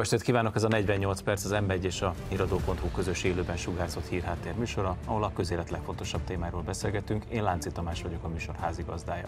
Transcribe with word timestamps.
Jó 0.00 0.06
estét 0.06 0.22
kívánok, 0.22 0.54
ez 0.54 0.62
a 0.62 0.68
48 0.68 1.20
perc 1.20 1.44
az 1.44 1.50
m 1.50 1.70
és 1.70 2.02
a 2.02 2.14
Híradó.hu 2.28 2.90
közös 2.94 3.24
élőben 3.24 3.56
sugárzott 3.56 4.06
hírháttér 4.06 4.54
műsora, 4.54 4.96
ahol 5.04 5.24
a 5.24 5.32
közélet 5.32 5.70
legfontosabb 5.70 6.24
témáról 6.24 6.62
beszélgetünk. 6.62 7.24
Én 7.24 7.42
Lánci 7.42 7.70
Tamás 7.70 8.02
vagyok 8.02 8.24
a 8.24 8.28
műsor 8.28 8.54
házigazdája. 8.54 9.26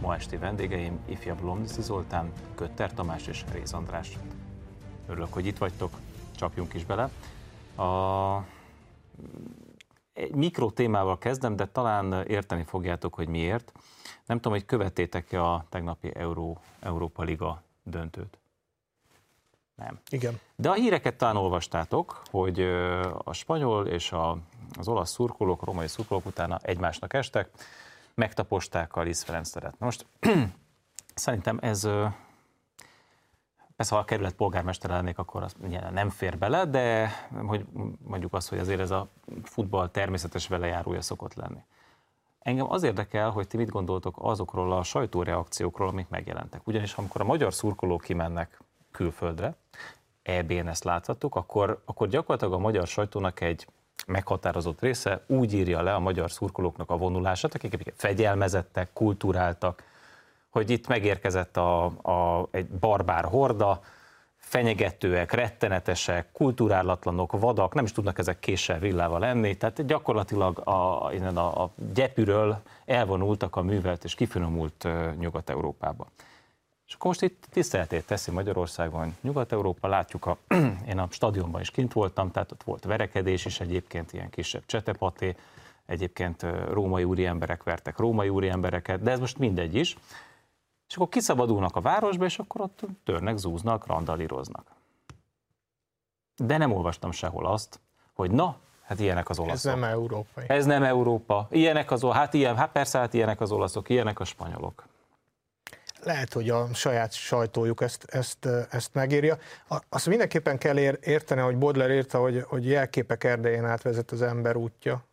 Ma 0.00 0.14
esti 0.14 0.36
vendégeim 0.36 0.98
ifjabb 1.06 1.42
Lomniszi 1.42 1.82
Zoltán, 1.82 2.32
Kötter 2.54 2.94
Tamás 2.94 3.26
és 3.26 3.44
Réz 3.52 3.72
András. 3.72 4.18
Örülök, 5.08 5.32
hogy 5.32 5.46
itt 5.46 5.58
vagytok, 5.58 5.90
csapjunk 6.36 6.74
is 6.74 6.84
bele. 6.84 7.10
A... 7.86 8.44
Egy 10.12 10.34
mikro 10.34 10.70
témával 10.70 11.18
kezdem, 11.18 11.56
de 11.56 11.66
talán 11.66 12.12
érteni 12.26 12.64
fogjátok, 12.64 13.14
hogy 13.14 13.28
miért. 13.28 13.72
Nem 14.26 14.36
tudom, 14.36 14.52
hogy 14.52 14.66
követétek-e 14.66 15.42
a 15.42 15.64
tegnapi 15.68 16.14
Euró, 16.14 16.58
Európa 16.80 17.22
Liga 17.22 17.62
döntőt. 17.82 18.41
Nem. 19.74 20.00
Igen. 20.10 20.40
De 20.56 20.70
a 20.70 20.74
híreket 20.74 21.16
talán 21.16 21.36
olvastátok, 21.36 22.22
hogy 22.30 22.60
a 23.24 23.32
spanyol 23.32 23.86
és 23.86 24.12
a, 24.12 24.38
az 24.78 24.88
olasz 24.88 25.10
szurkolók, 25.10 25.62
a 25.62 25.64
romai 25.64 25.88
szurkolók 25.88 26.26
utána 26.26 26.58
egymásnak 26.62 27.12
estek, 27.12 27.48
megtaposták 28.14 28.96
a 28.96 29.02
Liz 29.02 29.22
Ferenc 29.22 29.50
teret. 29.50 29.74
Most 29.78 30.06
szerintem 31.14 31.58
ez, 31.62 31.88
persze 33.76 33.94
ha 33.94 34.00
a 34.00 34.04
kerület 34.04 34.34
polgármester 34.34 34.90
lennék, 34.90 35.18
akkor 35.18 35.42
az 35.42 35.54
nem 35.92 36.10
fér 36.10 36.38
bele, 36.38 36.64
de 36.64 37.10
hogy 37.46 37.66
mondjuk 38.04 38.34
azt, 38.34 38.48
hogy 38.48 38.58
azért 38.58 38.80
ez 38.80 38.90
a 38.90 39.08
futball 39.42 39.88
természetes 39.88 40.48
velejárója 40.48 41.02
szokott 41.02 41.34
lenni. 41.34 41.64
Engem 42.38 42.70
az 42.70 42.82
érdekel, 42.82 43.30
hogy 43.30 43.46
ti 43.46 43.56
mit 43.56 43.70
gondoltok 43.70 44.16
azokról 44.18 44.72
a 44.72 44.82
sajtóreakciókról, 44.82 45.88
amik 45.88 46.08
megjelentek. 46.08 46.66
Ugyanis 46.66 46.94
amikor 46.94 47.20
a 47.20 47.24
magyar 47.24 47.54
szurkolók 47.54 48.00
kimennek 48.00 48.60
külföldre, 48.92 49.54
EB-n 50.22 50.68
ezt 50.68 50.84
láthattuk, 50.84 51.34
akkor, 51.34 51.82
akkor 51.84 52.08
gyakorlatilag 52.08 52.52
a 52.52 52.58
magyar 52.58 52.86
sajtónak 52.86 53.40
egy 53.40 53.66
meghatározott 54.06 54.80
része 54.80 55.24
úgy 55.26 55.54
írja 55.54 55.82
le 55.82 55.94
a 55.94 56.00
magyar 56.00 56.30
szurkolóknak 56.30 56.90
a 56.90 56.96
vonulását, 56.96 57.54
akik 57.54 57.92
fegyelmezettek, 57.96 58.92
kulturáltak, 58.92 59.82
hogy 60.50 60.70
itt 60.70 60.86
megérkezett 60.86 61.56
a, 61.56 61.84
a, 61.84 62.48
egy 62.50 62.66
barbár 62.66 63.24
horda, 63.24 63.80
fenyegetőek, 64.36 65.32
rettenetesek, 65.32 66.32
kulturálatlanok, 66.32 67.32
vadak, 67.32 67.74
nem 67.74 67.84
is 67.84 67.92
tudnak 67.92 68.18
ezek 68.18 68.38
késsel, 68.38 68.78
villával 68.78 69.18
lenni, 69.18 69.56
tehát 69.56 69.86
gyakorlatilag 69.86 70.58
a, 70.58 71.06
a, 71.36 71.62
a 71.62 71.70
gyepűről 71.94 72.60
elvonultak 72.84 73.56
a 73.56 73.62
művelt 73.62 74.04
és 74.04 74.14
kifinomult 74.14 74.88
Nyugat-Európába. 75.18 76.06
És 76.92 76.98
akkor 76.98 77.10
most 77.10 77.22
itt 77.22 77.46
tiszteletét 77.50 78.06
teszi 78.06 78.30
Magyarországon, 78.30 79.16
Nyugat-Európa, 79.20 79.88
látjuk, 79.88 80.26
a, 80.26 80.36
én 80.90 80.98
a 80.98 81.08
stadionban 81.10 81.60
is 81.60 81.70
kint 81.70 81.92
voltam, 81.92 82.30
tehát 82.30 82.52
ott 82.52 82.62
volt 82.62 82.84
verekedés 82.84 83.44
is 83.44 83.60
egyébként, 83.60 84.12
ilyen 84.12 84.30
kisebb 84.30 84.62
csetepaté, 84.66 85.36
egyébként 85.86 86.46
római 86.70 87.04
úri 87.04 87.26
emberek 87.26 87.62
vertek 87.62 87.98
római 87.98 88.28
úri 88.28 88.48
embereket, 88.48 89.02
de 89.02 89.10
ez 89.10 89.18
most 89.18 89.38
mindegy 89.38 89.74
is. 89.74 89.96
És 90.88 90.96
akkor 90.96 91.08
kiszabadulnak 91.08 91.76
a 91.76 91.80
városba, 91.80 92.24
és 92.24 92.38
akkor 92.38 92.60
ott 92.60 92.80
törnek, 93.04 93.36
zúznak, 93.36 93.86
randalíroznak. 93.86 94.66
De 96.36 96.56
nem 96.56 96.72
olvastam 96.72 97.10
sehol 97.10 97.46
azt, 97.46 97.80
hogy 98.12 98.30
na, 98.30 98.56
hát 98.82 99.00
ilyenek 99.00 99.28
az 99.28 99.38
olaszok. 99.38 99.56
Ez 99.56 99.64
nem 99.64 99.84
európai. 99.84 100.44
Ez 100.48 100.66
nem 100.66 100.82
Európa. 100.82 101.48
Ilyenek 101.50 101.90
az, 101.90 102.02
hát 102.02 102.34
ilyen, 102.34 102.56
hát 102.56 102.72
persze, 102.72 102.98
hát 102.98 103.14
ilyenek 103.14 103.40
az 103.40 103.50
olaszok, 103.52 103.88
ilyenek 103.88 104.20
a 104.20 104.24
spanyolok 104.24 104.90
lehet, 106.04 106.32
hogy 106.32 106.50
a 106.50 106.74
saját 106.74 107.12
sajtójuk 107.12 107.80
ezt, 107.80 108.04
ezt, 108.04 108.48
ezt 108.70 108.94
megírja. 108.94 109.38
Azt 109.88 110.06
mindenképpen 110.06 110.58
kell 110.58 110.78
érteni, 111.00 111.40
hogy 111.40 111.56
Baudelaire 111.56 111.94
írta, 111.94 112.18
hogy, 112.18 112.44
hogy 112.46 112.66
jelképek 112.66 113.24
erdején 113.24 113.64
átvezet 113.64 114.10
az 114.10 114.22
ember 114.22 114.56
útja, 114.56 115.04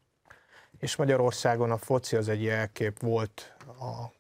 és 0.80 0.96
Magyarországon 0.96 1.72
a 1.72 1.78
foci 1.78 2.16
az 2.16 2.30
egy 2.30 2.44
jelkép 2.44 3.00
volt 3.00 3.56
a 3.66 4.18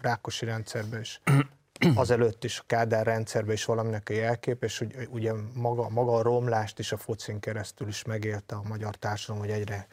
Rákosi 0.00 0.44
rendszerben 0.44 1.00
is, 1.00 1.20
azelőtt 1.94 2.44
is 2.44 2.58
a 2.58 2.62
Kádár 2.66 3.06
rendszerben 3.06 3.54
is 3.54 3.64
valaminek 3.64 4.08
a 4.10 4.12
jelkép, 4.12 4.62
és 4.64 4.84
ugye 5.08 5.32
maga, 5.54 5.88
maga 5.88 6.16
a 6.16 6.22
romlást 6.22 6.78
is 6.78 6.92
a 6.92 6.96
focin 6.96 7.40
keresztül 7.40 7.88
is 7.88 8.04
megélte 8.04 8.54
a 8.54 8.62
magyar 8.68 8.94
társadalom, 8.94 9.46
hogy 9.46 9.52
egyre, 9.54 9.86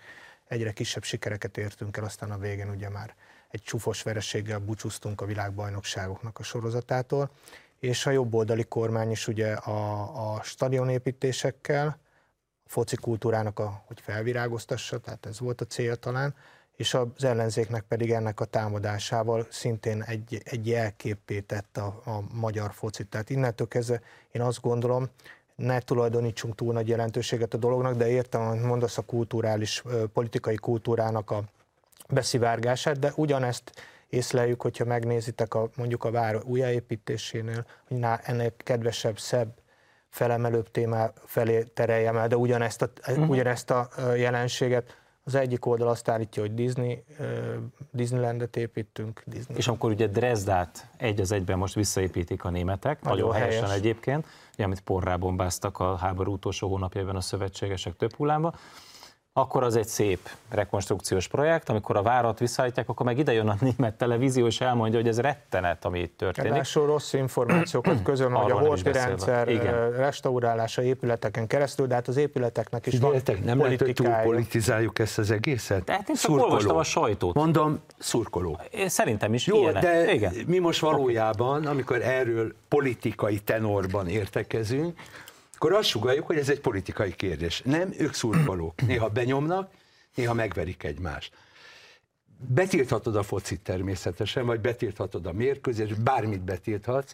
egyre 0.47 0.71
kisebb 0.71 1.03
sikereket 1.03 1.57
értünk 1.57 1.97
el, 1.97 2.03
aztán 2.03 2.31
a 2.31 2.37
végén 2.37 2.69
ugye 2.69 2.89
már 2.89 3.15
egy 3.49 3.61
csúfos 3.61 4.03
vereséggel 4.03 4.59
búcsúztunk 4.59 5.21
a 5.21 5.25
világbajnokságoknak 5.25 6.39
a 6.39 6.43
sorozatától, 6.43 7.29
és 7.79 8.05
a 8.05 8.11
jobboldali 8.11 8.63
kormány 8.63 9.11
is 9.11 9.27
ugye 9.27 9.53
a, 9.53 10.33
a 10.33 10.43
stadionépítésekkel, 10.43 11.99
a 12.65 12.69
foci 12.69 12.95
kultúrának, 12.95 13.59
a, 13.59 13.83
hogy 13.87 14.01
felvirágoztassa, 14.01 14.97
tehát 14.97 15.25
ez 15.25 15.39
volt 15.39 15.61
a 15.61 15.65
cél 15.65 15.95
talán, 15.95 16.35
és 16.75 16.93
az 16.93 17.23
ellenzéknek 17.23 17.83
pedig 17.83 18.11
ennek 18.11 18.39
a 18.39 18.45
támadásával 18.45 19.47
szintén 19.49 20.01
egy, 20.01 20.41
egy 20.43 20.67
jelképé 20.67 21.39
tett 21.39 21.77
a, 21.77 22.01
a 22.05 22.23
magyar 22.33 22.73
focit. 22.73 23.07
Tehát 23.07 23.29
innentől 23.29 23.67
kezdve 23.67 24.01
én 24.31 24.41
azt 24.41 24.61
gondolom, 24.61 25.09
ne 25.55 25.79
tulajdonítsunk 25.79 26.55
túl 26.55 26.73
nagy 26.73 26.87
jelentőséget 26.87 27.53
a 27.53 27.57
dolognak, 27.57 27.95
de 27.95 28.09
értem, 28.09 28.47
hogy 28.47 28.59
mondasz 28.59 28.97
a 28.97 29.01
kulturális, 29.01 29.83
politikai 30.13 30.55
kultúrának 30.55 31.31
a 31.31 31.43
beszivárgását, 32.09 32.99
de 32.99 33.11
ugyanezt 33.15 33.71
észleljük, 34.09 34.61
hogyha 34.61 34.85
megnézitek 34.85 35.53
a, 35.53 35.69
mondjuk 35.75 36.03
a 36.03 36.11
vár 36.11 36.43
újjáépítésénél, 36.43 37.65
hogy 37.87 37.97
ná, 37.97 38.19
ennek 38.23 38.53
kedvesebb, 38.57 39.19
szebb, 39.19 39.53
felemelőbb 40.09 40.71
témá 40.71 41.11
felé 41.25 41.63
tereljem 41.63 42.17
el, 42.17 42.27
de 42.27 42.37
ugyanezt 42.37 42.81
a, 42.81 42.89
uh-huh. 43.07 43.29
ugyanezt 43.29 43.69
a 43.69 43.89
jelenséget 44.15 44.97
az 45.23 45.35
egyik 45.35 45.65
oldal 45.65 45.87
azt 45.87 46.09
állítja, 46.09 46.41
hogy 46.41 46.53
Disney, 46.53 47.03
Disneylandet 47.91 48.55
építünk. 48.55 49.23
Disney. 49.25 49.57
És 49.57 49.67
amikor 49.67 49.91
ugye 49.91 50.07
Dresdát 50.07 50.87
egy 50.97 51.21
az 51.21 51.31
egyben 51.31 51.57
most 51.57 51.73
visszaépítik 51.73 52.43
a 52.43 52.49
németek, 52.49 53.01
nagyon, 53.01 53.17
nagyon 53.17 53.33
helyesen 53.33 53.63
helyes. 53.63 53.77
egyébként, 53.77 54.25
ugye, 54.53 54.63
amit 54.63 54.81
porrá 54.81 55.15
bombáztak 55.15 55.79
a 55.79 55.95
háború 55.95 56.31
utolsó 56.31 56.67
hónapjában 56.67 57.15
a 57.15 57.21
szövetségesek 57.21 57.95
több 57.95 58.15
hullámba, 58.15 58.53
akkor 59.37 59.63
az 59.63 59.75
egy 59.75 59.87
szép 59.87 60.29
rekonstrukciós 60.49 61.27
projekt, 61.27 61.69
amikor 61.69 61.95
a 61.95 62.01
várat 62.01 62.39
visszaállítják, 62.39 62.89
akkor 62.89 63.05
meg 63.05 63.17
ide 63.17 63.33
jön 63.33 63.47
a 63.47 63.55
német 63.59 63.93
televízió, 63.93 64.45
és 64.45 64.61
elmondja, 64.61 64.99
hogy 64.99 65.07
ez 65.07 65.19
rettenet, 65.19 65.85
ami 65.85 65.99
itt 65.99 66.17
történik. 66.17 66.51
Ráadásul 66.51 66.85
rossz 66.85 67.13
információkat 67.13 68.03
közöl, 68.03 68.29
hogy 68.29 68.51
a 68.51 68.59
horti 68.59 68.91
rendszer 68.91 69.47
Igen. 69.47 69.91
restaurálása 69.91 70.83
épületeken 70.83 71.47
keresztül, 71.47 71.87
de 71.87 71.93
hát 71.93 72.07
az 72.07 72.17
épületeknek 72.17 72.85
is 72.85 72.99
van 72.99 73.21
nem 73.43 73.59
lehet, 73.59 73.81
hogy 73.81 73.93
túl 73.93 74.09
politizáljuk 74.09 74.99
ezt 74.99 75.17
az 75.17 75.31
egészet? 75.31 75.83
Tehát 75.83 76.09
én 76.09 76.15
csak 76.15 76.31
olvastam 76.31 76.77
a 76.77 76.83
sajtót. 76.83 77.35
Mondom, 77.35 77.79
szurkoló. 77.97 78.59
Én 78.71 78.89
szerintem 78.89 79.33
is 79.33 79.47
Jó, 79.47 79.57
ilyenek. 79.57 79.83
de 79.83 80.13
Igen. 80.13 80.33
mi 80.47 80.57
most 80.57 80.79
valójában, 80.79 81.65
amikor 81.65 82.01
erről 82.01 82.53
politikai 82.67 83.39
tenorban 83.39 84.07
értekezünk, 84.07 84.99
akkor 85.57 85.73
azt 85.73 85.87
sugaljuk, 85.87 86.25
hogy 86.25 86.37
ez 86.37 86.49
egy 86.49 86.59
politikai 86.59 87.15
kérdés. 87.15 87.61
Nem, 87.65 87.93
ők 87.97 88.13
szurkolók. 88.13 88.81
Néha 88.87 89.09
benyomnak, 89.09 89.71
néha 90.15 90.33
megverik 90.33 90.83
egymást. 90.83 91.33
Betilthatod 92.47 93.15
a 93.15 93.23
focit 93.23 93.61
természetesen, 93.61 94.45
vagy 94.45 94.59
betilthatod 94.59 95.25
a 95.25 95.31
mérkőzést, 95.31 96.01
bármit 96.01 96.41
betilthatsz, 96.41 97.13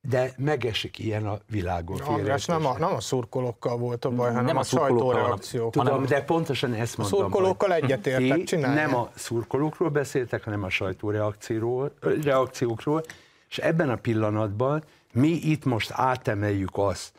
de 0.00 0.32
megesik 0.36 0.98
ilyen 0.98 1.26
a 1.26 1.38
világon. 1.50 2.00
András, 2.00 2.44
nem 2.44 2.66
a, 2.66 2.78
nem 2.78 2.94
a 2.94 3.00
szurkolókkal 3.00 3.76
volt 3.76 4.04
a 4.04 4.10
baj, 4.10 4.28
hanem 4.28 4.44
nem 4.44 4.56
a, 4.56 4.60
a 4.60 4.62
sajtóreakciók. 4.62 5.72
Tudom, 5.72 5.92
hanem 5.92 6.06
de 6.06 6.22
pontosan 6.22 6.74
ezt 6.74 6.96
mondtam. 6.96 7.18
A 7.18 7.22
szurkolókkal 7.22 7.72
egyetértek, 7.72 8.44
csinálni. 8.44 8.80
Nem 8.80 8.96
a 8.96 9.10
szurkolókról 9.14 9.88
beszéltek, 9.88 10.44
hanem 10.44 10.62
a 10.62 10.70
sajtóreakciókról, 10.70 13.02
és 13.48 13.58
ebben 13.58 13.90
a 13.90 13.96
pillanatban 13.96 14.84
mi 15.12 15.28
itt 15.28 15.64
most 15.64 15.90
átemeljük 15.94 16.70
azt, 16.72 17.12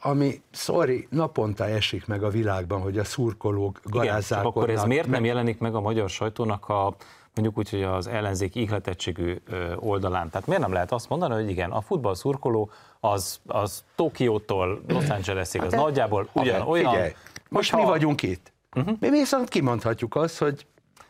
ami, 0.00 0.42
sorry, 0.50 1.06
naponta 1.10 1.66
esik 1.66 2.06
meg 2.06 2.22
a 2.22 2.28
világban, 2.28 2.80
hogy 2.80 2.98
a 2.98 3.04
szurkolók 3.04 3.80
garázzák. 3.84 4.44
akkor 4.44 4.70
ez 4.70 4.84
miért 4.84 5.08
nem 5.08 5.24
jelenik 5.24 5.58
meg 5.58 5.74
a 5.74 5.80
magyar 5.80 6.10
sajtónak 6.10 6.68
a 6.68 6.94
mondjuk 7.34 7.58
úgy, 7.58 7.70
hogy 7.70 7.82
az 7.82 8.06
ellenzék 8.06 8.54
ihletettségű 8.54 9.36
oldalán. 9.76 10.30
Tehát 10.30 10.46
miért 10.46 10.62
nem 10.62 10.72
lehet 10.72 10.92
azt 10.92 11.08
mondani, 11.08 11.34
hogy 11.34 11.50
igen, 11.50 11.70
a 11.70 11.80
futball 11.80 12.14
szurkoló 12.14 12.70
az, 13.00 13.40
az 13.46 13.84
Tokiótól 13.94 14.80
Los 14.88 15.08
Angelesig, 15.08 15.62
az 15.62 15.72
hát 15.72 15.82
nagyjából 15.82 16.28
ugyan 16.32 16.60
olyan. 16.60 16.92
Figyelj, 16.92 17.12
most 17.48 17.70
ha... 17.70 17.76
mi 17.76 17.84
vagyunk 17.84 18.22
itt. 18.22 18.52
Uh-huh. 18.76 18.96
Mi 19.00 19.10
viszont 19.10 19.48
kimondhatjuk 19.48 20.14
azt, 20.16 20.38
hogy 20.38 20.66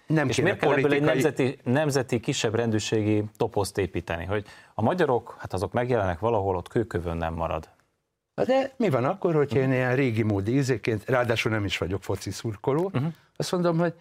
nem 0.06 0.28
És 0.28 0.40
miért 0.40 0.58
kell 0.58 0.68
politikai... 0.68 0.96
ebből 0.96 1.08
egy 1.08 1.14
nemzeti, 1.14 1.58
nemzeti 1.64 2.20
kisebb 2.20 2.54
rendőrségi 2.54 3.24
toposzt 3.36 3.78
építeni, 3.78 4.24
hogy 4.24 4.44
a 4.74 4.82
magyarok, 4.82 5.36
hát 5.38 5.52
azok 5.52 5.72
megjelennek 5.72 6.18
valahol, 6.18 6.56
ott 6.56 6.68
kőkövön 6.68 7.16
nem 7.16 7.34
marad. 7.34 7.68
De 8.44 8.72
mi 8.76 8.90
van 8.90 9.04
akkor, 9.04 9.34
hogyha 9.34 9.58
én 9.58 9.72
ilyen 9.72 9.94
régi 9.94 10.22
módi 10.22 10.56
ízéként, 10.56 11.02
ráadásul 11.06 11.52
nem 11.52 11.64
is 11.64 11.78
vagyok 11.78 12.02
foci 12.02 12.30
szurkoló, 12.30 12.84
uh-huh. 12.84 13.12
azt 13.36 13.52
mondom, 13.52 13.78
hogy 13.78 13.92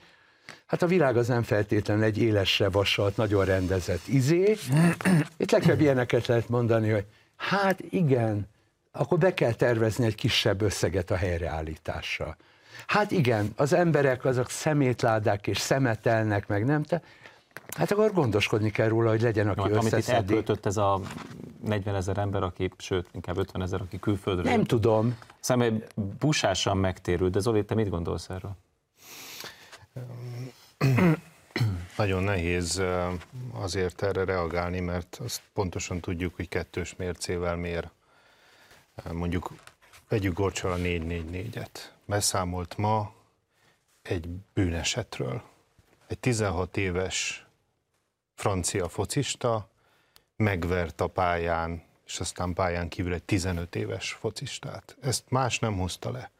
hát 0.66 0.82
a 0.82 0.88
világ 0.88 1.18
az 1.18 1.28
nem 1.28 1.44
feltétlenül 1.44 2.04
egy 2.04 2.22
élesre 2.22 2.70
vasalt, 2.70 3.18
nagyon 3.18 3.46
rendezett 3.46 4.08
izé. 4.08 4.56
Itt 5.38 5.52
legfeljebb 5.52 5.82
ilyeneket 5.82 6.26
lehet 6.26 6.50
mondani, 6.50 6.90
hogy 6.90 7.06
hát 7.36 7.80
igen, 7.90 8.48
akkor 8.92 9.18
be 9.18 9.34
kell 9.34 9.54
tervezni 9.54 10.06
egy 10.06 10.16
kisebb 10.16 10.62
összeget 10.62 11.12
a 11.12 11.16
helyreállításra. 11.16 12.38
Hát 12.88 13.12
igen, 13.12 13.54
az 13.56 13.74
emberek 13.74 14.26
azok 14.26 14.50
szemétládák 14.50 15.48
és 15.48 15.58
szemetelnek, 15.58 16.48
meg 16.48 16.66
nem 16.66 16.84
te. 16.84 17.02
Hát 17.78 17.92
akkor 17.92 18.14
gondoskodni 18.14 18.72
kell 18.72 18.88
róla, 18.88 19.10
hogy 19.10 19.22
legyen, 19.22 19.48
aki 19.48 19.70
no, 19.70 19.78
Amit 19.78 19.98
itt 19.98 20.08
elköltött 20.08 20.66
ez 20.66 20.78
a 20.78 21.02
40 21.64 21.96
ezer 21.96 22.18
ember, 22.18 22.44
aki, 22.44 22.72
sőt, 22.78 23.10
inkább 23.12 23.38
50 23.38 23.62
ezer, 23.62 23.82
aki 23.82 24.00
külföldről. 24.00 24.52
Nem 24.52 24.64
tudom. 24.64 25.18
Személy 25.40 25.84
busásan 26.20 26.78
megtérült, 26.78 27.32
de 27.32 27.40
Zoli, 27.40 27.66
te 27.66 27.76
mit 27.76 27.90
gondolsz 27.90 28.30
erről? 28.30 28.56
Nagyon 31.98 32.24
nehéz 32.24 32.80
eh, 32.80 33.12
azért 33.52 34.02
erre 34.02 34.24
reagálni, 34.24 34.80
mert 34.80 35.20
azt 35.24 35.42
pontosan 35.54 36.00
tudjuk, 36.00 36.36
hogy 36.36 36.50
kettős 36.50 36.96
mércével 36.96 37.56
mér. 37.56 37.90
Mondjuk 39.12 39.54
vegyük 40.10 40.34
Gorcsal 40.34 40.72
a 40.72 40.78
444-et. 40.78 41.70
Beszámolt 42.06 42.78
ma 42.78 43.14
egy 44.02 44.28
bűnesetről. 44.54 45.42
Egy 46.08 46.20
16 46.20 46.78
éves 46.78 47.47
francia 48.38 48.90
focista 48.90 49.70
megvert 50.36 51.02
a 51.02 51.08
pályán, 51.08 51.84
és 52.06 52.20
aztán 52.20 52.54
pályán 52.54 52.90
kívül 52.90 53.14
egy 53.14 53.24
15 53.24 53.76
éves 53.76 54.12
focistát. 54.12 54.98
Ezt 55.02 55.24
más 55.30 55.60
nem 55.60 55.78
hozta 55.78 56.12
le. 56.12 56.32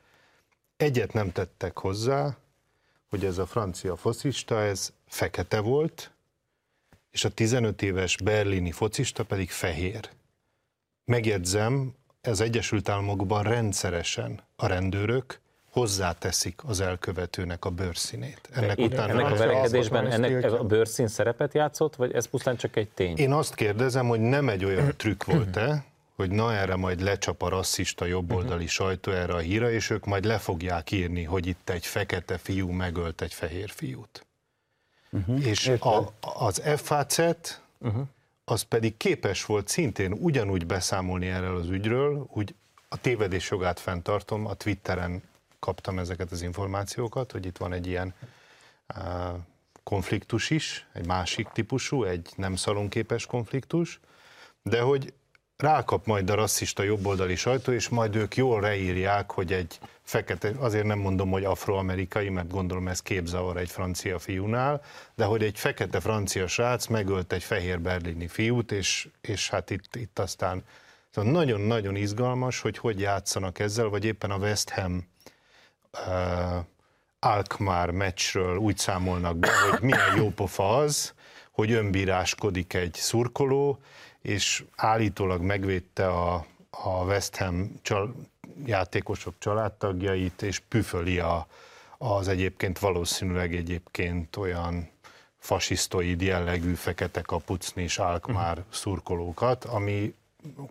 Egyet 0.78 1.14
nem 1.14 1.32
tettek 1.32 1.78
hozzá, 1.78 2.38
hogy 3.10 3.26
ez 3.26 3.38
a 3.38 3.46
francia 3.46 3.96
focista, 3.96 4.62
ez 4.62 4.94
fekete 5.08 5.60
volt, 5.60 6.12
és 7.12 7.24
a 7.24 7.30
15 7.30 7.82
éves 7.82 8.18
berlini 8.18 8.72
focista 8.72 9.24
pedig 9.26 9.50
fehér. 9.50 10.10
Megjegyzem, 11.06 11.96
az 12.22 12.42
Egyesült 12.42 12.90
Államokban 12.90 13.44
rendszeresen 13.44 14.44
a 14.56 14.68
rendőrök 14.68 15.40
hozzáteszik 15.72 16.62
az 16.66 16.80
elkövetőnek 16.80 17.66
a 17.66 17.70
bőrszínét. 17.70 18.42
Ennek, 18.52 18.80
Itt, 18.80 18.94
ennek 18.94 19.32
a 19.32 19.36
verekedésben 19.36 20.12
ennek 20.12 20.52
a 20.52 20.64
bőrszín 20.64 21.08
szerepet 21.08 21.54
játszott, 21.54 21.96
vagy 21.96 22.14
ez 22.14 22.26
pusztán 22.26 22.58
csak 22.58 22.76
egy 22.76 22.90
tény? 22.90 23.18
Én 23.18 23.34
azt 23.34 23.56
kérdezem, 23.56 24.08
hogy 24.08 24.20
nem 24.20 24.50
egy 24.50 24.66
olyan 24.66 24.94
trükk 24.98 25.24
volt-e, 25.24 25.86
hogy 26.18 26.32
na 26.32 26.54
erre 26.54 26.76
majd 26.76 27.02
lecsap 27.02 27.42
a 27.42 27.50
rasszista 27.50 28.06
jobboldali 28.06 28.54
uh-huh. 28.54 28.70
sajtó 28.70 29.12
erre 29.12 29.34
a 29.34 29.38
híra, 29.38 29.72
és 29.72 29.90
ők 29.90 30.06
majd 30.06 30.26
le 30.26 30.38
fogják 30.38 30.92
írni, 30.92 31.24
hogy 31.24 31.48
itt 31.48 31.70
egy 31.70 31.86
fekete 31.86 32.38
fiú 32.38 32.70
megölt 32.70 33.22
egy 33.22 33.34
fehér 33.34 33.70
fiút. 33.70 34.26
Uh-huh. 35.10 35.46
És 35.46 35.68
a, 35.68 36.14
az 36.20 36.62
FHC 36.76 37.18
uh-huh. 37.18 38.02
az 38.46 38.62
pedig 38.62 38.98
képes 38.98 39.46
volt 39.46 39.68
szintén 39.68 40.12
ugyanúgy 40.12 40.66
beszámolni 40.66 41.28
erről 41.28 41.56
az 41.56 41.70
ügyről, 41.70 42.28
úgy 42.34 42.56
a 42.90 42.98
tévedés 42.98 43.50
jogát 43.50 43.80
fenntartom, 43.80 44.46
a 44.46 44.54
Twitteren 44.54 45.24
kaptam 45.60 46.00
ezeket 46.00 46.32
az 46.32 46.42
információkat, 46.42 47.32
hogy 47.32 47.46
itt 47.46 47.58
van 47.58 47.74
egy 47.74 47.88
ilyen 47.88 48.14
konfliktus 49.84 50.50
is, 50.50 50.88
egy 50.94 51.06
másik 51.06 51.48
típusú, 51.48 52.04
egy 52.04 52.30
nem 52.36 52.56
szalonképes 52.56 53.26
konfliktus, 53.26 54.00
de 54.62 54.82
hogy 54.82 55.14
rákap 55.58 56.06
majd 56.06 56.30
a 56.30 56.36
rasszista 56.36 56.84
jobboldali 56.84 57.36
sajtó, 57.36 57.72
és 57.72 57.90
majd 57.90 58.16
ők 58.16 58.36
jól 58.36 58.62
reírják, 58.62 59.32
hogy 59.32 59.54
egy 59.54 59.80
fekete, 60.04 60.52
azért 60.58 60.86
nem 60.86 61.00
mondom, 61.00 61.30
hogy 61.30 61.44
afroamerikai, 61.44 62.30
mert 62.30 62.52
gondolom 62.52 62.88
ez 62.88 63.02
képzavar 63.02 63.58
egy 63.58 63.70
francia 63.70 64.20
fiúnál, 64.20 64.82
de 65.16 65.26
hogy 65.26 65.44
egy 65.44 65.60
fekete 65.60 66.00
francia 66.00 66.48
srác 66.48 66.88
megölt 66.88 67.34
egy 67.34 67.44
fehér 67.44 67.80
berlini 67.80 68.28
fiút, 68.28 68.72
és, 68.72 69.10
és 69.22 69.50
hát 69.50 69.70
itt, 69.70 69.96
itt 69.96 70.20
aztán 70.20 70.64
szóval 71.10 71.32
nagyon-nagyon 71.32 71.96
izgalmas, 71.96 72.60
hogy 72.60 72.78
hogy 72.78 73.00
játszanak 73.00 73.60
ezzel, 73.60 73.88
vagy 73.88 74.06
éppen 74.06 74.32
a 74.32 74.38
West 74.38 74.70
Ham 74.70 75.08
Alkmaar 77.20 77.92
meccsről 77.92 78.58
úgy 78.58 78.78
számolnak 78.78 79.38
be, 79.38 79.50
hogy 79.70 79.82
milyen 79.82 80.16
jó 80.16 80.30
pofa 80.30 80.78
az, 80.78 81.14
hogy 81.52 81.72
önbíráskodik 81.72 82.74
egy 82.74 82.94
szurkoló, 82.94 83.80
és 84.22 84.64
állítólag 84.76 85.42
megvédte 85.42 86.08
a, 86.08 86.46
a 86.70 87.04
West 87.04 87.36
Ham 87.36 87.80
csal, 87.82 88.16
játékosok 88.66 89.34
családtagjait, 89.40 90.42
és 90.42 90.60
püföli 90.60 91.20
a, 91.20 91.48
az 91.98 92.28
egyébként 92.28 92.80
valószínűleg 92.80 93.56
egyébként 93.56 94.36
olyan 94.36 94.90
fasisztoid 95.38 96.22
jellegű 96.22 96.74
fekete 96.74 97.22
kapucni 97.22 97.84
és 97.84 97.98
Alkmaar 97.98 98.64
szurkolókat, 98.70 99.66
ami 99.66 100.16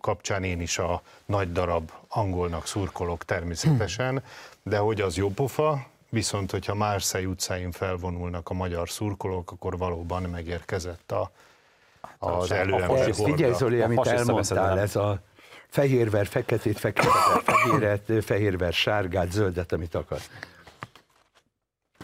kapcsán 0.01 0.43
én 0.43 0.61
is 0.61 0.77
a 0.77 1.01
nagy 1.25 1.51
darab 1.51 1.91
angolnak 2.07 2.67
szurkolok 2.67 3.25
természetesen, 3.25 4.23
de 4.63 4.77
hogy 4.77 5.01
az 5.01 5.17
jó 5.17 5.29
pofa, 5.29 5.85
viszont 6.09 6.51
hogyha 6.51 6.75
Marseille 6.75 7.27
utcáin 7.27 7.71
felvonulnak 7.71 8.49
a 8.49 8.53
magyar 8.53 8.89
szurkolók, 8.89 9.51
akkor 9.51 9.77
valóban 9.77 10.23
megérkezett 10.23 11.11
a, 11.11 11.31
az 12.17 12.51
előember 12.51 13.13
Figyelj 13.13 13.53
Zoli, 13.53 13.81
amit 13.81 14.07
elmondtál, 14.07 14.79
ez 14.79 14.95
a 14.95 15.21
fehérver 15.67 16.27
feketét, 16.27 16.79
feketét, 16.79 17.11
fehéret, 17.43 18.11
fehérver 18.25 18.73
sárgát, 18.73 19.31
zöldet, 19.31 19.71
amit 19.71 19.95
akar. 19.95 20.19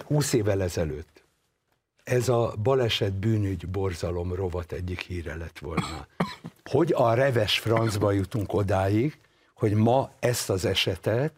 20 0.05 0.33
évvel 0.33 0.61
ezelőtt 0.61 1.12
ez 2.03 2.29
a 2.29 2.53
baleset 2.63 3.13
bűnügy 3.13 3.67
borzalom 3.67 4.33
rovat 4.33 4.71
egyik 4.71 4.99
híre 4.99 5.35
lett 5.35 5.59
volna. 5.59 6.07
Hogy 6.63 6.93
a 6.95 7.13
reves 7.13 7.59
francba 7.59 8.11
jutunk 8.11 8.53
odáig, 8.53 9.17
hogy 9.53 9.73
ma 9.73 10.11
ezt 10.19 10.49
az 10.49 10.65
esetet 10.65 11.33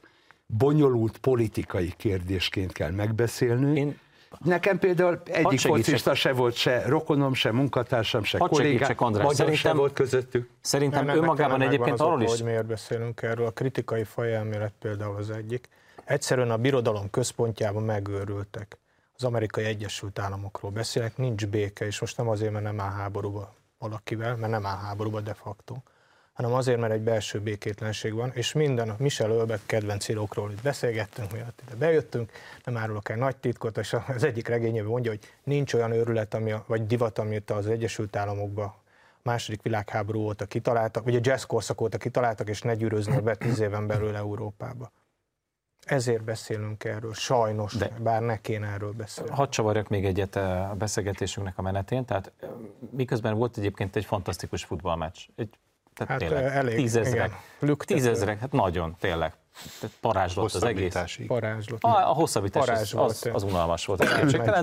bonyolult 0.46 1.18
politikai 1.18 1.94
kérdésként 1.98 2.72
kell 2.72 2.92
megbeszélnünk, 2.92 3.78
Én 3.78 4.00
Nekem 4.44 4.80
például 4.80 5.22
egyik 5.26 5.60
focista 5.60 6.16
se 6.16 6.32
volt, 6.32 6.56
se 6.56 6.84
rokonom, 6.88 7.34
se 7.34 7.52
munkatársam, 7.52 8.24
se 8.24 8.38
Hadd 8.38 8.50
kollégám, 8.50 8.96
magyar 8.98 9.24
szerintem, 9.24 9.56
se 9.56 9.74
volt 9.74 9.94
közöttük. 9.94 10.50
Szerintem 10.62 11.06
nem, 11.06 11.18
önmagában 11.18 11.62
egyébként 11.62 12.00
arról 12.00 12.22
is... 12.22 12.30
hogy 12.30 12.44
miért 12.44 12.66
beszélünk 12.66 13.22
erről, 13.22 13.46
a 13.46 13.52
kritikai 13.52 14.04
fajelmélet 14.04 14.74
például 14.80 15.16
az 15.16 15.30
egyik. 15.30 15.70
Egyszerűen 16.06 16.52
a 16.52 16.58
birodalom 16.58 17.10
központjában 17.10 17.84
megőrültek. 17.84 18.78
Az 19.18 19.24
amerikai 19.24 19.64
Egyesült 19.64 20.20
Államokról 20.20 20.72
beszélek, 20.72 21.18
nincs 21.18 21.48
béke, 21.48 21.86
és 21.86 22.00
most 22.00 22.18
nem 22.18 22.28
azért, 22.28 22.52
mert 22.52 22.64
nem 22.64 22.80
áll 22.80 22.92
háborúba 22.92 23.56
valakivel, 23.78 24.36
mert 24.36 24.52
nem 24.52 24.66
áll 24.66 24.78
háborúba 24.78 25.22
de 25.22 25.34
facto, 25.34 25.76
hanem 26.34 26.54
azért, 26.54 26.80
mert 26.80 26.94
egy 26.94 27.02
belső 27.02 27.40
békétlenség 27.40 28.14
van, 28.14 28.32
és 28.34 28.54
minden 28.54 28.90
a 28.90 28.96
Michel 28.98 29.30
Ölbeck 29.30 29.66
kedvenc 29.66 30.08
írókról 30.08 30.52
itt 30.52 30.62
beszélgettünk, 30.62 31.32
miatt 31.32 31.62
ide 31.66 31.76
bejöttünk, 31.76 32.32
nem 32.64 32.78
árulok 32.78 33.10
el 33.10 33.18
nagy 33.18 33.36
titkot, 33.36 33.78
és 33.78 33.96
az 34.08 34.24
egyik 34.24 34.48
regényében 34.48 34.90
mondja, 34.90 35.12
hogy 35.12 35.34
nincs 35.44 35.74
olyan 35.74 35.92
őrület, 35.92 36.34
ami, 36.34 36.54
vagy 36.66 36.88
divat, 36.88 37.20
amit 37.20 37.50
az 37.50 37.68
Egyesült 37.68 38.16
Államokban 38.16 38.74
második 39.22 39.62
világháború 39.62 40.20
óta 40.20 40.46
kitaláltak, 40.46 41.04
vagy 41.04 41.16
a 41.16 41.20
jazz 41.22 41.44
korszak 41.44 41.82
óta 41.82 41.98
kitaláltak, 41.98 42.50
és 42.50 42.62
ne 42.62 42.76
gyűröznek 42.76 43.24
be 43.24 43.36
tíz 43.36 43.60
éven 43.60 43.88
belül 43.88 44.16
Európába. 44.16 44.92
Ezért 45.86 46.24
beszélünk 46.24 46.84
erről, 46.84 47.14
sajnos, 47.14 47.74
De 47.74 47.92
bár 48.00 48.22
ne 48.22 48.42
kéne 48.42 48.68
erről 48.68 48.92
beszélni. 48.92 49.32
Hadd 49.32 49.50
csavarjak 49.50 49.88
még 49.88 50.06
egyet 50.06 50.36
a 50.36 50.76
beszélgetésünknek 50.78 51.58
a 51.58 51.62
menetén, 51.62 52.06
tehát 52.06 52.32
miközben 52.92 53.36
volt 53.36 53.58
egyébként 53.58 53.96
egy 53.96 54.06
fantasztikus 54.06 54.64
futballmeccs, 54.64 55.20
egy 55.36 55.50
tehát 55.96 56.12
hát 56.12 56.30
tényleg, 56.30 56.56
elég, 56.56 56.76
tízezrek, 56.76 57.32
tízezrek, 57.78 58.40
hát 58.40 58.52
nagyon, 58.52 58.96
tényleg. 59.00 59.34
Tehát 59.80 59.96
parázslott 60.02 60.54
az 60.54 60.64
egész. 60.64 61.20
Parázslott. 61.28 61.84
A, 61.84 62.10
a 62.10 62.14
hosszabbítás 62.14 62.70
az, 62.70 62.94
az, 62.96 63.30
az 63.34 63.44
unalmas 63.44 63.86
volt. 63.86 64.04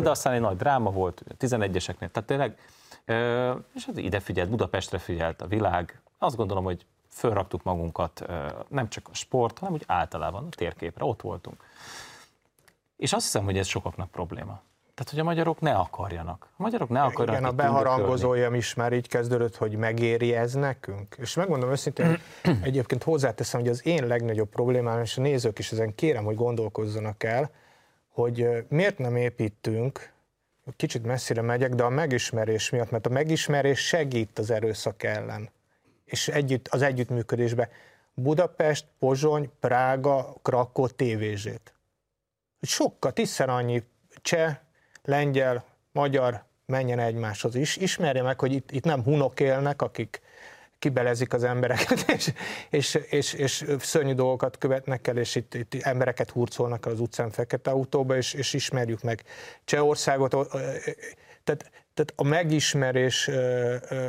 de 0.02 0.10
aztán 0.10 0.32
egy 0.32 0.40
nagy 0.40 0.56
dráma 0.56 0.90
volt, 0.90 1.22
11-eseknél. 1.40 2.10
Tehát 2.10 2.24
tényleg, 2.24 2.58
és 3.74 3.86
hát 3.86 3.96
ide 3.96 4.20
figyelt, 4.20 4.48
Budapestre 4.48 4.98
figyelt 4.98 5.42
a 5.42 5.46
világ. 5.46 6.00
Azt 6.18 6.36
gondolom, 6.36 6.64
hogy 6.64 6.86
fölraktuk 7.12 7.62
magunkat 7.62 8.24
nem 8.68 8.88
csak 8.88 9.08
a 9.10 9.14
sport, 9.14 9.58
hanem 9.58 9.74
úgy 9.74 9.84
általában 9.86 10.44
a 10.44 10.48
térképre, 10.48 11.04
ott 11.04 11.20
voltunk. 11.20 11.64
És 12.96 13.12
azt 13.12 13.24
hiszem, 13.24 13.44
hogy 13.44 13.58
ez 13.58 13.66
sokaknak 13.66 14.10
probléma. 14.10 14.62
Tehát, 14.94 15.10
hogy 15.10 15.18
a 15.18 15.24
magyarok 15.24 15.60
ne 15.60 15.74
akarjanak. 15.74 16.48
A 16.50 16.62
magyarok 16.62 16.88
ne 16.88 17.02
akarjanak. 17.02 17.40
Igen, 17.40 17.44
a 17.44 17.52
beharangozójam 17.52 18.54
is 18.54 18.74
már 18.74 18.92
így 18.92 19.08
kezdődött, 19.08 19.56
hogy 19.56 19.76
megéri 19.76 20.34
ez 20.34 20.54
nekünk. 20.54 21.16
És 21.18 21.34
megmondom 21.34 21.70
őszintén, 21.70 22.18
egyébként 22.62 23.02
hozzáteszem, 23.02 23.60
hogy 23.60 23.68
az 23.68 23.86
én 23.86 24.06
legnagyobb 24.06 24.48
problémám, 24.48 25.00
és 25.00 25.18
a 25.18 25.20
nézők 25.20 25.58
is 25.58 25.72
ezen 25.72 25.94
kérem, 25.94 26.24
hogy 26.24 26.34
gondolkozzanak 26.34 27.22
el, 27.22 27.50
hogy 28.08 28.66
miért 28.68 28.98
nem 28.98 29.16
építünk, 29.16 30.12
kicsit 30.76 31.04
messzire 31.04 31.42
megyek, 31.42 31.74
de 31.74 31.82
a 31.82 31.88
megismerés 31.88 32.70
miatt, 32.70 32.90
mert 32.90 33.06
a 33.06 33.10
megismerés 33.10 33.86
segít 33.86 34.38
az 34.38 34.50
erőszak 34.50 35.02
ellen, 35.02 35.50
és 36.12 36.28
együtt, 36.28 36.68
az 36.68 36.82
együttműködésbe. 36.82 37.68
Budapest, 38.14 38.86
Pozsony, 38.98 39.50
Prága, 39.60 40.34
Krakó, 40.42 40.88
tévézsét. 40.88 41.74
Sokkal, 42.60 43.12
tízszer 43.12 43.48
annyi 43.48 43.82
cseh, 44.22 44.56
lengyel, 45.02 45.64
magyar 45.92 46.44
menjen 46.66 46.98
egymáshoz 46.98 47.54
is, 47.54 47.76
ismerje 47.76 48.22
meg, 48.22 48.40
hogy 48.40 48.52
itt, 48.52 48.70
itt 48.70 48.84
nem 48.84 49.02
hunok 49.02 49.40
élnek, 49.40 49.82
akik 49.82 50.20
kibelezik 50.78 51.32
az 51.32 51.44
embereket, 51.44 52.04
és, 52.16 52.32
és, 52.70 52.94
és, 52.94 53.32
és 53.32 53.64
szörnyű 53.78 54.12
dolgokat 54.12 54.58
követnek 54.58 55.06
el, 55.06 55.16
és 55.16 55.34
itt, 55.34 55.54
itt 55.54 55.74
embereket 55.74 56.30
hurcolnak 56.30 56.86
az 56.86 57.00
utcán 57.00 57.30
fekete 57.30 57.70
autóba, 57.70 58.16
és, 58.16 58.32
és 58.32 58.52
ismerjük 58.52 59.02
meg 59.02 59.22
Csehországot. 59.64 60.30
Tehát, 61.44 61.70
tehát 61.94 62.12
a 62.16 62.22
megismerés 62.22 63.30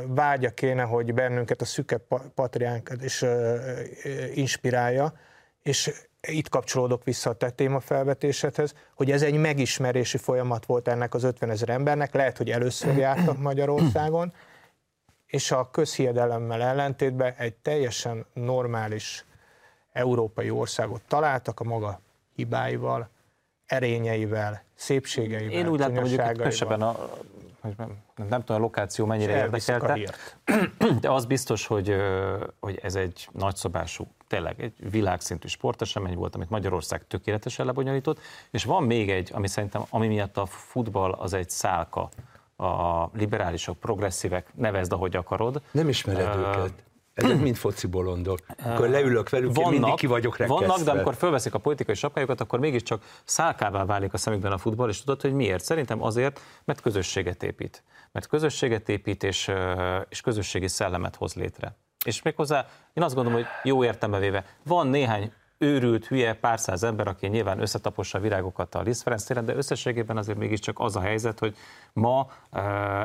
vágya 0.07 0.49
kéne, 0.49 0.83
hogy 0.83 1.13
bennünket 1.13 1.61
a 1.61 1.65
szüke 1.65 1.97
patriánkat 2.35 3.03
is 3.03 3.25
inspirálja, 4.33 5.13
és 5.61 5.91
itt 6.27 6.49
kapcsolódok 6.49 7.03
vissza 7.03 7.29
a 7.29 7.33
te 7.33 7.49
témafelvetésedhez, 7.49 8.73
hogy 8.95 9.11
ez 9.11 9.21
egy 9.21 9.37
megismerési 9.37 10.17
folyamat 10.17 10.65
volt 10.65 10.87
ennek 10.87 11.13
az 11.13 11.23
50 11.23 11.49
ezer 11.49 11.69
embernek, 11.69 12.13
lehet, 12.13 12.37
hogy 12.37 12.49
először 12.49 12.97
jártak 12.97 13.37
Magyarországon, 13.37 14.33
és 15.25 15.51
a 15.51 15.69
közhiedelemmel 15.71 16.61
ellentétben 16.61 17.33
egy 17.37 17.53
teljesen 17.53 18.25
normális 18.33 19.25
európai 19.91 20.49
országot 20.49 21.01
találtak 21.07 21.59
a 21.59 21.63
maga 21.63 22.01
hibáival, 22.35 23.09
erényeivel, 23.65 24.63
szépségeivel, 24.75 25.51
Én 25.51 25.67
úgy 25.67 25.79
látom, 25.79 25.95
hogy 25.95 26.13
őket 26.13 26.61
a, 26.81 27.09
hogy 27.63 27.73
nem, 27.77 28.27
nem 28.29 28.39
tudom, 28.39 28.61
a 28.61 28.63
lokáció 28.63 29.05
mennyire 29.05 29.37
érdekelte, 29.37 29.99
de 31.01 31.09
az 31.11 31.25
biztos, 31.25 31.67
hogy, 31.67 31.95
hogy 32.59 32.79
ez 32.81 32.95
egy 32.95 33.29
nagyszabású, 33.31 34.07
tényleg 34.27 34.61
egy 34.61 34.91
világszintű 34.91 35.47
sportesemény 35.47 36.15
volt, 36.15 36.35
amit 36.35 36.49
Magyarország 36.49 37.07
tökéletesen 37.07 37.65
lebonyolított, 37.65 38.19
és 38.51 38.63
van 38.63 38.83
még 38.83 39.09
egy, 39.09 39.29
ami 39.33 39.47
szerintem, 39.47 39.83
ami 39.89 40.07
miatt 40.07 40.37
a 40.37 40.45
futball 40.45 41.11
az 41.11 41.33
egy 41.33 41.49
szálka 41.49 42.09
a 42.55 43.09
liberálisok, 43.13 43.77
progresszívek, 43.77 44.47
nevezd, 44.55 44.91
ahogy 44.91 45.15
akarod. 45.15 45.61
Nem 45.71 45.89
ismered 45.89 46.35
uh, 46.35 46.47
őket. 46.47 46.83
Ezek 47.13 47.39
mind 47.39 47.55
foci 47.55 47.87
bolondok. 47.87 48.39
Akkor 48.63 48.89
leülök 48.89 49.29
velük, 49.29 49.55
vannak, 49.55 49.73
én 49.73 49.79
mindig 49.79 49.97
ki 49.97 50.05
vagyok 50.05 50.37
rekesztve. 50.37 50.67
Vannak, 50.67 50.83
de 50.83 50.91
amikor 50.91 51.15
fölveszik 51.15 51.53
a 51.53 51.57
politikai 51.57 51.95
sapkájukat, 51.95 52.41
akkor 52.41 52.59
mégiscsak 52.59 53.03
szálkává 53.23 53.85
válik 53.85 54.13
a 54.13 54.17
szemükben 54.17 54.51
a 54.51 54.57
futball, 54.57 54.89
és 54.89 54.99
tudod, 54.99 55.21
hogy 55.21 55.33
miért? 55.33 55.63
Szerintem 55.63 56.03
azért, 56.03 56.39
mert 56.65 56.81
közösséget 56.81 57.43
épít. 57.43 57.83
Mert 58.11 58.27
közösséget 58.27 58.89
épít, 58.89 59.23
és, 59.23 59.51
és 60.09 60.21
közösségi 60.21 60.67
szellemet 60.67 61.15
hoz 61.15 61.33
létre. 61.33 61.75
És 62.05 62.21
méghozzá 62.21 62.67
én 62.93 63.03
azt 63.03 63.15
gondolom, 63.15 63.39
hogy 63.39 63.47
jó 63.63 63.83
értelme 63.83 64.19
véve, 64.19 64.45
van 64.63 64.87
néhány 64.87 65.31
őrült, 65.63 66.05
hülye, 66.05 66.33
pár 66.33 66.59
száz 66.59 66.83
ember, 66.83 67.07
aki 67.07 67.27
nyilván 67.27 67.61
összetapossa 67.61 68.17
a 68.17 68.21
virágokat 68.21 68.75
a 68.75 68.81
Liszt 68.81 69.01
Ferenc 69.01 69.23
téren, 69.23 69.45
de 69.45 69.55
összességében 69.55 70.17
azért 70.17 70.37
mégiscsak 70.37 70.79
az 70.79 70.95
a 70.95 70.99
helyzet, 70.99 71.39
hogy 71.39 71.55
ma 71.93 72.27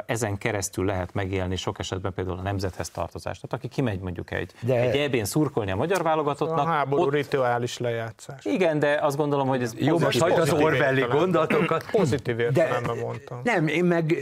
ezen 0.06 0.38
keresztül 0.38 0.84
lehet 0.84 1.14
megélni 1.14 1.56
sok 1.56 1.78
esetben 1.78 2.14
például 2.14 2.38
a 2.38 2.42
nemzethez 2.42 2.90
tartozást. 2.90 3.40
Tehát 3.40 3.64
aki 3.64 3.74
kimegy 3.74 4.00
mondjuk 4.00 4.30
egy, 4.30 4.52
de... 4.60 4.80
egy 4.80 4.96
ebén 4.96 5.24
szurkolni 5.24 5.70
a 5.70 5.76
magyar 5.76 6.02
válogatottnak. 6.02 6.58
A 6.58 6.70
háború 6.70 7.02
ott... 7.02 7.12
rituális 7.12 7.78
lejátszás. 7.78 8.44
Igen, 8.44 8.78
de 8.78 8.98
azt 9.02 9.16
gondolom, 9.16 9.48
hogy 9.48 9.62
ez 9.62 9.74
Jó, 9.78 9.98
most 9.98 10.20
hagyd 10.20 10.38
az 10.38 10.52
Orwelli 10.52 11.00
gondolatokat. 11.00 11.90
Pozitív 11.90 12.38
értelemben 12.38 12.96
mondtam. 12.96 13.40
Nem, 13.44 13.66
én 13.66 13.84
meg 13.84 14.16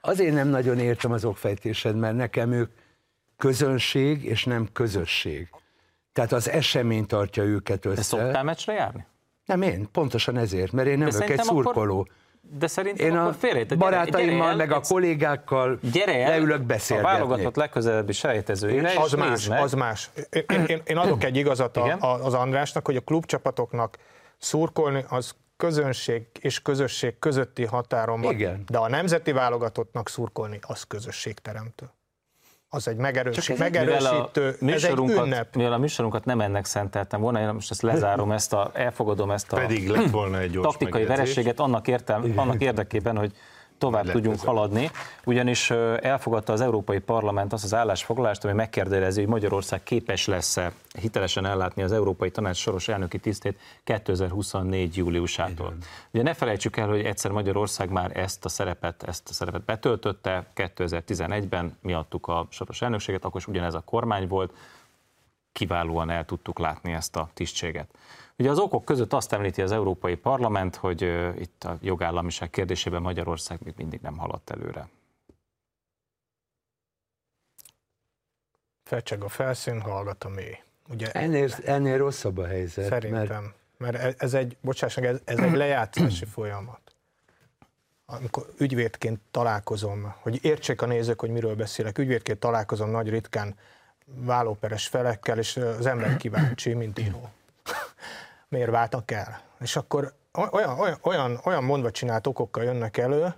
azért 0.00 0.34
nem 0.34 0.48
nagyon 0.48 0.78
értem 0.78 1.12
az 1.12 1.24
okfejtésed, 1.24 1.96
mert 1.96 2.16
nekem 2.16 2.52
ők 2.52 2.70
közönség 3.36 4.24
és 4.24 4.44
nem 4.44 4.68
közösség. 4.72 5.48
Tehát 6.12 6.32
az 6.32 6.48
esemény 6.48 7.06
tartja 7.06 7.42
őket 7.42 7.84
össze. 7.84 7.94
De 7.94 8.02
szoktál 8.02 8.42
meccsre 8.42 8.72
járni? 8.72 9.06
Nem 9.44 9.62
én, 9.62 9.88
pontosan 9.92 10.36
ezért, 10.36 10.72
mert 10.72 10.88
én 10.88 10.98
nem 10.98 11.08
vagyok 11.08 11.30
egy 11.30 11.42
szurkoló. 11.42 11.98
Akkor, 11.98 12.12
de 12.58 12.66
szerintem 12.66 13.06
én 13.06 13.16
a 13.16 13.32
félre, 13.32 13.74
barátaimmal, 13.76 14.36
gyere 14.36 14.50
el, 14.50 14.56
meg 14.56 14.72
a 14.72 14.80
kollégákkal 14.80 15.78
gyere 15.92 16.22
el, 16.22 16.28
leülök 16.28 16.62
beszélgetni. 16.62 17.10
A 17.10 17.12
válogatott 17.12 17.56
legközelebbi 17.56 18.12
selejtezőjére, 18.12 18.92
az 18.96 19.12
más, 19.12 19.48
meg. 19.48 19.62
az 19.62 19.72
más. 19.72 20.10
Én, 20.30 20.64
én, 20.66 20.82
én 20.84 20.96
adok 20.96 21.24
egy 21.24 21.36
igazat 21.36 21.76
a, 21.76 22.24
az 22.24 22.34
Andrásnak, 22.34 22.86
hogy 22.86 22.96
a 22.96 23.00
klubcsapatoknak 23.00 23.96
szurkolni 24.38 25.04
az 25.08 25.34
közönség 25.56 26.26
és 26.40 26.62
közösség 26.62 27.18
közötti 27.18 27.64
határon 27.64 28.20
van, 28.20 28.32
Igen. 28.32 28.64
de 28.68 28.78
a 28.78 28.88
nemzeti 28.88 29.32
válogatottnak 29.32 30.08
szurkolni 30.08 30.58
az 30.66 30.82
közösségteremtő 30.82 31.90
az 32.72 32.88
egy 32.88 32.96
megerősít, 32.96 33.58
megerősítő, 33.58 34.56
ez 34.66 34.84
egy 34.84 34.98
ünnep. 34.98 35.56
Mivel 35.56 35.72
a 35.72 35.78
műsorunkat 35.78 36.24
nem 36.24 36.40
ennek 36.40 36.64
szenteltem 36.64 37.20
volna, 37.20 37.40
én 37.40 37.48
most 37.48 37.70
ezt 37.70 37.82
lezárom, 37.82 38.32
ezt 38.32 38.52
a, 38.52 38.70
elfogadom 38.74 39.30
ezt 39.30 39.52
a 39.52 39.56
Pedig 39.56 39.88
lett 39.88 40.10
volna 40.10 40.38
egy 40.38 40.50
gyors 40.50 40.66
taktikai 40.66 41.04
vereséget 41.04 41.60
annak, 41.60 41.88
értem, 41.88 42.32
annak 42.36 42.60
érdekében, 42.60 43.16
hogy 43.16 43.32
tovább 43.80 44.04
Lett 44.04 44.14
tudjunk 44.14 44.40
haladni, 44.40 44.90
ugyanis 45.24 45.70
elfogadta 46.00 46.52
az 46.52 46.60
Európai 46.60 46.98
Parlament 46.98 47.52
azt 47.52 47.64
az 47.64 47.74
állásfoglalást, 47.74 48.44
ami 48.44 48.52
megkérdezi, 48.52 49.20
hogy 49.20 49.28
Magyarország 49.28 49.82
képes 49.82 50.26
lesz-e 50.26 50.72
hitelesen 50.98 51.46
ellátni 51.46 51.82
az 51.82 51.92
Európai 51.92 52.30
Tanács 52.30 52.56
soros 52.56 52.88
elnöki 52.88 53.18
tisztét 53.18 53.58
2024. 53.84 54.96
júliusától. 54.96 55.66
Igen. 55.66 55.78
Ugye 56.12 56.22
ne 56.22 56.34
felejtsük 56.34 56.76
el, 56.76 56.88
hogy 56.88 57.04
egyszer 57.04 57.30
Magyarország 57.30 57.90
már 57.90 58.16
ezt 58.16 58.44
a 58.44 58.48
szerepet, 58.48 59.02
ezt 59.02 59.28
a 59.28 59.32
szerepet 59.32 59.64
betöltötte, 59.64 60.46
2011-ben 60.56 61.76
mi 61.82 61.92
adtuk 61.92 62.26
a 62.26 62.46
soros 62.50 62.82
elnökséget, 62.82 63.24
akkor 63.24 63.40
is 63.40 63.46
ugyanez 63.46 63.74
a 63.74 63.80
kormány 63.80 64.28
volt, 64.28 64.52
kiválóan 65.52 66.10
el 66.10 66.24
tudtuk 66.24 66.58
látni 66.58 66.92
ezt 66.92 67.16
a 67.16 67.28
tisztséget. 67.34 67.88
Ugye 68.40 68.50
az 68.50 68.58
okok 68.58 68.84
között 68.84 69.12
azt 69.12 69.32
említi 69.32 69.62
az 69.62 69.72
Európai 69.72 70.14
Parlament, 70.16 70.76
hogy 70.76 71.02
itt 71.40 71.64
a 71.64 71.78
jogállamiság 71.80 72.50
kérdésében 72.50 73.02
Magyarország 73.02 73.58
még 73.64 73.74
mindig 73.76 74.00
nem 74.00 74.16
haladt 74.16 74.50
előre. 74.50 74.88
Fecseg 78.84 79.22
a 79.22 79.28
felszín, 79.28 79.80
hallgat 79.80 80.24
a 80.24 80.28
mély. 80.28 80.58
Ugye, 80.88 81.10
ennél, 81.10 81.48
ennél 81.64 81.96
rosszabb 81.98 82.38
a 82.38 82.46
helyzet. 82.46 82.86
Szerintem, 82.86 83.54
mert, 83.78 83.96
mert 83.96 84.22
ez 84.22 84.34
egy, 84.34 84.56
bocsássak, 84.60 85.04
ez, 85.04 85.20
ez 85.24 85.38
egy 85.38 85.54
lejátszási 85.54 86.24
folyamat. 86.24 86.94
Amikor 88.06 88.46
ügyvédként 88.58 89.20
találkozom, 89.30 90.14
hogy 90.20 90.44
értsék 90.44 90.82
a 90.82 90.86
nézők, 90.86 91.20
hogy 91.20 91.30
miről 91.30 91.54
beszélek, 91.54 91.98
ügyvédként 91.98 92.38
találkozom 92.38 92.90
nagy 92.90 93.08
ritkán 93.08 93.58
vállóperes 94.04 94.86
felekkel, 94.86 95.38
és 95.38 95.56
az 95.56 95.86
ember 95.86 96.16
kíváncsi, 96.16 96.72
mint 96.72 96.98
író 96.98 97.30
miért 98.50 98.70
váltak 98.70 99.10
el. 99.10 99.42
És 99.60 99.76
akkor 99.76 100.14
olyan, 100.52 100.78
olyan, 100.78 100.98
olyan, 101.02 101.40
olyan 101.44 101.64
mondva 101.64 101.90
csinált 101.90 102.26
okokkal 102.26 102.64
jönnek 102.64 102.96
elő, 102.96 103.34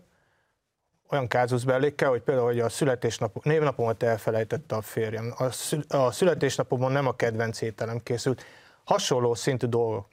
olyan 1.11 1.29
kázuszbellékkel, 1.29 2.09
hogy 2.09 2.23
például, 2.23 2.47
hogy 2.47 2.61
a 2.61 2.69
születésnap, 2.69 3.45
névnapomat 3.45 4.03
elfelejtette 4.03 4.75
a 4.75 4.81
férjem, 4.81 5.35
a, 5.37 5.51
szül, 5.51 5.83
a 5.89 6.11
születésnapomon 6.11 6.93
nem 6.93 7.07
a 7.07 7.17
kedvenc 7.17 7.61
ételem 7.61 8.03
készült, 8.03 8.45
hasonló 8.85 9.35
szintű 9.35 9.67
dolgok. 9.67 10.09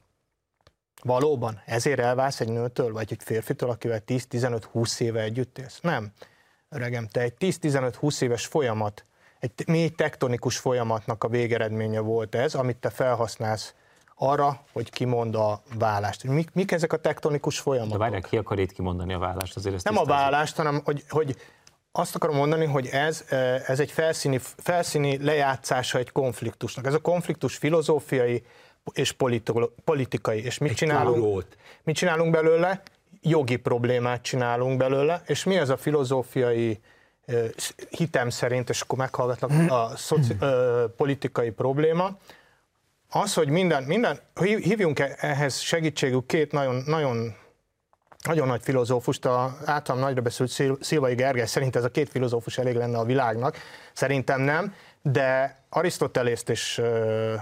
Valóban 1.02 1.62
ezért 1.66 1.98
elválsz 1.98 2.40
egy 2.40 2.48
nőtől, 2.48 2.92
vagy 2.92 3.08
egy 3.10 3.22
férfitől, 3.22 3.70
akivel 3.70 4.02
10-15-20 4.06 5.00
éve 5.00 5.20
együtt 5.20 5.58
élsz? 5.58 5.80
Nem. 5.80 6.12
Öregem, 6.68 7.06
te 7.06 7.20
egy 7.20 7.34
10-15-20 7.38 8.22
éves 8.22 8.46
folyamat, 8.46 9.04
egy 9.38 9.52
mély 9.66 9.88
tektonikus 9.88 10.58
folyamatnak 10.58 11.24
a 11.24 11.28
végeredménye 11.28 12.00
volt 12.00 12.34
ez, 12.34 12.54
amit 12.54 12.76
te 12.76 12.90
felhasználsz 12.90 13.74
arra, 14.22 14.60
hogy 14.72 14.90
kimond 14.90 15.34
a 15.34 15.62
vállást. 15.78 16.24
Mik, 16.24 16.48
mik 16.52 16.72
ezek 16.72 16.92
a 16.92 16.96
tektonikus 16.96 17.58
folyamatok? 17.58 17.92
De 17.92 17.98
várják, 17.98 18.26
ki 18.28 18.36
akar 18.36 18.58
itt 18.58 18.72
kimondani 18.72 19.12
a 19.12 19.18
vállást? 19.18 19.56
Azért 19.56 19.74
ezt 19.74 19.84
Nem 19.84 19.98
a 19.98 20.04
vállást, 20.04 20.56
hanem 20.56 20.80
hogy, 20.84 21.04
hogy 21.08 21.36
azt 21.92 22.14
akarom 22.14 22.36
mondani, 22.36 22.64
hogy 22.64 22.86
ez, 22.86 23.24
ez 23.66 23.80
egy 23.80 23.90
felszíni, 23.90 24.38
felszíni 24.56 25.24
lejátszása 25.24 25.98
egy 25.98 26.12
konfliktusnak. 26.12 26.86
Ez 26.86 26.94
a 26.94 26.98
konfliktus 26.98 27.56
filozófiai 27.56 28.42
és 28.92 29.14
politikai. 29.84 30.44
És 30.44 30.58
mit 30.58 30.74
csinálunk, 30.74 31.46
mit 31.82 31.96
csinálunk 31.96 32.32
belőle? 32.32 32.82
Jogi 33.20 33.56
problémát 33.56 34.22
csinálunk 34.22 34.78
belőle, 34.78 35.22
és 35.26 35.44
mi 35.44 35.56
ez 35.56 35.68
a 35.68 35.76
filozófiai 35.76 36.80
hitem 37.90 38.30
szerint, 38.30 38.68
és 38.68 38.80
akkor 38.80 38.98
meghallgatlak 38.98 39.70
a 39.70 39.96
szoci, 39.96 40.36
ö, 40.40 40.84
politikai 40.96 41.50
probléma, 41.50 42.18
az, 43.10 43.34
hogy 43.34 43.48
minden, 43.48 43.82
minden 43.82 44.18
hívjunk 44.40 44.98
e- 44.98 45.16
ehhez 45.18 45.58
segítségük 45.58 46.26
két 46.26 46.52
nagyon, 46.52 46.82
nagyon, 46.86 47.34
nagyon 48.24 48.46
nagy 48.46 48.62
filozófust, 48.62 49.24
a 49.24 49.56
általam 49.64 50.00
nagyra 50.00 50.22
beszélt 50.22 50.80
Szilvai 50.80 51.14
Gergely 51.14 51.46
szerint 51.46 51.76
ez 51.76 51.84
a 51.84 51.90
két 51.90 52.08
filozófus 52.08 52.58
elég 52.58 52.74
lenne 52.74 52.98
a 52.98 53.04
világnak, 53.04 53.56
szerintem 53.92 54.40
nem, 54.40 54.74
de 55.02 55.58
Arisztotelészt 55.68 56.48
és 56.48 56.82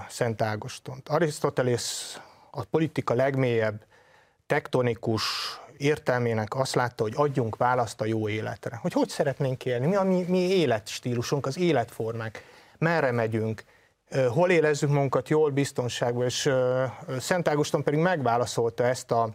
Szent 0.09 0.41
Ágostont. 0.41 1.09
Arisztotelész 1.09 2.19
a 2.51 2.63
politika 2.63 3.13
legmélyebb 3.13 3.85
tektonikus 4.47 5.23
értelmének 5.77 6.55
azt 6.55 6.75
látta, 6.75 7.03
hogy 7.03 7.13
adjunk 7.15 7.57
választ 7.57 8.01
a 8.01 8.05
jó 8.05 8.29
életre. 8.29 8.79
Hogy 8.81 8.93
hogy 8.93 9.09
szeretnénk 9.09 9.65
élni, 9.65 9.87
mi 9.87 9.95
a 9.95 10.03
mi, 10.03 10.25
mi 10.27 10.39
életstílusunk, 10.39 11.45
az 11.45 11.57
életformák, 11.57 12.43
merre 12.77 13.11
megyünk, 13.11 13.63
hol 14.29 14.49
érezzük 14.49 14.89
magunkat 14.89 15.29
jól, 15.29 15.51
biztonságban, 15.51 16.25
és 16.25 16.49
Szent 17.19 17.47
Ágoston 17.47 17.83
pedig 17.83 17.99
megválaszolta 17.99 18.83
ezt 18.83 19.11
a 19.11 19.29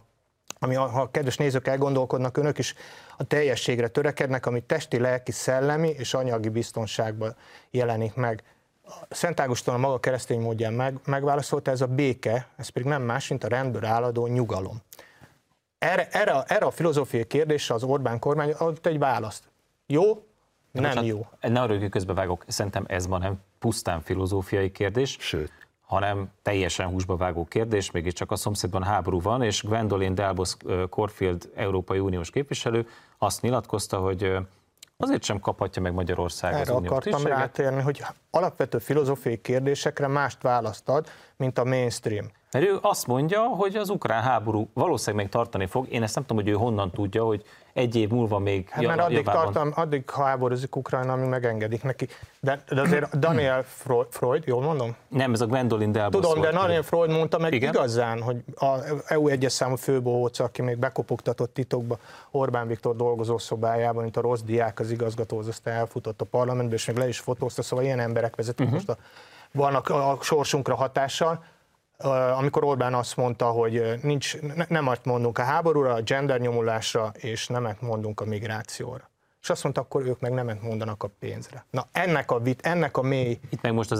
ami 0.59 0.75
ha 0.75 1.01
a 1.01 1.11
kedves 1.11 1.37
nézők 1.37 1.67
elgondolkodnak, 1.67 2.37
önök 2.37 2.57
is 2.57 2.75
a 3.17 3.23
teljességre 3.23 3.87
törekednek, 3.87 4.45
ami 4.45 4.61
testi, 4.61 4.99
lelki, 4.99 5.31
szellemi 5.31 5.89
és 5.89 6.13
anyagi 6.13 6.49
biztonságban 6.49 7.35
jelenik 7.71 8.13
meg. 8.13 8.43
Szent 9.09 9.39
Ágoston 9.39 9.73
a 9.73 9.77
maga 9.77 9.99
keresztény 9.99 10.41
módján 10.41 10.73
meg, 10.73 10.99
megválaszolta, 11.05 11.71
ez 11.71 11.81
a 11.81 11.87
béke, 11.87 12.47
ez 12.57 12.69
pedig 12.69 12.87
nem 12.87 13.01
más, 13.01 13.27
mint 13.27 13.43
a 13.43 13.47
rendből 13.47 13.85
áladó 13.85 14.27
nyugalom. 14.27 14.81
Erre, 15.77 16.07
erre, 16.11 16.43
erre 16.47 16.65
a 16.65 16.71
filozófiai 16.71 17.25
kérdésre 17.25 17.75
az 17.75 17.83
Orbán 17.83 18.19
kormány 18.19 18.51
adott 18.51 18.85
egy 18.85 18.99
választ. 18.99 19.43
Jó, 19.85 20.23
nem 20.81 20.89
Bocsánat, 20.89 21.09
jó. 21.09 21.27
Ne 21.41 21.61
arra, 21.61 21.77
hogy 21.77 21.89
közbevágok, 21.89 22.43
szerintem 22.47 22.83
ez 22.87 23.07
van 23.07 23.19
nem 23.19 23.39
pusztán 23.59 24.01
filozófiai 24.01 24.71
kérdés, 24.71 25.17
Sőt. 25.19 25.51
hanem 25.81 26.29
teljesen 26.41 26.87
húsba 26.87 27.15
vágó 27.15 27.45
kérdés, 27.45 27.91
mégiscsak 27.91 28.31
a 28.31 28.35
szomszédban 28.35 28.83
háború 28.83 29.21
van, 29.21 29.41
és 29.41 29.63
Gwendolyn 29.63 30.15
Delbos 30.15 30.55
Corfield, 30.89 31.49
Európai 31.55 31.99
Uniós 31.99 32.29
képviselő 32.29 32.87
azt 33.17 33.41
nyilatkozta, 33.41 33.97
hogy 33.97 34.37
azért 34.97 35.23
sem 35.23 35.39
kaphatja 35.39 35.81
meg 35.81 35.93
Magyarország 35.93 36.53
az 36.53 36.59
Erre 36.59 36.73
uniós 36.73 36.91
akartam 36.91 37.11
tisztséget. 37.11 37.37
rátérni, 37.37 37.81
hogy 37.81 38.03
alapvető 38.29 38.77
filozófiai 38.77 39.41
kérdésekre 39.41 40.07
mást 40.07 40.41
választ 40.41 40.89
ad, 40.89 41.07
mint 41.37 41.57
a 41.57 41.63
mainstream. 41.63 42.25
Mert 42.51 42.65
ő 42.65 42.77
azt 42.81 43.07
mondja, 43.07 43.41
hogy 43.41 43.75
az 43.75 43.89
ukrán 43.89 44.21
háború 44.21 44.69
valószínűleg 44.73 45.25
még 45.25 45.33
tartani 45.33 45.65
fog. 45.65 45.87
Én 45.89 46.03
ezt 46.03 46.15
nem 46.15 46.25
tudom, 46.25 46.43
hogy 46.43 46.51
ő 46.53 46.55
honnan 46.55 46.91
tudja, 46.91 47.23
hogy 47.23 47.45
egy 47.75 47.95
év 47.95 48.09
múlva 48.09 48.39
még 48.39 48.69
Hát 48.69 48.85
mert 48.85 48.99
addig, 48.99 49.17
javában- 49.17 49.43
tartam, 49.43 49.71
addig 49.75 50.09
háborúzik 50.09 50.75
Ukrajna, 50.75 51.13
amíg 51.13 51.29
megengedik 51.29 51.83
neki. 51.83 52.07
De, 52.39 52.63
de 52.69 52.81
azért 52.81 53.19
Daniel 53.19 53.63
Freud, 53.63 54.07
Freud, 54.09 54.43
jól 54.45 54.61
mondom? 54.61 54.95
Nem, 55.07 55.33
ez 55.33 55.41
a 55.41 55.45
Gwendolyn 55.45 55.91
Delbos 55.91 56.21
Tudom, 56.21 56.41
de. 56.41 56.51
Daniel 56.51 56.81
Freud 56.81 57.09
mondta 57.09 57.37
meg 57.37 57.53
Igen? 57.53 57.73
Igazán, 57.73 58.21
hogy 58.21 58.43
a 58.55 58.75
EU 59.05 59.27
egyes 59.27 59.51
számú 59.51 59.75
főbohóc, 59.75 60.39
aki 60.39 60.61
még 60.61 60.77
bekopogtatott 60.77 61.53
titokba 61.53 61.97
Orbán 62.31 62.67
Viktor 62.67 62.95
dolgozó 62.95 63.37
szobájában, 63.37 64.03
mint 64.03 64.17
a 64.17 64.21
rossz 64.21 64.41
diák 64.41 64.79
az 64.79 64.91
igazgatóhoz, 64.91 65.47
aztán 65.47 65.73
elfutott 65.73 66.21
a 66.21 66.25
parlamentbe, 66.25 66.75
és 66.75 66.85
még 66.85 66.97
le 66.97 67.07
is 67.07 67.19
fotózta, 67.19 67.61
szóval 67.61 67.85
ilyen 67.85 67.99
emberek 67.99 68.35
vezetik 68.35 68.65
uh-huh. 68.65 68.85
most 68.85 68.89
a, 68.89 68.97
vannak 69.51 69.89
a 69.89 70.17
sorsunkra 70.21 70.75
hatással. 70.75 71.43
Amikor 72.37 72.63
Orbán 72.63 72.93
azt 72.93 73.17
mondta, 73.17 73.45
hogy 73.45 73.99
nincs, 74.01 74.41
ne, 74.41 74.65
nem 74.67 74.87
azt 74.87 75.05
mondunk 75.05 75.37
a 75.37 75.43
háborúra, 75.43 75.93
a 75.93 76.01
gender 76.01 76.39
nyomulásra, 76.39 77.11
és 77.17 77.47
nemet 77.47 77.81
mondunk 77.81 78.21
a 78.21 78.25
migrációra. 78.25 79.09
És 79.41 79.49
azt 79.51 79.63
mondta, 79.63 79.81
akkor 79.81 80.05
ők 80.05 80.19
meg 80.19 80.31
nemet 80.31 80.61
mondanak 80.61 81.03
a 81.03 81.09
pénzre. 81.19 81.65
Na 81.69 81.87
ennek 81.91 82.31
a, 82.31 82.39
vit, 82.39 82.61
ennek 82.61 82.97
a 82.97 83.01
mély 83.01 83.39
Itt 83.49 83.61
meg 83.61 83.73
most 83.73 83.91
az 83.91 83.99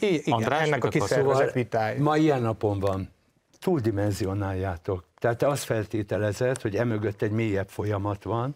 i- 0.00 0.14
igen, 0.14 0.32
András, 0.34 0.66
ennek 0.66 0.84
a 0.84 0.88
kiszervezett 0.88 1.52
vitája. 1.52 2.02
Ma 2.02 2.16
ilyen 2.16 2.42
napon 2.42 2.80
van. 2.80 3.12
Túldimenzionáljátok. 3.60 5.04
Tehát 5.18 5.38
te 5.38 5.46
azt 5.46 5.64
feltételezed, 5.64 6.60
hogy 6.60 6.76
emögött 6.76 7.22
egy 7.22 7.30
mélyebb 7.30 7.68
folyamat 7.68 8.22
van. 8.22 8.54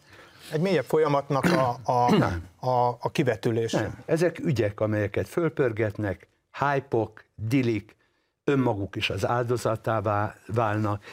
Egy 0.52 0.60
mélyebb 0.60 0.84
folyamatnak 0.84 1.44
a, 1.44 1.76
a, 1.84 2.12
a, 2.70 2.88
a 3.00 3.10
kivetülése. 3.12 3.80
Nem. 3.80 4.02
Ezek 4.06 4.38
ügyek, 4.38 4.80
amelyeket 4.80 5.28
fölpörgetnek, 5.28 6.28
hypok, 6.58 7.24
dilik, 7.34 7.96
önmaguk 8.44 8.96
is 8.96 9.10
az 9.10 9.26
áldozatává 9.26 10.36
válnak. 10.46 11.04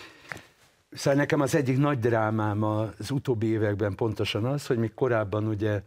Szóval 0.92 1.20
nekem 1.20 1.42
az 1.42 1.56
egyik 1.56 1.78
nagy 1.78 2.00
drámám 2.00 2.64
az 2.64 3.12
utóbbi 3.12 3.48
években 3.48 3.96
pontosan 3.96 4.46
az, 4.46 4.66
hogy 4.66 4.78
még 4.78 4.94
korábban 4.94 5.48
ugye 5.48 5.82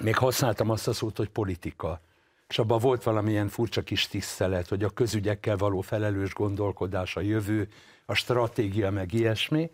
még 0.00 0.16
használtam 0.16 0.70
azt 0.70 0.88
a 0.88 0.92
szót, 0.92 1.16
hogy 1.16 1.28
politika. 1.28 2.00
És 2.48 2.58
abban 2.58 2.78
volt 2.78 3.02
valamilyen 3.02 3.48
furcsa 3.48 3.82
kis 3.82 4.08
tisztelet, 4.08 4.68
hogy 4.68 4.84
a 4.84 4.90
közügyekkel 4.90 5.56
való 5.56 5.80
felelős 5.80 6.32
gondolkodás, 6.32 7.16
a 7.16 7.20
jövő, 7.20 7.68
a 8.06 8.14
stratégia, 8.14 8.90
meg 8.90 9.12
ilyesmi. 9.12 9.70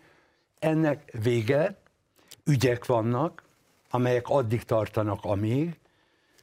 Ennek 0.59 1.11
vége, 1.23 1.77
ügyek 2.43 2.85
vannak, 2.85 3.43
amelyek 3.89 4.27
addig 4.27 4.63
tartanak, 4.63 5.19
amíg. 5.23 5.79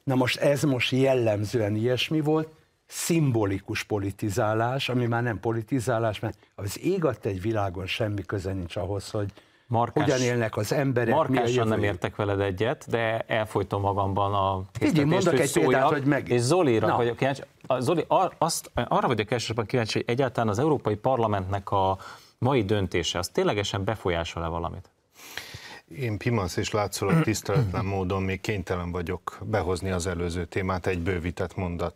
Na 0.04 0.14
most 0.14 0.36
ez 0.38 0.62
most 0.62 0.92
jellemzően 0.92 1.74
ilyesmi 1.76 2.20
volt, 2.20 2.54
szimbolikus 2.92 3.82
politizálás, 3.82 4.88
ami 4.88 5.06
már 5.06 5.22
nem 5.22 5.40
politizálás, 5.40 6.20
mert 6.20 6.38
az 6.54 6.80
ég 6.80 7.04
egy 7.22 7.40
világon 7.40 7.86
semmi 7.86 8.22
köze 8.22 8.52
nincs 8.52 8.76
ahhoz, 8.76 9.10
hogy 9.10 9.32
Markás- 9.66 10.04
hogyan 10.10 10.20
élnek 10.26 10.56
az 10.56 10.72
emberek, 10.72 11.14
Markásan 11.14 11.68
nem 11.68 11.82
értek 11.82 12.16
veled 12.16 12.40
egyet, 12.40 12.86
de 12.88 13.18
elfolytom 13.18 13.80
magamban 13.80 14.34
a 14.34 14.62
Figyelj, 14.72 15.08
mondok 15.08 15.38
egy 15.38 15.52
példát, 15.52 15.88
hogy 15.88 16.04
meg- 16.04 16.28
És 16.28 16.40
Zolira 16.40 16.86
Na. 16.86 16.96
vagyok 16.96 17.16
kíváncsi, 17.16 17.42
a 17.66 17.80
Zoli, 17.80 18.04
ar, 18.08 18.34
azt, 18.38 18.70
arra 18.74 19.06
vagyok 19.06 19.30
elsősorban 19.30 19.66
kíváncsi, 19.66 19.92
hogy 19.98 20.08
egyáltalán 20.08 20.48
az 20.48 20.58
Európai 20.58 20.96
Parlamentnek 20.96 21.70
a 21.70 21.98
mai 22.38 22.64
döntése, 22.64 23.18
az 23.18 23.28
ténylegesen 23.28 23.84
befolyásol-e 23.84 24.46
valamit? 24.46 24.90
Én 25.98 26.18
Pimasz 26.18 26.56
és 26.56 26.70
látszólag 26.70 27.22
tiszteletlen 27.22 27.84
módon 27.84 28.22
még 28.22 28.40
kénytelen 28.40 28.92
vagyok 28.92 29.38
behozni 29.42 29.90
az 29.90 30.06
előző 30.06 30.44
témát 30.44 30.86
egy 30.86 31.00
bővített 31.00 31.56
mondat 31.56 31.94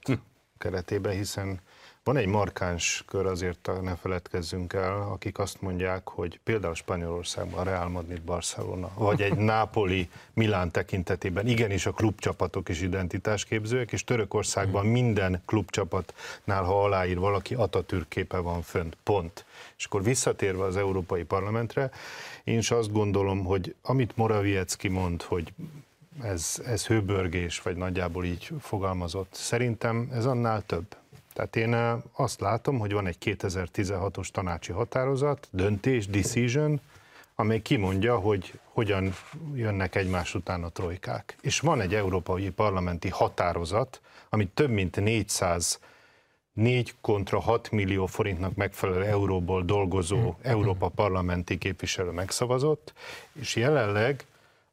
keretében, 0.59 1.13
hiszen 1.13 1.61
van 2.07 2.17
egy 2.17 2.27
markáns 2.27 3.05
kör, 3.07 3.27
azért 3.27 3.71
ne 3.83 3.97
feledkezzünk 3.97 4.73
el, 4.73 5.09
akik 5.13 5.39
azt 5.39 5.61
mondják, 5.61 6.09
hogy 6.09 6.41
például 6.45 6.75
Spanyolországban 6.75 7.65
Real 7.65 7.89
Madrid, 7.89 8.21
Barcelona, 8.21 8.91
vagy 8.95 9.23
egy 9.23 9.37
Nápoli, 9.53 10.09
Milán 10.33 10.71
tekintetében 10.71 11.47
igenis 11.47 11.87
a 11.87 11.93
klubcsapatok 11.93 12.69
is 12.69 12.81
identitásképzőek, 12.81 13.93
és 13.93 14.05
Törökországban 14.05 14.87
minden 14.87 15.43
klubcsapatnál, 15.47 16.63
ha 16.63 16.83
aláír 16.83 17.19
valaki, 17.19 17.55
Atatürk 17.55 18.09
képe 18.09 18.39
van 18.39 18.63
fönt, 18.63 18.97
pont. 19.03 19.45
És 19.79 19.85
akkor 19.85 20.03
visszatérve 20.03 20.65
az 20.65 20.77
Európai 20.77 21.23
Parlamentre, 21.25 21.91
én 22.45 22.59
is 22.59 22.71
azt 22.71 22.93
gondolom, 22.93 23.45
hogy 23.45 23.75
amit 23.83 24.17
Morawiecki 24.17 24.89
mond, 24.89 25.23
hogy 25.23 25.53
ez, 26.23 26.63
ez 26.67 26.87
hőbörgés, 26.87 27.61
vagy 27.61 27.77
nagyjából 27.77 28.25
így 28.25 28.51
fogalmazott, 28.61 29.35
szerintem 29.35 30.09
ez 30.13 30.27
annál 30.27 30.63
több. 30.67 30.97
Tehát 31.33 31.57
én 31.57 31.75
eh, 31.75 31.97
azt 32.13 32.41
látom, 32.41 32.79
hogy 32.79 32.93
van 32.93 33.07
egy 33.07 33.17
2016-os 33.21 34.29
tanácsi 34.29 34.73
határozat, 34.73 35.49
döntés, 35.51 36.07
decision, 36.07 36.81
amely 37.35 37.63
kimondja, 37.63 38.17
hogy 38.19 38.59
hogyan 38.65 39.15
jönnek 39.55 39.95
egymás 39.95 40.35
után 40.35 40.63
a 40.63 40.69
trojkák. 40.69 41.37
És 41.41 41.61
van 41.61 41.81
egy 41.81 41.95
európai 41.95 42.51
parlamenti 42.51 43.09
határozat, 43.09 44.01
amit 44.29 44.49
több 44.49 44.71
mint 44.71 45.01
400 45.01 45.79
4 46.57 46.95
kontra 47.01 47.41
6 47.41 47.71
millió 47.71 48.07
forintnak 48.07 48.55
megfelelő 48.55 49.05
euróból 49.05 49.63
dolgozó 49.63 50.35
Európa 50.43 50.89
parlamenti 50.89 51.59
képviselő 51.59 52.11
megszavazott, 52.11 52.93
és 53.33 53.57
jelenleg, 53.57 54.25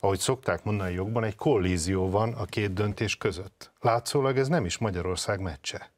ahogy 0.04 0.20
szokták 0.20 0.64
mondani 0.64 0.94
jogban, 0.94 1.24
egy 1.24 1.36
kollízió 1.36 2.10
van 2.10 2.34
a 2.34 2.46
két 2.46 2.74
döntés 2.74 3.18
között. 3.18 3.72
Látszólag 3.80 4.38
ez 4.38 4.48
nem 4.48 4.66
is 4.66 4.78
Magyarország 4.78 5.40
meccse. 5.40 5.92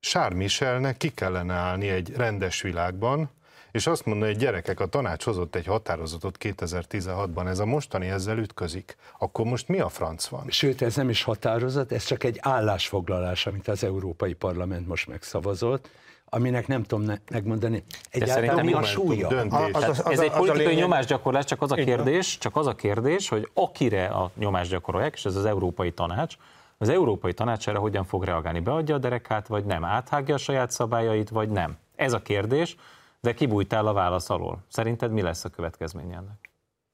Sár 0.00 0.32
Michelnek 0.32 0.96
ki 0.96 1.08
kellene 1.08 1.54
állni 1.54 1.88
egy 1.88 2.12
rendes 2.16 2.62
világban, 2.62 3.30
és 3.72 3.86
azt 3.86 4.04
mondani, 4.04 4.32
hogy 4.32 4.40
gyerekek, 4.40 4.80
a 4.80 4.86
tanács 4.86 5.24
hozott 5.24 5.54
egy 5.54 5.66
határozatot 5.66 6.36
2016-ban, 6.40 7.46
ez 7.46 7.58
a 7.58 7.66
mostani 7.66 8.08
ezzel 8.08 8.38
ütközik. 8.38 8.96
Akkor 9.18 9.44
most 9.44 9.68
mi 9.68 9.80
a 9.80 9.88
franc 9.88 10.26
van? 10.26 10.44
Sőt, 10.48 10.82
ez 10.82 10.96
nem 10.96 11.08
is 11.08 11.22
határozat, 11.22 11.92
ez 11.92 12.04
csak 12.04 12.24
egy 12.24 12.38
állásfoglalás, 12.40 13.46
amit 13.46 13.68
az 13.68 13.84
Európai 13.84 14.32
Parlament 14.32 14.86
most 14.86 15.08
megszavazott, 15.08 15.90
aminek 16.36 16.66
nem 16.66 16.82
tudom 16.82 17.04
ne- 17.04 17.18
megmondani 17.30 17.84
egyáltalán 18.10 18.42
szerintem 18.42 18.64
mi 18.66 18.72
a 18.72 18.82
súlya. 18.82 19.28
döntés. 19.28 19.70
Az- 19.72 19.82
az- 19.88 20.06
Ez 20.06 20.18
a- 20.18 20.22
egy 20.22 20.30
az 20.30 20.36
politikai 20.36 20.66
lényeg- 20.66 20.82
nyomásgyakorlás, 20.82 21.44
csak 21.44 21.62
az 21.62 21.72
a 21.72 21.74
kérdés, 21.74 22.38
csak 22.38 22.56
az 22.56 22.66
a 22.66 22.74
kérdés, 22.74 23.28
hogy 23.28 23.50
akire 23.54 24.06
a 24.06 24.30
nyomást 24.34 24.70
gyakorolják, 24.70 25.14
és 25.14 25.24
ez 25.24 25.36
az 25.36 25.44
Európai 25.44 25.92
Tanács, 25.92 26.34
az 26.78 26.88
Európai 26.88 27.32
Tanács 27.34 27.68
erre 27.68 27.78
hogyan 27.78 28.04
fog 28.04 28.24
reagálni? 28.24 28.60
Beadja 28.60 28.94
a 28.94 28.98
derekát, 28.98 29.46
vagy 29.46 29.64
nem? 29.64 29.84
Áthágja 29.84 30.34
a 30.34 30.38
saját 30.38 30.70
szabályait, 30.70 31.28
vagy 31.28 31.48
nem? 31.48 31.76
Ez 31.96 32.12
a 32.12 32.22
kérdés, 32.22 32.76
de 33.20 33.34
kibújtál 33.34 33.86
a 33.86 33.92
válasz 33.92 34.30
alól. 34.30 34.58
Szerinted 34.68 35.12
mi 35.12 35.22
lesz 35.22 35.44
a 35.44 35.48
következménye 35.48 36.16
ennek? 36.16 36.45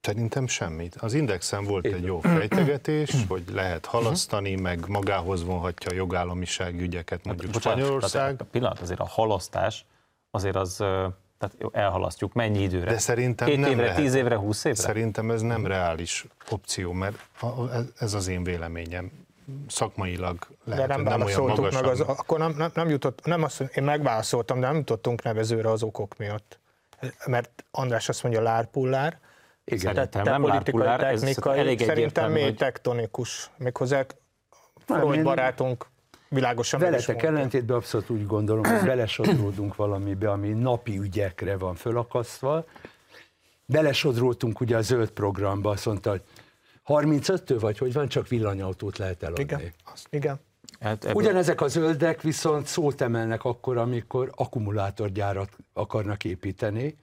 Szerintem 0.07 0.47
semmit. 0.47 0.95
Az 0.95 1.15
Indexen 1.15 1.65
volt 1.65 1.85
egy 1.87 2.05
jó 2.05 2.21
fejtegetés, 2.21 3.15
hogy 3.29 3.43
lehet 3.53 3.87
halasztani, 3.87 4.55
meg 4.55 4.89
magához 4.89 5.45
vonhatja 5.45 5.91
a 5.91 5.95
jogállamiság 5.95 6.81
ügyeket, 6.81 7.25
mondjuk 7.25 7.55
Spanyolország. 7.55 8.11
tehát 8.23 8.41
a 8.41 8.45
pillanat, 8.45 8.81
azért 8.81 9.01
a 9.01 9.07
halasztás, 9.07 9.85
azért 10.31 10.57
az, 10.57 10.77
tehát 11.39 11.57
elhalasztjuk, 11.73 12.33
mennyi 12.33 12.63
időre? 12.63 12.91
De 12.91 12.99
szerintem 12.99 13.49
Két 13.49 13.59
nem 13.59 13.71
évre, 13.71 13.83
lehet. 13.83 13.97
tíz 13.97 14.15
évre, 14.15 14.37
húsz 14.37 14.65
évre? 14.65 14.81
Szerintem 14.83 15.31
ez 15.31 15.41
nem 15.41 15.67
reális 15.67 16.27
opció, 16.51 16.93
mert 16.93 17.17
ez- 17.99 18.15
az 18.15 18.29
én 18.29 18.45
véleményem. 18.45 19.11
Szakmailag 19.69 20.47
lehet, 20.65 20.87
De 20.89 20.95
nem 20.95 21.03
nem 21.05 21.21
olyan 21.21 21.45
válaszoltuk 21.45 21.73
meg, 21.73 21.85
az, 21.85 22.01
akkor 22.01 22.39
nem, 22.39 22.55
nem, 22.59 22.71
nem 22.75 22.89
jutott, 22.89 23.25
nem 23.25 23.43
azt, 23.43 23.61
én 23.61 23.85
megválaszoltam, 23.85 24.61
de 24.61 24.67
nem 24.67 24.77
jutottunk 24.77 25.23
nevezőre 25.23 25.71
az 25.71 25.83
okok 25.83 26.17
miatt. 26.19 26.59
Mert 27.27 27.65
András 27.71 28.09
azt 28.09 28.23
mondja 28.23 28.43
lárpullár, 28.43 29.19
Igen. 29.73 29.95
te, 29.95 30.01
Szerintem 30.01 30.25
te 30.25 30.31
nem 30.31 30.41
politikai, 30.41 30.81
lárpullár, 30.81 31.13
ez 31.13 31.21
technikai, 31.21 31.59
elég 31.59 31.81
szerintem 31.81 32.33
mély 32.33 32.43
hogy- 32.43 32.57
tektonikus. 32.57 33.51
Méghozzá 33.57 34.05
Freud 34.87 35.15
én- 35.15 35.23
barátunk 35.23 35.87
világosan 36.29 36.81
Veletek 36.81 37.23
ellentétben 37.23 37.77
abszolút 37.77 38.11
úgy 38.11 38.27
gondolom, 38.27 38.65
hogy 38.65 38.85
belesodródunk 38.85 39.77
valamibe, 39.77 40.31
ami 40.31 40.49
napi 40.49 40.99
ügyekre 40.99 41.57
van 41.57 41.75
fölakasztva. 41.75 42.65
Belesodródtunk 43.67 44.61
ugye 44.61 44.77
a 44.77 44.81
zöld 44.81 45.11
programba, 45.11 45.71
azt 45.71 45.87
mondta, 45.87 46.11
hogy 46.11 46.23
35-től 46.87 47.57
vagy, 47.61 47.79
hogy 47.79 47.93
van, 47.93 48.09
csak 48.09 48.29
villanyautót 48.29 48.99
lehet 48.99 49.23
eladni. 49.23 49.43
Igen, 49.43 49.61
igen. 50.11 50.41
Hát 50.81 51.05
ebből- 51.05 51.17
Ugyanezek 51.17 51.61
a 51.61 51.69
zöldek 51.69 52.23
viszont 52.23 52.67
szót 52.67 53.01
emelnek 53.01 53.45
akkor, 53.45 53.77
amikor 53.77 54.31
akkumulátorgyárat 54.35 55.57
akarnak 55.73 56.25
építeni, 56.25 56.97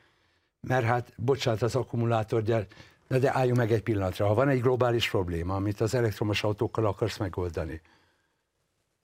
mert 0.62 0.86
hát, 0.86 1.14
bocsánat, 1.16 1.62
az 1.62 1.76
akkumulátorgyár, 1.76 2.68
de, 3.08 3.20
de 3.20 3.36
álljunk 3.36 3.58
meg 3.58 3.72
egy 3.72 3.84
pillanatra. 3.84 4.28
Ha 4.28 4.34
van 4.34 4.50
egy 4.50 4.62
globális 4.62 5.10
probléma, 5.10 5.56
amit 5.56 5.82
az 5.82 5.94
elektromos 5.94 6.44
autókkal 6.44 6.86
akarsz 6.86 7.18
megoldani, 7.18 7.82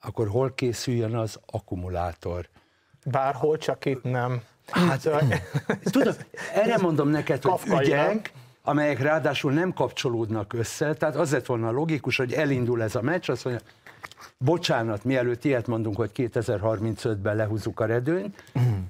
akkor 0.02 0.28
hol 0.28 0.54
készüljön 0.54 1.16
az 1.16 1.40
akkumulátor? 1.46 2.50
Bárhol, 3.06 3.58
csak 3.58 3.86
itt 3.86 4.04
nem. 4.04 4.42
Hát, 4.72 5.10
tudod, 5.92 6.26
erre 6.54 6.78
mondom 6.78 7.08
neked, 7.08 7.44
hogy 7.44 7.80
ügyek, 7.80 8.32
amelyek 8.62 9.00
ráadásul 9.00 9.52
nem 9.52 9.74
kapcsolódnak 9.74 10.54
össze, 10.54 10.94
tehát 10.94 11.16
az 11.16 11.32
lett 11.32 11.46
volna 11.46 11.72
logikus, 11.72 12.18
hogy 12.18 12.34
elindul 12.34 12.84
ez 12.84 12.96
a 12.96 13.02
meccs, 13.02 13.30
azt 13.30 13.46
mondja, 13.46 13.66
bocsánat, 14.38 15.04
mielőtt 15.04 15.44
ilyet 15.44 15.68
mondunk, 15.68 15.96
hogy 15.96 16.12
2035-ben 16.16 17.36
lehúzzuk 17.36 17.80
a 17.80 17.86
redőnyt, 17.86 18.44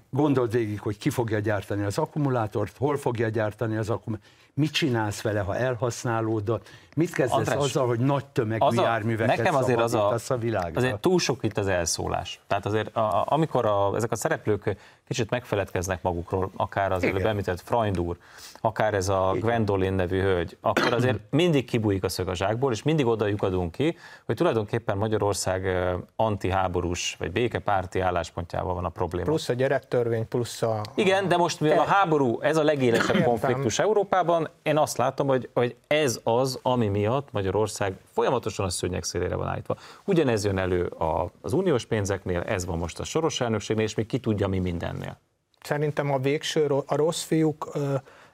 gondold 0.09 0.51
végig, 0.51 0.79
hogy 0.79 0.97
ki 0.97 1.09
fogja 1.09 1.39
gyártani 1.39 1.83
az 1.83 1.97
akkumulátort, 1.97 2.77
hol 2.77 2.97
fogja 2.97 3.29
gyártani 3.29 3.77
az 3.77 3.89
akkumulátort, 3.89 4.33
mit 4.53 4.71
csinálsz 4.71 5.21
vele, 5.21 5.39
ha 5.39 5.55
elhasználódott, 5.55 6.69
mit 6.95 7.13
kezdesz 7.13 7.37
András, 7.37 7.55
azzal, 7.55 7.87
hogy 7.87 7.99
nagy 7.99 8.25
tömegű 8.25 8.65
az 8.65 8.77
a, 8.77 8.81
járműveket 8.81 9.37
nekem 9.37 9.55
azért 9.55 9.79
az 9.79 9.93
a, 9.93 10.15
a 10.27 10.37
világra. 10.37 10.71
azért 10.75 10.99
túl 10.99 11.19
sok 11.19 11.43
itt 11.43 11.57
az 11.57 11.67
elszólás. 11.67 12.39
Tehát 12.47 12.65
azért, 12.65 12.95
a, 12.95 12.99
a- 12.99 13.25
amikor 13.27 13.65
a, 13.65 13.91
ezek 13.95 14.11
a 14.11 14.15
szereplők 14.15 14.77
kicsit 15.07 15.29
megfeledkeznek 15.29 16.01
magukról, 16.01 16.51
akár 16.55 16.91
az 16.91 17.03
Igen. 17.03 17.15
előbb 17.15 17.27
említett 17.27 17.61
Freund 17.61 17.99
úr, 17.99 18.17
akár 18.61 18.93
ez 18.93 19.09
a 19.09 19.35
Gwendolyn 19.39 19.93
nevű 19.93 20.21
hölgy, 20.21 20.57
akkor 20.61 20.93
azért 20.93 21.19
mindig 21.41 21.65
kibújik 21.65 22.03
a 22.03 22.09
szög 22.09 22.27
a 22.27 22.35
zsákból, 22.35 22.71
és 22.71 22.83
mindig 22.83 23.05
oda 23.05 23.25
lyukadunk 23.25 23.71
ki, 23.71 23.97
hogy 24.25 24.35
tulajdonképpen 24.35 24.97
Magyarország 24.97 25.67
antiháborús 26.15 27.15
vagy 27.19 27.31
békepárti 27.31 27.99
álláspontjával 27.99 28.73
van 28.73 28.85
a 28.85 28.89
probléma. 28.89 29.25
Plusz 29.25 29.49
a 29.49 29.53
gyerektörvény, 29.53 30.27
plusz 30.27 30.61
a... 30.61 30.81
Igen, 30.95 31.27
de 31.27 31.37
most 31.37 31.59
mivel 31.59 31.79
a 31.79 31.83
háború, 31.83 32.41
ez 32.41 32.57
a 32.57 32.63
legélesebb 32.63 33.23
konfliktus 33.23 33.79
Európában, 33.79 34.49
én 34.63 34.77
azt 34.77 34.97
látom, 34.97 35.27
hogy, 35.27 35.49
hogy 35.53 35.75
ez 35.87 36.19
az, 36.23 36.59
ami 36.61 36.84
miatt 36.87 37.31
Magyarország 37.31 37.97
folyamatosan 38.13 38.65
a 38.65 38.69
szőnyeg 38.69 39.03
szélére 39.03 39.35
van 39.35 39.47
állítva. 39.47 39.77
Ugyanez 40.05 40.45
jön 40.45 40.57
elő 40.57 40.91
az 41.41 41.53
uniós 41.53 41.85
pénzeknél, 41.85 42.39
ez 42.39 42.65
van 42.65 42.77
most 42.77 42.99
a 42.99 43.03
soros 43.03 43.41
elnökségnél, 43.41 43.85
és 43.85 43.95
még 43.95 44.05
ki 44.05 44.19
tudja 44.19 44.47
mi 44.47 44.59
mindennél. 44.59 45.19
Szerintem 45.61 46.11
a 46.11 46.17
végső, 46.17 46.65
a 46.65 46.95
rossz 46.95 47.23
fiúk, 47.23 47.71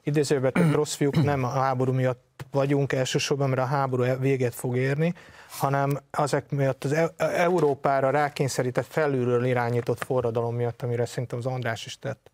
idézőben 0.04 0.52
tett 0.52 0.74
rossz 0.74 0.94
fiúk 0.94 1.24
nem 1.24 1.44
a 1.44 1.48
háború 1.48 1.94
miatt 1.94 2.46
vagyunk 2.52 2.94
elsősorban, 2.94 3.50
mert 3.50 3.62
a 3.62 3.66
háború 3.66 4.04
e- 4.04 4.18
véget 4.18 4.56
fog 4.56 4.78
érni, 4.78 5.14
hanem 5.50 5.98
azek 6.12 6.52
miatt 6.52 6.84
az 6.84 6.92
E- 6.92 7.14
Európára 7.18 8.10
rákényszerített 8.10 8.86
felülről 8.86 9.46
irányított 9.46 10.04
forradalom 10.04 10.56
miatt, 10.56 10.82
amire 10.82 11.06
szerintem 11.06 11.38
az 11.38 11.46
András 11.46 11.86
is 11.86 12.00
tett 12.00 12.30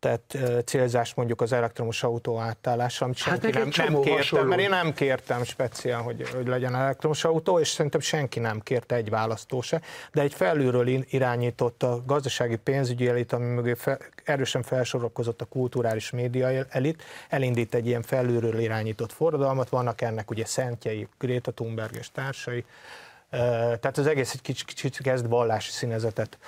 tett 0.00 0.34
ö, 0.34 0.58
célzást 0.64 1.16
mondjuk 1.16 1.40
az 1.40 1.52
elektromos 1.52 2.02
autó 2.02 2.38
átállásra, 2.38 3.06
amit 3.06 3.18
Hát 3.18 3.40
senki 3.40 3.58
meg 3.58 3.68
nem, 3.76 3.92
nem 3.92 4.00
kértem, 4.00 4.16
hasonló. 4.16 4.48
mert 4.48 4.60
én 4.60 4.68
nem 4.68 4.92
kértem 4.92 5.44
speciál, 5.44 6.02
hogy, 6.02 6.28
hogy 6.28 6.46
legyen 6.46 6.74
elektromos 6.74 7.24
autó, 7.24 7.58
és 7.58 7.68
szerintem 7.68 8.00
senki 8.00 8.38
nem 8.38 8.60
kérte 8.60 8.94
egy 8.94 9.10
választó 9.10 9.60
se, 9.60 9.80
de 10.12 10.20
egy 10.22 10.34
felülről 10.34 10.88
irányított 10.88 11.82
a 11.82 12.02
gazdasági 12.06 12.56
pénzügyi 12.56 13.08
elit, 13.08 13.32
ami 13.32 13.46
mögé 13.46 13.74
fel, 13.74 13.98
erősen 14.24 14.62
felsorakozott 14.62 15.40
a 15.40 15.44
kulturális 15.44 16.10
média 16.10 16.64
elit, 16.68 17.02
elindít 17.28 17.74
egy 17.74 17.86
ilyen 17.86 18.02
felülről 18.02 18.58
irányított 18.58 19.12
forradalmat, 19.12 19.68
vannak 19.68 20.00
ennek 20.00 20.30
ugye 20.30 20.44
szentjei, 20.44 21.08
Greta 21.18 21.50
Thunberg 21.50 21.96
és 21.96 22.10
társai, 22.10 22.64
tehát 23.30 23.98
az 23.98 24.06
egész 24.06 24.32
egy 24.32 24.40
kicsit, 24.40 24.66
kicsit 24.66 25.02
kezd 25.02 25.28
vallási 25.28 25.70
színezetet 25.70 26.38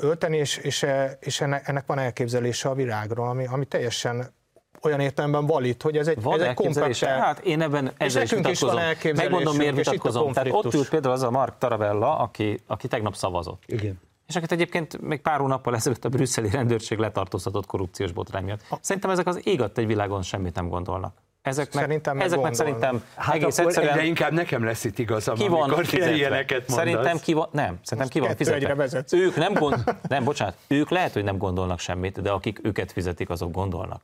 ölteni, 0.00 0.36
és, 0.36 0.56
és, 0.56 0.82
e- 0.82 1.18
és 1.20 1.40
ennek, 1.40 1.68
ennek 1.68 1.86
van 1.86 1.98
elképzelése 1.98 2.68
a 2.68 2.74
világról, 2.74 3.28
ami, 3.28 3.46
ami 3.46 3.64
teljesen 3.64 4.34
olyan 4.82 5.00
értelemben 5.00 5.46
valid, 5.46 5.82
hogy 5.82 5.96
ez 5.96 6.06
egy, 6.06 6.22
Van 6.22 6.34
ez 6.34 6.40
egy 6.40 6.46
elképzelése? 6.46 7.06
kompakt- 7.06 7.26
Hát 7.26 7.44
én 7.44 7.60
ebben 7.60 7.92
ezzel 7.96 8.22
is 8.22 8.30
nekünk 8.30 8.48
is 8.48 8.60
van 8.60 8.70
vitatkozom. 8.70 8.78
elképzelésünk, 8.78 9.30
Megmondom, 9.30 9.56
miért 9.56 9.78
és 9.78 9.84
vitatkozom. 9.86 10.32
Tehát 10.32 10.52
ott 10.52 10.74
ült 10.74 10.88
például 10.88 11.14
az 11.14 11.22
a 11.22 11.30
Mark 11.30 11.58
Taravella, 11.58 12.18
aki, 12.18 12.60
aki 12.66 12.88
tegnap 12.88 13.14
szavazott. 13.16 13.62
Igen. 13.66 14.00
És 14.26 14.36
akit 14.36 14.52
egyébként 14.52 15.00
még 15.00 15.20
pár 15.20 15.38
hónappal 15.40 15.74
ezelőtt 15.74 16.04
a 16.04 16.08
brüsszeli 16.08 16.50
rendőrség 16.50 16.98
letartóztatott 16.98 17.66
korrupciós 17.66 18.12
botrány 18.12 18.44
miatt. 18.44 18.60
Szerintem 18.80 19.10
ezek 19.10 19.26
az 19.26 19.40
ég 19.46 19.60
adta 19.60 19.80
egy 19.80 19.86
világon 19.86 20.22
semmit 20.22 20.54
nem 20.54 20.68
gondolnak. 20.68 21.16
Ezeknek, 21.44 21.82
Szerintem 21.82 22.16
meg 22.16 22.26
ezeknek 22.26 22.54
szerintem 22.54 23.04
Hát 23.16 23.34
egész 23.34 23.58
akkor 23.58 23.70
egyszerűen 23.70 23.92
egyre 23.92 24.06
inkább 24.06 24.32
nekem 24.32 24.64
lesz 24.64 24.84
itt 24.84 24.98
igazam, 24.98 25.34
ki 25.34 25.48
van 25.48 25.62
amikor 25.62 25.84
fizetve. 25.86 26.14
ilyeneket 26.14 26.68
mondasz. 26.68 26.76
Szerintem 26.76 27.18
ki 27.18 27.32
van, 27.32 27.48
nem, 27.52 27.78
szerintem 27.82 28.08
ki 28.08 28.20
van 28.20 28.36
fizetve. 28.36 29.04
Ők 29.10 29.36
nem 29.36 29.52
gond, 29.52 29.96
nem, 30.08 30.24
bocsánat, 30.24 30.56
ők 30.66 30.90
lehet, 30.90 31.12
hogy 31.12 31.24
nem 31.24 31.36
gondolnak 31.36 31.78
semmit, 31.78 32.22
de 32.22 32.30
akik 32.30 32.58
őket 32.62 32.92
fizetik, 32.92 33.30
azok 33.30 33.52
gondolnak. 33.52 34.02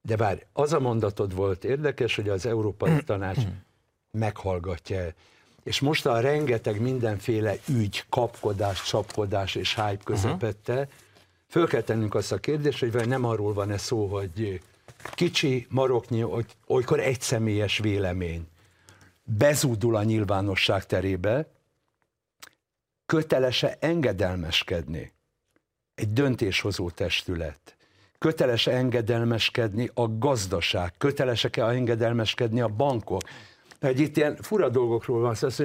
De 0.00 0.16
várj, 0.16 0.40
az 0.52 0.72
a 0.72 0.80
mondatod 0.80 1.34
volt 1.34 1.64
érdekes, 1.64 2.16
hogy 2.16 2.28
az 2.28 2.46
Európai 2.46 3.02
Tanács 3.06 3.42
meghallgatja 4.10 4.98
el. 4.98 5.14
És 5.62 5.80
most 5.80 6.06
a 6.06 6.20
rengeteg 6.20 6.80
mindenféle 6.80 7.54
ügy, 7.68 8.04
kapkodás, 8.08 8.82
csapkodás 8.82 9.54
és 9.54 9.74
hype 9.74 10.02
közepette, 10.04 10.88
föl 11.48 11.66
kell 11.66 11.82
tennünk 11.82 12.14
azt 12.14 12.32
a 12.32 12.38
kérdést, 12.38 12.80
hogy 12.80 12.92
vajon 12.92 13.08
nem 13.08 13.24
arról 13.24 13.52
van-e 13.52 13.78
szó, 13.78 14.06
hogy 14.06 14.60
kicsi, 15.10 15.66
maroknyi, 15.70 16.24
olykor 16.66 17.00
egyszemélyes 17.00 17.78
vélemény. 17.78 18.48
Bezúdul 19.22 19.96
a 19.96 20.02
nyilvánosság 20.02 20.86
terébe, 20.86 21.46
kötelese 23.06 23.76
engedelmeskedni. 23.80 25.12
Egy 25.94 26.12
döntéshozó 26.12 26.90
testület, 26.90 27.76
köteles 28.18 28.66
engedelmeskedni 28.66 29.90
a 29.94 30.18
gazdaság, 30.18 30.92
kötelesek-e 30.98 31.64
engedelmeskedni 31.64 32.60
a 32.60 32.68
bankok. 32.68 33.22
Egy 33.80 34.00
itt 34.00 34.16
ilyen 34.16 34.36
fura 34.36 34.68
dolgokról 34.68 35.20
van 35.20 35.34
szó, 35.34 35.46
azt 35.46 35.62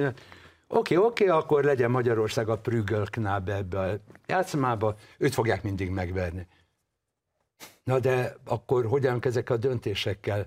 oké, 0.68 0.96
oké, 0.96 1.26
akkor 1.26 1.64
legyen 1.64 1.90
Magyarország 1.90 2.48
a 2.48 2.58
Prügölknábe 2.58 3.54
ebbe 3.54 3.78
a 3.80 3.98
játszmába, 4.26 4.96
őt 5.18 5.34
fogják 5.34 5.62
mindig 5.62 5.90
megverni. 5.90 6.46
Na 7.90 7.98
de 7.98 8.36
akkor 8.44 8.86
hogyan 8.86 9.18
ezek 9.22 9.50
a 9.50 9.56
döntésekkel? 9.56 10.46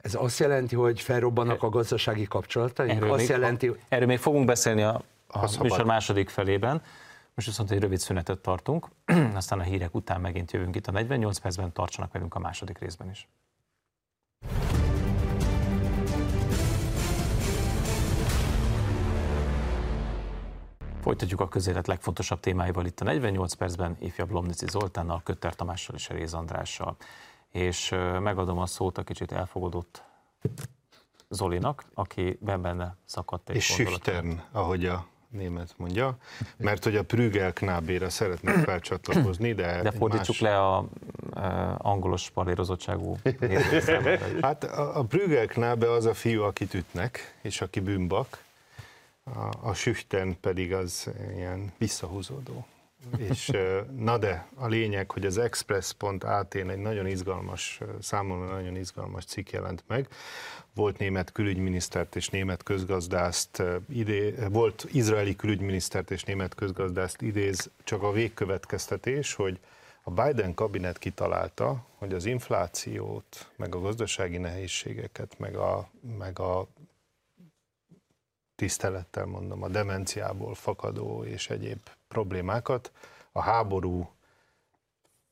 Ez 0.00 0.14
azt 0.14 0.38
jelenti, 0.38 0.74
hogy 0.74 1.00
felrobbanak 1.00 1.62
a 1.62 1.68
gazdasági 1.68 2.24
kapcsolataink? 2.24 2.96
Erről 2.96 3.10
Azt 3.10 3.18
még, 3.18 3.28
jelenti, 3.28 3.66
hogy 3.66 3.80
erről 3.88 4.06
még 4.06 4.18
fogunk 4.18 4.46
beszélni 4.46 4.82
a, 4.82 5.02
a 5.26 5.50
műsor 5.60 5.84
második 5.84 6.28
felében. 6.28 6.82
Most 7.34 7.46
viszont 7.46 7.70
egy 7.70 7.80
rövid 7.80 7.98
szünetet 7.98 8.38
tartunk, 8.38 8.88
aztán 9.34 9.58
a 9.58 9.62
hírek 9.62 9.94
után 9.94 10.20
megint 10.20 10.52
jövünk 10.52 10.76
itt 10.76 10.86
a 10.86 10.90
48 10.90 11.38
percben, 11.38 11.72
tartsanak 11.72 12.12
velünk 12.12 12.34
a 12.34 12.38
második 12.38 12.78
részben 12.78 13.10
is. 13.10 13.28
Folytatjuk 21.04 21.40
a 21.40 21.48
közélet 21.48 21.86
legfontosabb 21.86 22.40
témáival 22.40 22.86
itt 22.86 23.00
a 23.00 23.04
48 23.04 23.52
percben, 23.52 23.96
ifjabb 24.00 24.30
Lomnici 24.30 24.66
Zoltánnal, 24.68 25.20
Kötter 25.24 25.54
Tamással 25.54 25.94
és 25.96 26.08
Réz 26.08 26.34
Andrással. 26.34 26.96
És 27.50 27.88
megadom 28.20 28.58
a 28.58 28.66
szót 28.66 28.98
a 28.98 29.02
kicsit 29.02 29.32
elfogadott 29.32 30.02
Zolinak, 31.28 31.84
aki 31.94 32.38
benne 32.40 32.96
szakadt 33.04 33.48
egy 33.50 33.56
És 33.56 33.64
schüchtern, 33.64 34.40
ahogy 34.52 34.86
a 34.86 35.06
német 35.28 35.74
mondja, 35.76 36.16
mert 36.56 36.84
hogy 36.84 36.96
a 36.96 37.02
Prügelknábéra 37.02 38.10
szeretnék 38.10 38.54
felcsatlakozni, 38.54 39.52
de, 39.52 39.82
De 39.82 39.90
fordítsuk 39.90 40.40
más- 40.40 40.52
le 40.52 40.60
a 40.60 40.84
e, 41.34 41.74
angolos 41.78 42.30
palérozottságú. 42.30 43.16
Hát 44.40 44.64
a, 44.64 44.98
a 44.98 45.02
Prügelknábe 45.02 45.90
az 45.90 46.04
a 46.04 46.14
fiú, 46.14 46.42
akit 46.42 46.74
ütnek, 46.74 47.34
és 47.42 47.60
aki 47.60 47.80
bűnbak, 47.80 48.42
a, 49.24 49.68
a 49.68 49.74
Schüchtern 49.74 50.40
pedig 50.40 50.72
az 50.72 51.10
ilyen 51.36 51.72
visszahúzódó. 51.78 52.66
És 53.16 53.50
na 53.96 54.18
de, 54.18 54.48
a 54.54 54.66
lényeg, 54.66 55.10
hogy 55.10 55.26
az 55.26 55.38
Express.at-n 55.38 56.70
egy 56.70 56.78
nagyon 56.78 57.06
izgalmas, 57.06 57.80
számomra 58.00 58.54
nagyon 58.54 58.76
izgalmas 58.76 59.24
cikk 59.24 59.50
jelent 59.50 59.84
meg. 59.86 60.08
Volt 60.74 60.98
német 60.98 61.32
külügyminisztert 61.32 62.16
és 62.16 62.28
német 62.28 62.62
közgazdászt, 62.62 63.58
ö, 63.58 63.76
idé, 63.88 64.34
volt 64.50 64.86
izraeli 64.92 65.36
külügyminisztert 65.36 66.10
és 66.10 66.22
német 66.22 66.54
közgazdászt 66.54 67.22
idéz, 67.22 67.70
csak 67.84 68.02
a 68.02 68.12
végkövetkeztetés, 68.12 69.34
hogy 69.34 69.58
a 70.02 70.10
Biden 70.10 70.54
kabinet 70.54 70.98
kitalálta, 70.98 71.86
hogy 71.98 72.12
az 72.12 72.24
inflációt, 72.24 73.50
meg 73.56 73.74
a 73.74 73.80
gazdasági 73.80 74.36
nehézségeket, 74.36 75.38
meg 75.38 75.56
a, 75.56 75.88
meg 76.18 76.38
a 76.38 76.66
tisztelettel 78.54 79.24
mondom, 79.24 79.62
a 79.62 79.68
demenciából 79.68 80.54
fakadó 80.54 81.24
és 81.24 81.50
egyéb 81.50 81.88
problémákat. 82.08 82.92
A 83.32 83.42
háború 83.42 84.10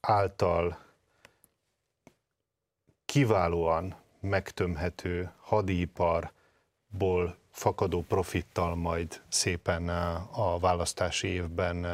által 0.01 0.79
kiválóan 3.05 3.95
megtömhető 4.21 5.33
hadiiparból 5.41 7.37
fakadó 7.51 8.03
profittal 8.03 8.75
majd 8.75 9.23
szépen 9.29 9.89
a 10.33 10.59
választási 10.59 11.29
évben 11.29 11.85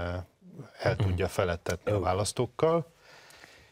el 0.79 0.97
tudja 0.97 1.29
felettetni 1.29 1.93
a 1.93 2.01
választókkal 2.01 2.87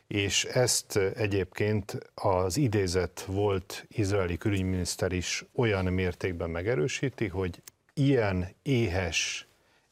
és 0.06 0.44
ezt 0.44 0.96
egyébként 0.96 1.98
az 2.14 2.56
idézet 2.56 3.24
volt 3.26 3.86
izraeli 3.88 4.36
külügyminiszter 4.36 5.12
is 5.12 5.44
olyan 5.54 5.84
mértékben 5.84 6.50
megerősíti, 6.50 7.26
hogy 7.26 7.62
ilyen 7.94 8.54
éhes, 8.62 9.46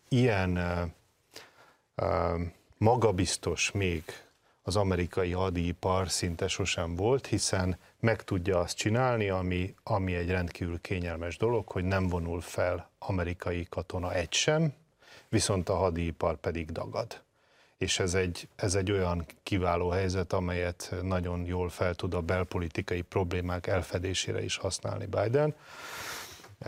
ilyen 0.09 0.57
uh, 1.97 2.41
magabiztos 2.79 3.71
még 3.71 4.03
az 4.63 4.77
amerikai 4.77 5.33
hadipar 5.33 6.11
szinte 6.11 6.49
sosem 6.49 6.97
volt, 6.97 7.27
hiszen 7.27 7.79
meg 8.01 8.23
tudja 8.23 8.59
azt 8.59 8.77
csinálni, 8.77 9.29
ami, 9.29 9.75
ami 9.83 10.15
egy 10.15 10.31
rendkívül 10.31 10.81
kényelmes 10.81 11.37
dolog, 11.37 11.69
hogy 11.69 11.85
nem 11.85 12.09
vonul 12.09 12.41
fel 12.41 12.91
amerikai 12.99 13.67
katona 13.71 14.15
egy 14.15 14.33
sem, 14.33 14.75
viszont 15.29 15.69
a 15.69 15.75
hadipar 15.75 16.37
pedig 16.37 16.73
dagad 16.73 17.23
és 17.85 17.99
ez 17.99 18.15
egy, 18.15 18.49
ez 18.57 18.75
egy 18.75 18.91
olyan 18.91 19.27
kiváló 19.43 19.89
helyzet, 19.89 20.33
amelyet 20.33 20.95
nagyon 21.03 21.45
jól 21.45 21.69
fel 21.69 21.95
tud 21.95 22.15
a 22.15 22.21
belpolitikai 22.21 23.01
problémák 23.01 23.67
elfedésére 23.67 24.43
is 24.43 24.57
használni 24.57 25.07
Biden. 25.07 25.55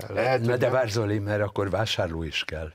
Lehet, 0.08 0.40
Na 0.40 0.56
de 0.56 0.70
várj 0.70 0.90
Zoli, 0.90 1.18
mert 1.18 1.42
akkor 1.42 1.70
vásárló 1.70 2.22
is 2.22 2.44
kell. 2.44 2.72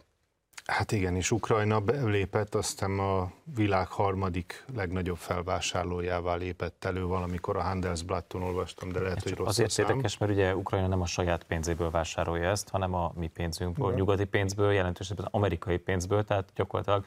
Hát 0.66 0.92
igen, 0.92 1.16
és 1.16 1.32
Ukrajna 1.32 1.84
lépett, 2.06 2.56
aztán 2.56 3.00
a 3.00 3.32
világ 3.56 3.88
harmadik 3.88 4.66
legnagyobb 4.76 5.18
felvásárlójává 5.18 6.36
lépett 6.36 6.86
elő, 6.86 7.06
valamikor 7.06 7.58
a 7.58 7.62
Handelsblatton 7.62 8.42
olvastam, 8.42 8.92
de 8.92 9.00
lehet, 9.00 9.16
hát 9.16 9.24
hogy 9.24 9.34
rossz 9.34 9.48
Azért 9.48 9.78
érdekes, 9.78 10.18
mert 10.18 10.32
ugye 10.32 10.56
Ukrajna 10.56 10.88
nem 10.88 11.02
a 11.02 11.06
saját 11.06 11.44
pénzéből 11.44 11.90
vásárolja 11.90 12.50
ezt, 12.50 12.70
hanem 12.70 12.94
a 12.94 13.12
mi 13.16 13.28
pénzünkből, 13.28 13.90
ja. 13.90 13.96
nyugati 13.96 14.26
pénzből, 14.26 14.72
jelentősebben 14.72 15.26
az 15.26 15.32
amerikai 15.34 15.78
pénzből, 15.78 16.24
tehát 16.24 16.50
gyakorlatilag 16.56 17.06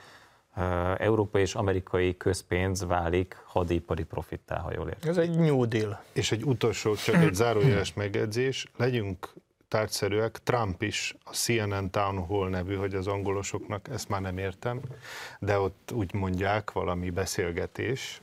európai 0.96 1.42
és 1.42 1.54
amerikai 1.54 2.16
közpénz 2.16 2.84
válik 2.84 3.36
hadipari 3.44 4.04
profittá, 4.04 4.58
ha 4.58 4.72
jól 4.74 4.88
értem. 4.88 5.10
Ez 5.10 5.16
egy 5.16 5.38
New 5.38 5.68
Deal. 5.68 6.02
És 6.12 6.32
egy 6.32 6.44
utolsó, 6.44 6.94
csak 6.94 7.14
egy 7.14 7.34
zárójeles 7.34 7.94
megjegyzés, 7.94 8.66
legyünk 8.76 9.32
tárgyszerűek, 9.68 10.40
Trump 10.42 10.82
is 10.82 11.14
a 11.24 11.30
CNN 11.30 11.90
Town 11.90 12.26
Hall 12.26 12.48
nevű, 12.48 12.74
hogy 12.74 12.94
az 12.94 13.06
angolosoknak, 13.06 13.88
ezt 13.88 14.08
már 14.08 14.20
nem 14.20 14.38
értem, 14.38 14.80
de 15.38 15.58
ott 15.58 15.92
úgy 15.94 16.14
mondják, 16.14 16.72
valami 16.72 17.10
beszélgetés, 17.10 18.20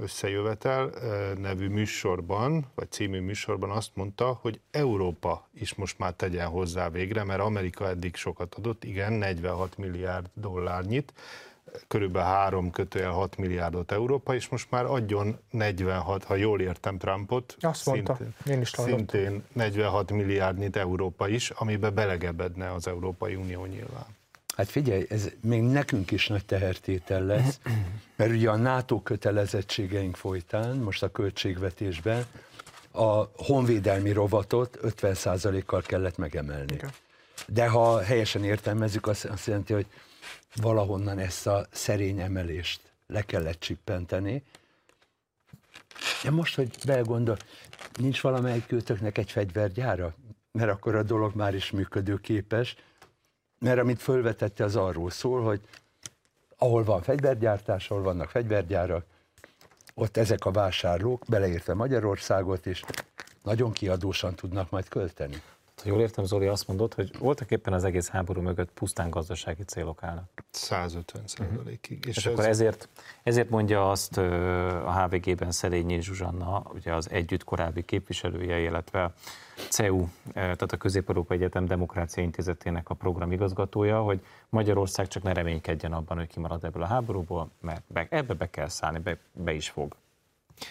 összejövetel 0.00 0.90
nevű 1.38 1.68
műsorban, 1.68 2.66
vagy 2.74 2.90
című 2.90 3.20
műsorban 3.20 3.70
azt 3.70 3.90
mondta, 3.94 4.38
hogy 4.40 4.60
Európa 4.70 5.48
is 5.54 5.74
most 5.74 5.98
már 5.98 6.12
tegyen 6.12 6.48
hozzá 6.48 6.90
végre, 6.90 7.24
mert 7.24 7.40
Amerika 7.40 7.88
eddig 7.88 8.14
sokat 8.14 8.54
adott, 8.54 8.84
igen, 8.84 9.12
46 9.12 9.76
milliárd 9.76 10.26
dollárnyit, 10.34 11.12
körülbelül 11.88 12.28
3 12.28 12.70
kötőjel 12.70 13.10
6 13.10 13.36
milliárdot 13.36 13.92
Európa, 13.92 14.34
és 14.34 14.48
most 14.48 14.70
már 14.70 14.84
adjon 14.84 15.38
46, 15.50 16.24
ha 16.24 16.34
jól 16.34 16.60
értem 16.60 16.98
Trumpot, 16.98 17.56
Azt 17.60 17.86
mondta, 17.86 18.16
szintén, 18.16 18.54
én 18.54 18.60
is 18.60 18.68
szintén 18.70 19.44
46 19.52 20.10
milliárdnyit 20.10 20.76
Európa 20.76 21.28
is, 21.28 21.50
amiben 21.50 21.94
belegebedne 21.94 22.72
az 22.72 22.86
Európai 22.86 23.34
Unió 23.34 23.64
nyilván. 23.64 24.06
Hát 24.56 24.68
figyelj, 24.68 25.06
ez 25.08 25.28
még 25.40 25.62
nekünk 25.62 26.10
is 26.10 26.26
nagy 26.26 26.44
tehertétel 26.44 27.22
lesz, 27.24 27.60
mert 28.16 28.30
ugye 28.30 28.50
a 28.50 28.56
NATO 28.56 29.02
kötelezettségeink 29.02 30.16
folytán, 30.16 30.76
most 30.76 31.02
a 31.02 31.10
költségvetésben, 31.10 32.24
a 32.90 33.30
honvédelmi 33.36 34.12
rovatot 34.12 34.78
50%-kal 34.82 35.82
kellett 35.82 36.16
megemelni. 36.16 36.80
De 37.46 37.68
ha 37.68 38.02
helyesen 38.02 38.44
értelmezzük, 38.44 39.06
azt, 39.06 39.24
azt 39.24 39.46
jelenti, 39.46 39.72
hogy 39.72 39.86
valahonnan 40.54 41.18
ezt 41.18 41.46
a 41.46 41.66
szerény 41.70 42.20
emelést 42.20 42.80
le 43.06 43.22
kellett 43.22 43.60
csippenteni. 43.60 44.44
De 46.22 46.30
most, 46.30 46.54
hogy 46.54 46.76
belgondol, 46.86 47.36
nincs 47.96 48.20
valamelyik 48.20 48.66
kötöknek 48.66 49.18
egy 49.18 49.30
fegyvergyára? 49.30 50.14
Mert 50.52 50.70
akkor 50.70 50.94
a 50.94 51.02
dolog 51.02 51.34
már 51.34 51.54
is 51.54 51.70
működőképes. 51.70 52.76
Mert 53.58 53.78
amit 53.78 54.02
fölvetette, 54.02 54.64
az 54.64 54.76
arról 54.76 55.10
szól, 55.10 55.42
hogy 55.42 55.60
ahol 56.56 56.84
van 56.84 57.02
fegyvergyártás, 57.02 57.90
ahol 57.90 58.02
vannak 58.02 58.30
fegyvergyárak, 58.30 59.04
ott 59.94 60.16
ezek 60.16 60.44
a 60.44 60.50
vásárlók, 60.50 61.24
beleértve 61.28 61.74
Magyarországot 61.74 62.66
is, 62.66 62.84
nagyon 63.42 63.72
kiadósan 63.72 64.34
tudnak 64.34 64.70
majd 64.70 64.88
költeni. 64.88 65.42
Ha 65.82 65.88
jól 65.88 66.00
értem, 66.00 66.24
Zoli 66.24 66.46
azt 66.46 66.68
mondott, 66.68 66.94
hogy 66.94 67.18
voltak 67.18 67.50
éppen 67.50 67.72
az 67.72 67.84
egész 67.84 68.08
háború 68.08 68.40
mögött 68.40 68.70
pusztán 68.70 69.10
gazdasági 69.10 69.62
célok 69.62 70.02
állnak. 70.02 70.28
150 70.50 71.22
százalékig. 71.26 72.04
És, 72.06 72.16
és 72.16 72.26
ez... 72.26 72.32
akkor 72.32 72.46
ezért, 72.46 72.88
ezért 73.22 73.50
mondja 73.50 73.90
azt 73.90 74.16
a 74.16 74.92
HVG-ben 74.92 75.50
Szelényi 75.50 76.00
Zsuzsanna, 76.00 76.62
ugye 76.74 76.94
az 76.94 77.10
együtt 77.10 77.44
korábbi 77.44 77.84
képviselője, 77.84 78.58
illetve 78.58 79.12
CEU, 79.68 80.06
tehát 80.32 80.72
a 80.72 80.76
Közép-Európa 80.76 81.34
Egyetem 81.34 81.64
Demokrácia 81.64 82.22
Intézetének 82.22 82.88
a 82.88 82.94
programigazgatója, 82.94 84.02
hogy 84.02 84.20
Magyarország 84.48 85.08
csak 85.08 85.22
ne 85.22 85.32
reménykedjen 85.32 85.92
abban, 85.92 86.16
hogy 86.16 86.26
kimarad 86.26 86.64
ebből 86.64 86.82
a 86.82 86.86
háborúból, 86.86 87.50
mert 87.60 87.82
be, 87.86 88.06
ebbe 88.10 88.34
be 88.34 88.50
kell 88.50 88.68
szállni, 88.68 88.98
be, 88.98 89.18
be 89.32 89.52
is 89.52 89.68
fog. 89.68 89.96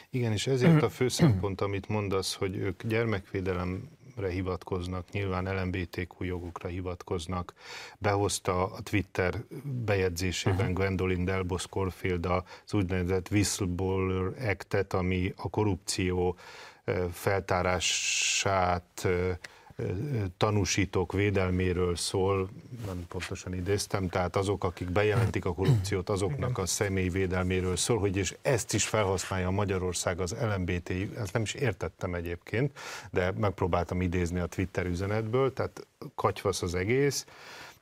Igen, 0.09 0.31
és 0.31 0.47
ezért 0.47 0.81
a 0.81 0.89
fő 0.89 1.07
szempont, 1.19 1.61
amit 1.61 1.87
mondasz, 1.87 2.35
hogy 2.35 2.55
ők 2.55 2.83
gyermekvédelem 2.83 3.89
hivatkoznak, 4.25 5.11
nyilván 5.11 5.61
LMBTQ 5.61 6.23
jogokra 6.23 6.69
hivatkoznak. 6.69 7.53
Behozta 7.97 8.71
a 8.71 8.81
Twitter 8.81 9.43
bejegyzésében 9.63 10.59
uh-huh. 10.59 10.73
Gwendolyn 10.73 11.25
Delbos 11.25 11.67
Corfield 11.67 12.25
az 12.25 12.73
úgynevezett 12.73 13.31
Whistleblower 13.31 14.49
Act-et, 14.49 14.93
ami 14.93 15.33
a 15.35 15.49
korrupció 15.49 16.37
feltárását 17.11 19.07
tanúsítók 20.37 21.13
védelméről 21.13 21.95
szól, 21.95 22.49
nem 22.85 23.05
pontosan 23.07 23.53
idéztem, 23.53 24.09
tehát 24.09 24.35
azok, 24.35 24.63
akik 24.63 24.91
bejelentik 24.91 25.45
a 25.45 25.53
korrupciót, 25.53 26.09
azoknak 26.09 26.57
a 26.57 26.65
személy 26.65 27.09
védelméről 27.09 27.75
szól, 27.75 27.99
hogy 27.99 28.17
és 28.17 28.35
ezt 28.41 28.73
is 28.73 28.87
felhasználja 28.87 29.49
Magyarország 29.49 30.19
az 30.19 30.35
LMBT, 30.55 30.89
ezt 31.17 31.33
nem 31.33 31.41
is 31.41 31.53
értettem 31.53 32.13
egyébként, 32.13 32.77
de 33.11 33.31
megpróbáltam 33.31 34.01
idézni 34.01 34.39
a 34.39 34.45
Twitter 34.45 34.85
üzenetből, 34.85 35.53
tehát 35.53 35.87
katyvasz 36.15 36.61
az 36.61 36.75
egész, 36.75 37.25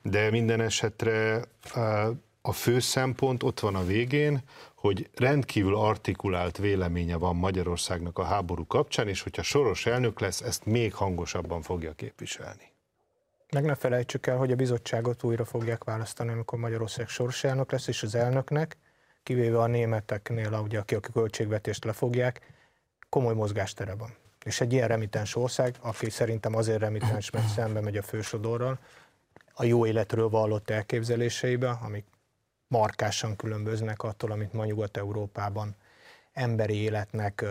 de 0.02 0.30
minden 0.30 0.60
esetre 0.60 1.44
a 2.46 2.52
fő 2.52 2.80
szempont 2.80 3.42
ott 3.42 3.60
van 3.60 3.74
a 3.74 3.84
végén, 3.84 4.40
hogy 4.74 5.10
rendkívül 5.14 5.76
artikulált 5.76 6.56
véleménye 6.58 7.16
van 7.16 7.36
Magyarországnak 7.36 8.18
a 8.18 8.24
háború 8.24 8.66
kapcsán, 8.66 9.08
és 9.08 9.22
hogyha 9.22 9.42
soros 9.42 9.86
elnök 9.86 10.20
lesz, 10.20 10.40
ezt 10.40 10.64
még 10.64 10.94
hangosabban 10.94 11.62
fogja 11.62 11.92
képviselni. 11.92 12.72
Meg 13.52 13.64
ne 13.64 13.74
felejtsük 13.74 14.26
el, 14.26 14.36
hogy 14.36 14.52
a 14.52 14.56
bizottságot 14.56 15.22
újra 15.22 15.44
fogják 15.44 15.84
választani, 15.84 16.30
amikor 16.30 16.58
Magyarország 16.58 17.08
soros 17.08 17.44
elnök 17.44 17.72
lesz, 17.72 17.86
és 17.86 18.02
az 18.02 18.14
elnöknek, 18.14 18.76
kivéve 19.22 19.60
a 19.60 19.66
németeknél, 19.66 20.60
ugye, 20.64 20.78
akik 20.78 21.08
a 21.08 21.12
költségvetést 21.12 21.84
lefogják, 21.84 22.40
komoly 23.08 23.34
mozgástere 23.34 23.94
van. 23.94 24.14
És 24.44 24.60
egy 24.60 24.72
ilyen 24.72 24.88
remitens 24.88 25.36
ország, 25.36 25.74
aki 25.80 26.10
szerintem 26.10 26.54
azért 26.54 26.80
remitens, 26.80 27.30
mert 27.30 27.48
szembe 27.48 27.80
megy 27.80 27.96
a 27.96 28.02
fősodorral, 28.02 28.78
a 29.54 29.64
jó 29.64 29.86
életről 29.86 30.28
vallott 30.28 30.70
elképzeléseibe, 30.70 31.78
amik 31.84 32.04
markásan 32.68 33.36
különböznek 33.36 34.02
attól, 34.02 34.30
amit 34.30 34.52
ma 34.52 34.64
Nyugat-Európában 34.64 35.76
emberi 36.32 36.74
életnek, 36.74 37.44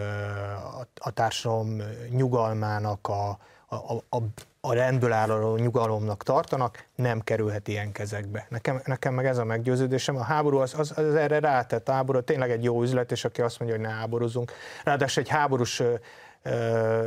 a 0.95 1.11
társadalom 1.11 1.81
nyugalmának, 2.09 3.07
a, 3.07 3.29
a, 3.67 3.93
a, 4.09 4.17
a 4.61 4.73
rendből 4.73 5.11
álló 5.11 5.55
nyugalomnak 5.55 6.23
tartanak, 6.23 6.85
nem 6.95 7.21
kerülhet 7.21 7.67
ilyen 7.67 7.91
kezekbe. 7.91 8.45
Nekem, 8.49 8.81
nekem 8.85 9.13
meg 9.13 9.25
ez 9.25 9.37
a 9.37 9.43
meggyőződésem. 9.43 10.15
A 10.15 10.23
háború 10.23 10.57
az, 10.57 10.73
az, 10.77 10.97
az 10.97 11.15
erre 11.15 11.39
rátett. 11.39 11.89
A 11.89 11.91
háború 11.91 12.21
tényleg 12.21 12.51
egy 12.51 12.63
jó 12.63 12.81
üzlet, 12.81 13.11
és 13.11 13.25
aki 13.25 13.41
azt 13.41 13.59
mondja, 13.59 13.77
hogy 13.77 13.87
ne 13.87 13.93
háborúzunk. 13.93 14.51
Ráadásul 14.83 15.23
egy 15.23 15.29
háborús 15.29 15.81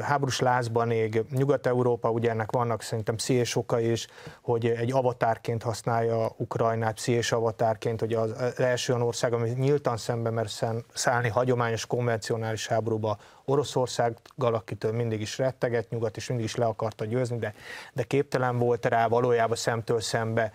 háborús 0.00 0.40
lázban 0.40 0.90
ég 0.90 1.24
Nyugat-Európa, 1.30 2.10
ugye 2.10 2.30
ennek 2.30 2.52
vannak 2.52 2.82
szerintem 2.82 3.14
pszichés 3.14 3.56
oka 3.56 3.80
is, 3.80 4.06
hogy 4.42 4.66
egy 4.66 4.92
avatárként 4.92 5.62
használja 5.62 6.32
Ukrajnát, 6.36 6.94
pszichés 6.94 7.32
avatárként, 7.32 8.00
hogy 8.00 8.12
az 8.14 8.58
első 8.60 8.92
olyan 8.92 9.06
ország, 9.06 9.32
ami 9.32 9.50
nyíltan 9.50 9.96
szembe 9.96 10.30
mer 10.30 10.46
szállni 10.94 11.28
hagyományos, 11.28 11.86
konvencionális 11.86 12.66
háborúba 12.66 13.18
Oroszországgal, 13.44 14.54
akitől 14.54 14.92
mindig 14.92 15.20
is 15.20 15.38
retteget, 15.38 15.90
nyugat 15.90 16.16
is 16.16 16.28
mindig 16.28 16.46
is 16.46 16.54
le 16.54 16.64
akarta 16.64 17.04
győzni, 17.04 17.38
de, 17.38 17.54
de 17.92 18.02
képtelen 18.02 18.58
volt 18.58 18.86
rá 18.86 19.08
valójában 19.08 19.56
szemtől 19.56 20.00
szembe. 20.00 20.52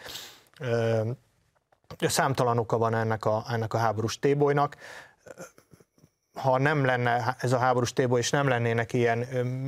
Számtalan 2.00 2.58
oka 2.58 2.78
van 2.78 2.96
ennek 2.96 3.26
a, 3.26 3.44
ennek 3.50 3.74
a 3.74 3.78
háborús 3.78 4.20
tébolynak 4.20 4.76
ha 6.34 6.58
nem 6.58 6.86
lenne 6.86 7.36
ez 7.40 7.52
a 7.52 7.58
háborús 7.58 7.94
téboly, 7.94 8.20
és 8.20 8.30
nem 8.30 8.48
lennének 8.48 8.94
ilyen 8.94 9.18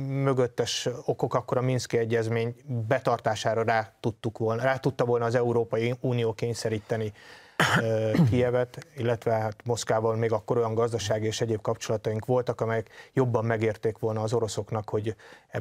mögöttes 0.08 0.88
okok, 1.04 1.34
akkor 1.34 1.56
a 1.56 1.60
Minszki 1.60 1.98
Egyezmény 1.98 2.54
betartására 2.88 3.62
rá 3.62 3.92
tudtuk 4.00 4.38
volna, 4.38 4.62
rá 4.62 4.76
tudta 4.76 5.04
volna 5.04 5.24
az 5.24 5.34
Európai 5.34 5.94
Unió 6.00 6.32
kényszeríteni 6.32 7.12
Kievet, 8.30 8.86
illetve 8.96 9.32
hát 9.32 9.56
Moszkával 9.64 10.16
még 10.16 10.32
akkor 10.32 10.56
olyan 10.56 10.74
gazdasági 10.74 11.26
és 11.26 11.40
egyéb 11.40 11.60
kapcsolataink 11.60 12.24
voltak, 12.26 12.60
amelyek 12.60 12.90
jobban 13.12 13.44
megérték 13.44 13.98
volna 13.98 14.22
az 14.22 14.32
oroszoknak, 14.32 14.88
hogy 14.88 15.14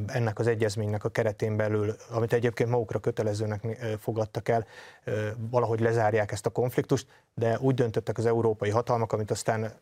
ennek 0.05 0.39
az 0.39 0.47
egyezménynek 0.47 1.03
a 1.03 1.09
keretén 1.09 1.55
belül, 1.55 1.95
amit 2.09 2.33
egyébként 2.33 2.69
magukra 2.69 2.99
kötelezőnek 2.99 3.85
fogadtak 3.99 4.49
el, 4.49 4.65
valahogy 5.49 5.79
lezárják 5.79 6.31
ezt 6.31 6.45
a 6.45 6.49
konfliktust, 6.49 7.07
de 7.33 7.57
úgy 7.59 7.75
döntöttek 7.75 8.17
az 8.17 8.25
európai 8.25 8.69
hatalmak, 8.69 9.13
amit 9.13 9.31
aztán 9.31 9.73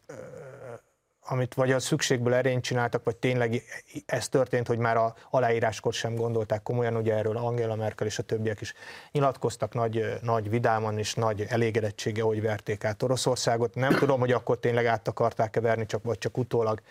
amit 1.26 1.54
vagy 1.54 1.72
a 1.72 1.80
szükségből 1.80 2.34
erényt 2.34 2.64
csináltak, 2.64 3.04
vagy 3.04 3.16
tényleg 3.16 3.64
ez 4.06 4.30
történt, 4.30 4.68
hogy 4.68 4.78
már 4.78 4.98
a 4.98 5.16
aláíráskor 5.30 5.94
sem 5.94 6.16
gondolták 6.16 6.64
komolyan, 6.64 6.96
ugye 6.96 7.14
erről 7.14 7.38
Angela 7.38 7.76
Merkel 7.76 8.08
és 8.08 8.20
a 8.20 8.24
többiek 8.24 8.62
is 8.62 8.74
nyilatkoztak 9.12 9.74
nagy, 9.74 10.20
nagy 10.22 10.50
vidáman 10.50 10.98
és 10.98 11.14
nagy 11.14 11.46
elégedettsége, 11.50 12.24
hogy 12.24 12.42
verték 12.42 12.84
át 12.84 13.04
Oroszországot. 13.04 13.76
Nem 13.76 13.94
tudom, 13.94 14.20
hogy 14.20 14.32
akkor 14.32 14.60
tényleg 14.60 14.86
át 14.86 15.08
akarták-e 15.08 15.62
verni, 15.62 15.86
csak, 15.86 16.04
vagy 16.04 16.18
csak 16.18 16.38
utólag 16.38 16.82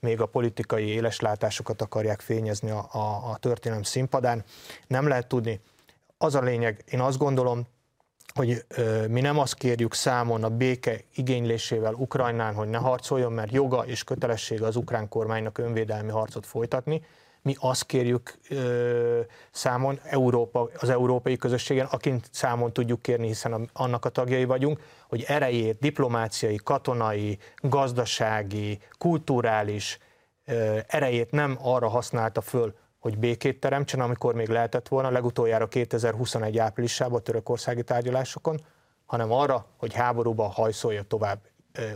még 0.00 0.20
a 0.20 0.26
politikai 0.26 0.86
éleslátásokat 0.86 1.82
akarják 1.82 2.20
fényezni 2.20 2.70
a, 2.70 2.88
a, 2.92 3.30
a 3.30 3.36
történelem 3.36 3.82
színpadán. 3.82 4.44
Nem 4.86 5.08
lehet 5.08 5.26
tudni. 5.26 5.60
Az 6.18 6.34
a 6.34 6.40
lényeg, 6.40 6.84
én 6.90 7.00
azt 7.00 7.18
gondolom, 7.18 7.66
hogy 8.34 8.64
mi 9.08 9.20
nem 9.20 9.38
azt 9.38 9.54
kérjük 9.54 9.94
számon 9.94 10.44
a 10.44 10.48
béke 10.48 11.00
igénylésével 11.14 11.94
Ukrajnán, 11.94 12.54
hogy 12.54 12.68
ne 12.68 12.78
harcoljon, 12.78 13.32
mert 13.32 13.52
joga 13.52 13.84
és 13.86 14.04
kötelessége 14.04 14.66
az 14.66 14.76
ukrán 14.76 15.08
kormánynak 15.08 15.58
önvédelmi 15.58 16.10
harcot 16.10 16.46
folytatni. 16.46 17.02
Mi 17.42 17.54
azt 17.58 17.86
kérjük 17.86 18.38
ö, 18.48 19.20
számon 19.50 20.00
Európa, 20.04 20.70
az 20.78 20.88
európai 20.88 21.36
közösségen, 21.36 21.86
akint 21.86 22.28
számon 22.30 22.72
tudjuk 22.72 23.02
kérni, 23.02 23.26
hiszen 23.26 23.52
a, 23.52 23.60
annak 23.72 24.04
a 24.04 24.08
tagjai 24.08 24.44
vagyunk, 24.44 24.80
hogy 25.08 25.24
erejét, 25.26 25.78
diplomáciai, 25.78 26.56
katonai, 26.64 27.38
gazdasági, 27.56 28.78
kulturális 28.98 29.98
ö, 30.44 30.78
erejét 30.86 31.30
nem 31.30 31.58
arra 31.62 31.88
használta 31.88 32.40
föl, 32.40 32.74
hogy 33.02 33.18
békét 33.18 33.60
teremtsen, 33.60 34.00
amikor 34.00 34.34
még 34.34 34.48
lehetett 34.48 34.88
volna, 34.88 35.10
legutoljára 35.10 35.68
2021 35.68 36.58
áprilisában 36.58 37.18
a 37.18 37.22
törökországi 37.22 37.82
tárgyalásokon, 37.82 38.60
hanem 39.06 39.32
arra, 39.32 39.66
hogy 39.76 39.94
háborúba 39.94 40.48
hajszolja 40.48 41.02
tovább 41.02 41.38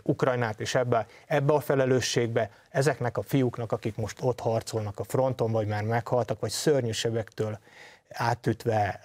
Ukrajnát, 0.02 0.60
és 0.60 0.74
ebbe, 0.74 1.06
ebbe 1.26 1.52
a 1.52 1.60
felelősségbe 1.60 2.50
ezeknek 2.70 3.18
a 3.18 3.22
fiúknak, 3.22 3.72
akik 3.72 3.96
most 3.96 4.18
ott 4.22 4.40
harcolnak 4.40 4.98
a 4.98 5.04
fronton, 5.04 5.52
vagy 5.52 5.66
már 5.66 5.82
meghaltak, 5.82 6.40
vagy 6.40 6.50
szörnyű 6.50 6.90
sebektől 6.90 7.58
átütve 8.08 9.00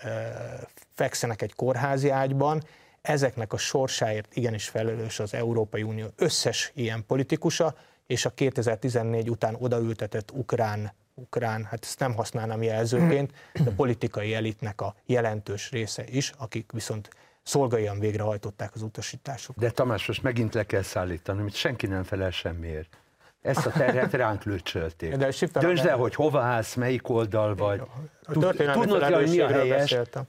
fekszenek 0.94 1.42
egy 1.42 1.56
kórházi 1.56 2.10
ágyban, 2.10 2.64
ezeknek 3.02 3.54
a 3.54 3.58
sorsáért 3.58 4.36
igenis 4.36 4.70
felelős 4.70 5.20
az 5.20 5.34
Európai 5.34 5.84
Unió 5.84 6.08
összes 6.16 6.72
ilyen 6.76 7.06
politikusa, 7.06 7.76
és 8.08 8.26
a 8.26 8.30
2014 8.30 9.30
után 9.30 9.56
odaültetett 9.60 10.32
ukrán 10.32 10.92
ukrán, 11.14 11.64
hát 11.64 11.84
ezt 11.84 12.00
nem 12.00 12.14
használnám 12.14 12.62
jelzőként, 12.64 13.32
de 13.54 13.70
a 13.70 13.74
politikai 13.74 14.34
elitnek 14.34 14.82
a 14.82 14.96
jelentős 15.06 15.72
része 15.72 16.04
is, 16.08 16.32
akik 16.38 16.72
viszont 16.72 17.10
szolgaian 17.44 18.00
végrehajtották 18.00 18.72
az 18.74 18.82
utasításokat. 18.82 19.64
De 19.64 19.72
Tamás, 19.72 20.08
most 20.08 20.24
megint 20.24 20.54
le 20.54 20.66
kell 20.66 20.82
szállítani, 20.82 21.42
hogy 21.42 21.54
senki 21.54 21.88
nem 21.88 22.04
felel 22.04 22.32
semmiért. 22.32 22.98
Ezt 23.42 23.66
a 23.66 23.72
terhet 23.72 24.14
ránk 24.14 24.44
lőcsölték. 24.44 25.16
De 25.16 25.30
Döntsd 25.60 25.86
el, 25.86 25.98
hogy 25.98 26.16
hova 26.16 26.42
állsz, 26.42 26.76
melyik 26.76 27.10
oldal 27.10 27.56
vagy. 27.56 27.82
Tudnod 28.22 28.56
kell, 28.56 29.14
hogy 29.14 29.30
mi 29.30 29.40
a 29.40 29.48
helyes. 29.48 29.80
Beszéltem. 29.80 30.24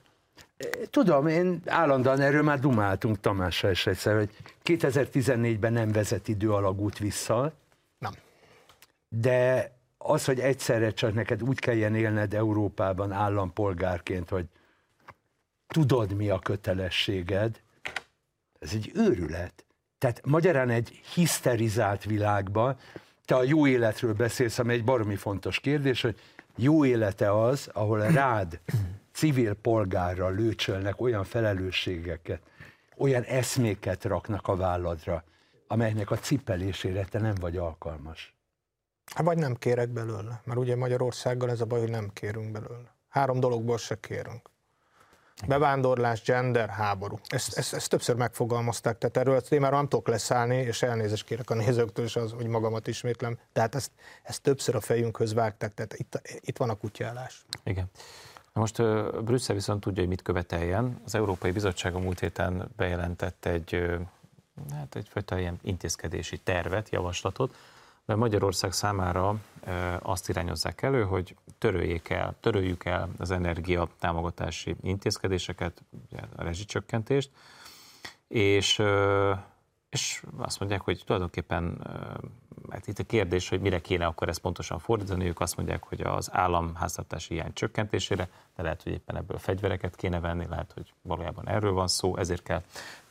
Tudom, 0.91 1.27
én 1.27 1.63
állandóan 1.67 2.21
erről 2.21 2.43
már 2.43 2.59
dumáltunk 2.59 3.21
Tamással 3.21 3.71
is 3.71 3.87
egyszer, 3.87 4.17
hogy 4.17 4.31
2014-ben 4.65 5.73
nem 5.73 5.93
vezet 5.93 6.29
idő 6.29 6.53
alagút 6.53 6.99
vissza. 6.99 7.53
Nem. 7.99 8.13
De 9.09 9.71
az, 10.03 10.25
hogy 10.25 10.41
egyszerre 10.41 10.91
csak 10.91 11.15
neked 11.15 11.43
úgy 11.43 11.59
kelljen 11.59 11.95
élned 11.95 12.35
Európában 12.35 13.13
állampolgárként, 13.13 14.29
hogy 14.29 14.45
tudod, 15.67 16.13
mi 16.13 16.29
a 16.29 16.39
kötelességed, 16.39 17.61
ez 18.59 18.71
egy 18.73 18.91
őrület. 18.95 19.65
Tehát 19.99 20.27
magyarán 20.27 20.71
egy 20.71 21.01
hiszterizált 21.15 22.05
világban, 22.05 22.77
te 23.25 23.35
a 23.35 23.43
jó 23.43 23.67
életről 23.67 24.15
beszélsz, 24.15 24.59
ami 24.59 24.73
egy 24.73 24.85
baromi 24.85 25.17
fontos 25.17 25.61
kérdés, 25.61 26.01
hogy 26.03 26.21
jó 26.57 26.85
élete 26.85 27.43
az, 27.43 27.71
ahol 27.73 28.01
rád 28.01 28.61
civil 29.13 29.55
polgárra 29.55 30.29
lőcsölnek 30.29 31.01
olyan 31.01 31.25
felelősségeket, 31.25 32.43
olyan 32.97 33.23
eszméket 33.23 34.05
raknak 34.05 34.49
a 34.49 34.57
válladra, 34.57 35.25
amelynek 35.67 36.11
a 36.11 36.19
cipelésére 36.19 37.05
te 37.05 37.19
nem 37.19 37.35
vagy 37.41 37.57
alkalmas. 37.57 38.35
Hát 39.07 39.25
vagy 39.25 39.39
nem 39.39 39.55
kérek 39.55 39.89
belőle, 39.89 40.41
mert 40.45 40.59
ugye 40.59 40.77
Magyarországgal 40.77 41.51
ez 41.51 41.61
a 41.61 41.65
baj, 41.65 41.81
hogy 41.81 41.91
nem 41.91 42.11
kérünk 42.13 42.53
belőle. 42.53 42.95
Három 43.09 43.41
dologból 43.41 43.79
se 43.79 44.01
kérünk. 44.01 44.51
Bevándorlás, 45.47 46.23
gender, 46.23 46.69
háború. 46.69 47.19
Ezt, 47.29 47.57
ezt, 47.57 47.75
ezt 47.75 47.89
többször 47.89 48.17
megfogalmazták, 48.17 48.99
tehát 48.99 49.17
erről 49.17 49.43
én 49.51 49.61
már 49.61 49.73
nem 49.73 49.89
tudok 49.89 50.09
leszállni, 50.09 50.57
és 50.57 50.83
elnézést 50.83 51.25
kérek 51.25 51.51
a 51.51 51.55
nézőktől 51.55 52.05
is 52.05 52.17
az, 52.17 52.33
hogy 52.33 52.47
magamat 52.47 52.87
ismétlem. 52.87 53.39
Tehát 53.53 53.75
ezt, 53.75 53.91
ezt 54.23 54.43
többször 54.43 54.75
a 54.75 54.81
fejünkhöz 54.81 55.35
vágták, 55.35 55.75
tehát 55.75 55.95
itt, 55.95 56.21
itt 56.41 56.57
van 56.57 56.71
a 56.71 56.75
kutyálás. 56.75 57.45
Igen. 57.65 57.91
Na 58.53 58.61
most 58.61 58.83
Brüsszel 59.25 59.55
viszont 59.55 59.81
tudja, 59.81 60.01
hogy 60.01 60.11
mit 60.11 60.23
követeljen. 60.23 61.01
Az 61.05 61.15
Európai 61.15 61.51
Bizottság 61.51 61.95
a 61.95 61.99
múlt 61.99 62.21
héten 62.21 62.71
bejelentett 62.77 63.45
egy, 63.45 63.99
hát 64.73 64.97
egyfajta 64.97 65.39
ilyen 65.39 65.59
intézkedési 65.63 66.39
tervet, 66.39 66.91
javaslatot, 66.91 67.55
mert 68.05 68.19
Magyarország 68.19 68.73
számára 68.73 69.37
azt 69.99 70.29
irányozzák 70.29 70.83
elő, 70.83 71.05
hogy 71.05 71.37
töröljék 71.59 72.09
el, 72.09 72.35
töröljük 72.41 72.85
el 72.85 73.09
az 73.19 73.31
energia 73.31 73.89
támogatási 73.99 74.77
intézkedéseket, 74.83 75.83
a 76.37 76.43
rezsicsökkentést, 76.43 77.31
és, 78.29 78.83
és 79.91 80.23
azt 80.37 80.61
mondják, 80.61 80.81
hogy 80.81 81.03
tulajdonképpen 81.05 81.87
hát 82.71 82.87
itt 82.87 82.99
a 82.99 83.05
kérdés, 83.05 83.49
hogy 83.49 83.61
mire 83.61 83.81
kéne 83.81 84.07
akkor 84.07 84.29
ezt 84.29 84.41
pontosan 84.41 84.79
fordítani, 84.79 85.27
ők 85.27 85.41
azt 85.41 85.57
mondják, 85.57 85.85
hogy 85.85 86.01
az 86.01 86.29
államháztartási 86.33 87.35
hiány 87.35 87.53
csökkentésére, 87.53 88.29
de 88.57 88.63
lehet, 88.63 88.83
hogy 88.83 88.93
éppen 88.93 89.17
ebből 89.17 89.39
fegyvereket 89.39 89.97
kéne 89.97 90.21
venni, 90.21 90.47
lehet, 90.49 90.73
hogy 90.73 90.93
valójában 91.03 91.49
erről 91.49 91.73
van 91.73 91.89
szó, 91.89 92.17
ezért 92.17 92.43
kell 92.43 92.63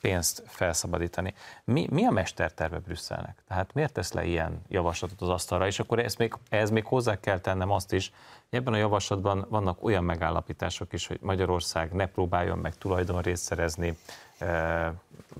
pénzt 0.02 0.44
felszabadítani. 0.48 1.34
Mi, 1.64 1.88
mi 1.92 2.06
a 2.06 2.12
mesterterve 2.12 2.80
Brüsszelnek? 2.80 3.44
Tehát 3.48 3.74
miért 3.74 3.94
tesz 3.94 4.14
le 4.14 4.26
ilyen 4.26 4.62
javaslatot 4.68 5.22
az 5.22 5.30
asztalra? 5.30 5.68
És 5.68 5.80
akkor 5.80 6.00
ezt 6.00 6.18
még, 6.18 6.34
ehhez 6.50 6.70
még 6.70 6.86
hozzá 6.86 7.20
kell 7.20 7.40
tennem 7.40 7.72
azt 7.72 7.94
is, 7.94 8.12
hogy 8.50 8.60
ebben 8.60 8.74
a 8.74 8.78
javaslatban 8.78 9.46
vannak 9.50 9.84
olyan 9.84 10.04
megállapítások 10.04 10.94
is, 10.94 11.08
hogy 11.08 11.18
Magyarország 11.22 11.92
ne 11.92 12.06
próbáljon 12.06 12.58
meg 12.58 12.76
tulajdonrészt 12.76 13.44
szerezni 13.44 13.98
eh, 14.38 14.92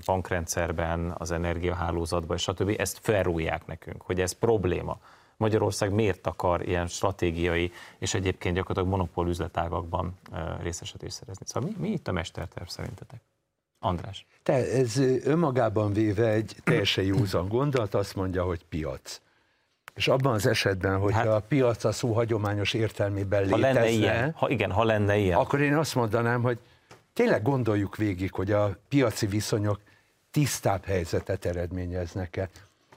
bankrendszerben, 0.04 1.14
az 1.18 1.30
energiahálózatban, 1.30 2.36
stb. 2.36 2.74
Ezt 2.78 2.98
felrújják 3.02 3.66
nekünk, 3.66 4.02
hogy 4.02 4.20
ez 4.20 4.32
probléma. 4.32 4.98
Magyarország 5.36 5.92
miért 5.92 6.26
akar 6.26 6.68
ilyen 6.68 6.86
stratégiai 6.86 7.72
és 7.98 8.14
egyébként 8.14 8.54
gyakorlatilag 8.54 8.98
monopól 8.98 9.28
üzletágakban 9.28 10.18
eh, 10.32 10.56
részesedést 10.60 11.14
szerezni? 11.14 11.46
Szóval 11.46 11.68
mi, 11.68 11.88
mi 11.88 11.92
itt 11.92 12.08
a 12.08 12.12
mesterterv 12.12 12.66
szerintetek? 12.66 13.20
András. 13.82 14.26
Te, 14.42 14.52
ez 14.52 14.98
önmagában 15.24 15.92
véve 15.92 16.28
egy 16.28 16.56
teljesen 16.64 17.04
józan 17.04 17.48
gondolat, 17.48 17.94
azt 17.94 18.14
mondja, 18.14 18.44
hogy 18.44 18.64
piac. 18.68 19.20
És 19.94 20.08
abban 20.08 20.32
az 20.32 20.46
esetben, 20.46 20.98
hogy 20.98 21.12
hát, 21.12 21.26
a 21.26 21.44
piac 21.48 21.84
a 21.84 21.92
szó 21.92 22.12
hagyományos 22.12 22.72
értelmében 22.72 23.48
ha 23.48 23.56
létezne, 23.56 23.80
lenne 23.80 23.88
ilyen, 23.88 24.32
ha 24.36 24.48
igen, 24.48 24.70
ha 24.70 24.84
lenne 24.84 25.16
ilyen. 25.16 25.38
Akkor 25.38 25.60
én 25.60 25.76
azt 25.76 25.94
mondanám, 25.94 26.42
hogy 26.42 26.58
tényleg 27.12 27.42
gondoljuk 27.42 27.96
végig, 27.96 28.32
hogy 28.32 28.52
a 28.52 28.76
piaci 28.88 29.26
viszonyok 29.26 29.80
tisztább 30.30 30.84
helyzetet 30.84 31.44
eredményeznek-e. 31.44 32.48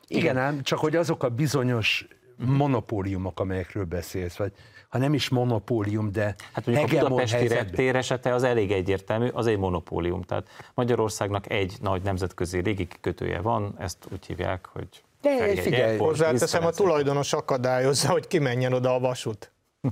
Igen, 0.07 0.21
igen 0.21 0.37
ám, 0.37 0.61
csak 0.61 0.79
hogy 0.79 0.95
azok 0.95 1.23
a 1.23 1.29
bizonyos 1.29 2.07
monopóliumok, 2.37 3.39
amelyekről 3.39 3.85
beszélsz, 3.85 4.35
vagy 4.35 4.51
ha 4.89 4.97
nem 4.97 5.13
is 5.13 5.29
monopólium, 5.29 6.11
de 6.11 6.35
Hát 6.53 6.65
mondjuk 6.65 7.01
a 7.01 7.03
budapesti 7.03 7.35
helyzetben. 7.35 7.65
reptér 7.65 7.95
esete 7.95 8.33
az 8.33 8.43
elég 8.43 8.71
egyértelmű, 8.71 9.27
az 9.27 9.47
egy 9.47 9.57
monopólium. 9.57 10.21
Tehát 10.21 10.47
Magyarországnak 10.73 11.51
egy 11.51 11.73
nagy 11.81 12.01
nemzetközi 12.01 12.61
légikikötője 12.61 13.39
van, 13.41 13.75
ezt 13.79 13.97
úgy 14.11 14.25
hívják, 14.25 14.65
hogy 14.73 14.87
De 15.21 15.61
figyelj, 15.61 15.97
Hozzáteszem, 15.97 16.65
a 16.65 16.71
tulajdonos 16.71 17.33
akadályozza, 17.33 18.09
hogy 18.11 18.27
kimenjen 18.27 18.73
oda 18.73 18.93
a 18.93 18.99
vasút. 18.99 19.49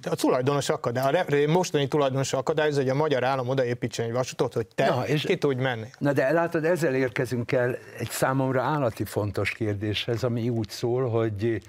A 0.10 0.16
tulajdonos 0.16 0.70
akadály, 0.70 1.44
a 1.46 1.52
mostani 1.52 1.88
tulajdonos 1.88 2.34
akadályozza, 2.34 2.80
hogy 2.80 2.89
a 2.89 2.94
magyar 2.94 3.24
állam 3.24 3.50
odaépítsen 3.50 4.06
egy 4.06 4.12
vasutat, 4.12 4.54
hogy 4.54 4.68
te 4.76 4.86
Na, 4.89 5.08
és- 5.08 5.24
ki 5.26 5.38
tudj 5.38 5.62
menni. 5.62 5.88
Na 5.98 6.14
de 6.14 6.32
látod, 6.32 6.66
ezzel 6.66 6.96
érkezünk 6.96 7.52
el 7.52 7.76
egy 7.98 8.10
számomra 8.10 8.62
állati 8.62 9.04
fontos 9.06 9.52
kérdéshez, 9.52 10.24
ami 10.24 10.50
úgy 10.50 10.70
szól, 10.70 11.10
hogy 11.10 11.62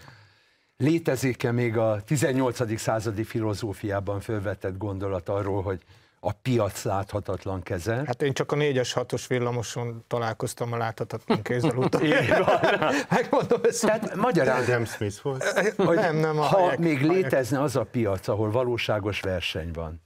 létezik-e 0.76 1.52
még 1.52 1.76
a 1.76 2.00
18. 2.06 2.78
századi 2.78 3.24
filozófiában 3.24 4.20
felvetett 4.20 4.78
gondolat 4.78 5.28
arról, 5.28 5.62
hogy 5.62 5.80
a 6.20 6.32
piac 6.32 6.84
láthatatlan 6.84 7.62
keze. 7.62 8.02
Hát 8.06 8.22
én 8.22 8.32
csak 8.32 8.52
a 8.52 8.56
4-es 8.56 8.90
6-os 8.94 9.24
villamoson 9.28 10.04
találkoztam 10.06 10.72
a 10.72 10.76
láthatatlan 10.76 11.42
kézzel 11.42 11.76
utoljára. 11.86 12.60
Megmondom 13.10 13.60
ezt. 13.62 13.80
Tehát 13.86 14.14
magyarán, 14.14 14.62
Adam 14.62 14.84
Smith 14.84 15.22
volt. 15.22 15.42
hogy 15.76 15.96
nem, 15.96 16.16
nem, 16.16 16.38
a 16.38 16.42
ha 16.42 16.56
Hayek- 16.58 16.78
még 16.78 16.98
Hayek. 16.98 17.12
létezne 17.12 17.60
az 17.62 17.76
a 17.76 17.84
piac, 17.84 18.28
ahol 18.28 18.50
valóságos 18.50 19.20
verseny 19.20 19.70
van, 19.72 20.00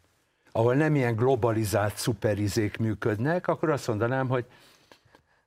ahol 0.53 0.75
nem 0.75 0.95
ilyen 0.95 1.17
globalizált 1.17 1.97
szuperizék 1.97 2.77
működnek, 2.77 3.47
akkor 3.49 3.71
azt 3.71 3.87
mondanám, 3.87 4.29
hogy 4.29 4.45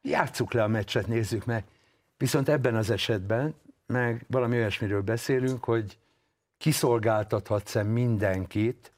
játsszuk 0.01 0.53
le 0.53 0.63
a 0.63 0.67
meccset, 0.67 1.07
nézzük 1.07 1.45
meg. 1.45 1.63
Viszont 2.17 2.49
ebben 2.49 2.75
az 2.75 2.89
esetben 2.89 3.55
meg 3.91 4.25
valami 4.27 4.57
olyasmiről 4.57 5.01
beszélünk, 5.01 5.63
hogy 5.63 5.97
kiszolgáltathatsz-e 6.57 7.83
mindenkit 7.83 8.91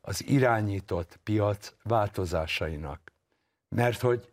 az 0.00 0.26
irányított 0.26 1.18
piac 1.22 1.72
változásainak. 1.82 3.12
Mert 3.68 4.00
hogy 4.00 4.28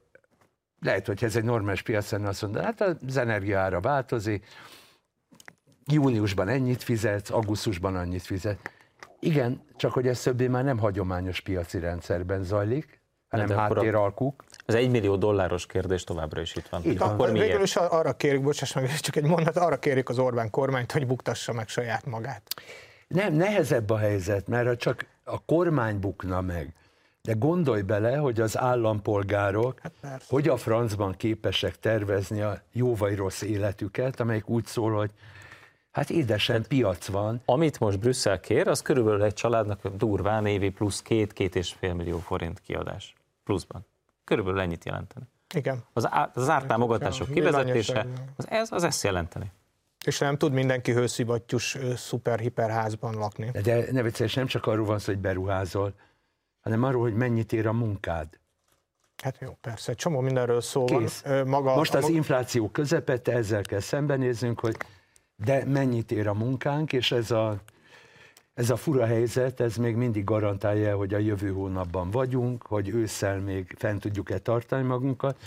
lehet, 0.80 1.08
hogy 1.08 1.24
ez 1.24 1.36
egy 1.36 1.44
normális 1.44 1.82
piac 1.82 2.12
lenne, 2.12 2.28
azt 2.28 2.42
mondja, 2.42 2.62
hát 2.62 2.82
az 2.82 3.18
energiaára 3.18 3.80
változik, 3.80 4.46
júniusban 5.86 6.48
ennyit 6.48 6.84
fizetsz, 6.84 7.30
augusztusban 7.30 7.96
annyit 7.96 8.22
fizet. 8.22 8.72
Igen, 9.20 9.62
csak 9.76 9.94
hogy 9.94 10.08
ez 10.08 10.22
többé 10.22 10.48
már 10.48 10.64
nem 10.64 10.78
hagyományos 10.78 11.40
piaci 11.40 11.80
rendszerben 11.80 12.44
zajlik, 12.44 13.02
hanem 13.30 13.50
háttéralkuk. 13.58 14.44
Az 14.66 14.76
egy 14.76 14.90
millió 14.90 15.16
dolláros 15.16 15.66
kérdés 15.66 16.04
továbbra 16.04 16.42
is 16.42 16.56
itt 16.56 16.68
van. 16.68 16.82
Van. 16.84 16.98
Akkor 16.98 17.32
Végül 17.32 17.48
miért? 17.48 17.62
is 17.64 17.76
arra 17.76 18.14
kérjük, 18.14 18.44
bocsáss 18.44 18.74
meg, 18.74 19.00
csak 19.00 19.16
egy 19.16 19.24
mondat, 19.24 19.58
arra 19.58 19.80
kérjük 19.80 20.10
az 20.10 20.20
Orbán 20.20 20.50
kormányt, 20.50 20.92
hogy 20.92 21.08
buktassa 21.08 21.54
meg 21.54 21.68
saját 21.68 22.06
magát. 22.06 22.42
Nem, 23.08 23.34
nehezebb 23.34 23.90
a 23.90 23.98
helyzet, 23.98 24.48
mert 24.48 24.68
ha 24.68 24.76
csak 24.76 25.06
a 25.24 25.46
kormány 25.46 26.00
bukna 26.00 26.42
meg, 26.42 26.74
de 27.22 27.34
gondolj 27.34 27.82
bele, 27.82 28.16
hogy 28.16 28.42
az 28.42 28.58
állampolgárok 28.58 29.80
Hát 29.82 29.92
persze. 30.02 30.26
hogy 30.30 30.48
a 30.48 30.58
francban 30.58 31.14
képesek 31.18 31.80
tervezni 31.80 32.42
a 32.42 32.62
jó 32.72 32.96
vagy 32.96 33.16
rossz 33.16 33.42
életüket, 33.42 34.20
amelyik 34.20 34.50
úgy 34.50 34.66
szól, 34.66 34.92
hogy 34.92 35.12
hát 35.92 36.10
édesen 36.10 36.66
piac 36.68 37.08
van, 37.08 37.42
Amit 37.46 37.80
most 37.80 38.00
Brüsszel 38.00 38.40
kér, 38.40 38.68
az 38.68 38.82
körülbelül 38.82 39.24
egy 39.24 39.34
családnak 39.34 39.88
durván 39.88 40.46
évi 40.46 40.70
plusz 40.70 41.02
két-két 41.02 41.56
és 41.56 41.74
fél 41.80 41.94
millió 41.94 42.18
forint 42.20 42.60
kiadás. 42.60 43.14
Pluszban. 43.44 43.86
Körülbelül 44.24 44.60
ennyit 44.60 44.86
jelenteni. 44.86 45.26
Igen. 45.56 45.84
Az, 45.94 46.08
á, 46.12 46.32
az 46.34 46.50
ártámogatások 46.50 47.28
Ja, 47.28 47.34
kivezetése, 47.34 48.08
az, 48.36 48.50
ez, 48.50 48.72
az 48.72 48.84
ezt 48.84 49.04
jelenteni. 49.04 49.52
És 50.06 50.18
nem 50.20 50.38
tud 50.38 50.54
mindenki 50.54 50.92
hőszivattyús 50.92 51.78
szuper-hiperházban 51.96 53.14
lakni. 53.16 53.52
de 53.64 53.86
ne 53.92 54.02
vicces, 54.02 54.34
nem 54.34 54.46
csak 54.46 54.66
arról 54.66 54.86
van 54.86 55.00
szó, 55.00 55.12
hogy 55.12 55.22
beruházol, 55.22 55.94
hanem 56.62 56.84
arról, 56.84 57.02
hogy 57.02 57.14
mennyit 57.16 57.54
ér 57.54 57.68
a 57.68 57.74
munkád. 57.74 58.28
Hát 59.24 59.38
jó, 59.40 59.58
persze, 59.62 59.92
egy 59.92 59.98
csomó 59.98 60.20
mindenről 60.20 60.62
szó 60.62 60.88
van. 60.88 61.00
Kész. 61.00 61.22
Ö, 61.26 61.44
Maga, 61.44 61.76
Most 61.76 61.94
a 61.94 61.98
az 61.98 62.04
maga- 62.04 62.16
infláció 62.18 62.70
közepette, 62.70 63.32
ezzel 63.32 63.62
kell 63.62 63.80
szembenéznünk, 63.80 64.60
hogy 64.60 64.78
de 65.36 65.66
mennyit 65.66 66.12
ér 66.12 66.28
a 66.28 66.34
munkánk, 66.34 66.94
és 66.94 67.12
ez 67.12 67.32
a, 67.32 67.58
ez 68.54 68.70
a 68.70 68.76
fura 68.76 69.06
helyzet, 69.06 69.60
ez 69.60 69.76
még 69.76 69.96
mindig 69.96 70.24
garantálja, 70.24 70.98
hogy 70.98 71.14
a 71.14 71.18
jövő 71.18 71.52
hónapban 71.52 72.12
vagyunk, 72.12 72.64
hogy 72.64 72.90
ősszel 72.90 73.40
még 73.40 73.76
fent 73.78 74.02
tudjuk-e 74.02 74.40
tartani 74.40 74.84
magunkat. 74.84 75.38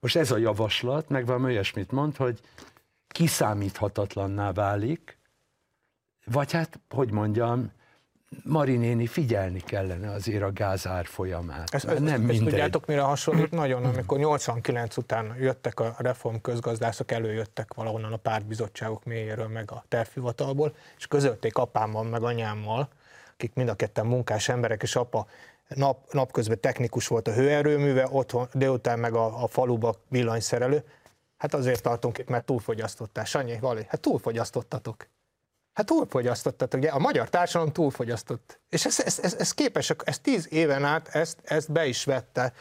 Most 0.00 0.16
ez 0.16 0.30
a 0.30 0.36
javaslat, 0.36 1.08
meg 1.08 1.26
valami 1.26 1.44
olyasmit 1.44 1.90
mond, 1.90 2.16
hogy 2.16 2.40
kiszámíthatatlanná 3.08 4.52
válik, 4.52 5.18
vagy 6.24 6.52
hát, 6.52 6.80
hogy 6.88 7.10
mondjam, 7.12 7.72
Marinéni 8.44 9.06
figyelni 9.06 9.60
kellene 9.60 10.10
azért 10.10 10.42
a 10.42 10.52
gázár 10.52 11.06
folyamát. 11.06 11.74
Ezt, 11.74 11.84
ezt, 11.84 11.98
nem 11.98 12.14
ezt 12.14 12.22
mindegy. 12.22 12.48
tudjátok, 12.48 12.86
mire 12.86 13.00
hasonlít? 13.00 13.50
Nagyon, 13.64 13.84
amikor 13.84 14.18
89 14.18 14.96
után 14.96 15.36
jöttek 15.38 15.80
a 15.80 15.94
reform 15.98 16.36
közgazdászok, 16.36 17.10
előjöttek 17.10 17.74
valahonnan 17.74 18.12
a 18.12 18.16
pártbizottságok 18.16 19.04
mélyéről, 19.04 19.48
meg 19.48 19.70
a 19.70 19.84
tervhivatalból, 19.88 20.74
és 20.96 21.06
közölték 21.06 21.56
apámmal, 21.56 22.04
meg 22.04 22.22
anyámmal, 22.22 22.88
akik 23.32 23.54
mind 23.54 23.68
a 23.68 23.74
ketten 23.74 24.06
munkás 24.06 24.48
emberek, 24.48 24.82
és 24.82 24.96
apa 24.96 25.26
nap, 25.68 26.12
napközben 26.12 26.60
technikus 26.60 27.06
volt 27.06 27.28
a 27.28 27.32
hőerőműve, 27.32 28.08
otthon, 28.10 28.48
délután 28.52 28.98
meg 28.98 29.14
a, 29.14 29.42
a 29.42 29.46
faluba 29.46 29.94
villanyszerelő. 30.08 30.84
Hát 31.38 31.54
azért 31.54 31.82
tartunk 31.82 32.18
itt, 32.18 32.28
mert 32.28 32.44
túlfogyasztottál. 32.44 33.24
Sanyi, 33.24 33.58
Vali, 33.60 33.84
hát 33.88 34.00
túlfogyasztottatok. 34.00 35.06
Hát 35.78 35.86
túlfogyasztottatok, 35.86 36.80
ugye 36.80 36.90
a 36.90 36.98
magyar 36.98 37.28
társadalom 37.28 37.72
túlfogyasztott. 37.72 38.58
És 38.68 38.84
ez, 38.84 39.00
ez, 39.04 39.18
ez, 39.22 39.34
ez 39.38 39.54
képes, 39.54 39.92
ez 40.04 40.18
tíz 40.18 40.52
éven 40.52 40.84
át 40.84 41.08
ezt, 41.12 41.38
ezt 41.44 41.72
be 41.72 41.86
is 41.86 42.04
vette 42.04 42.52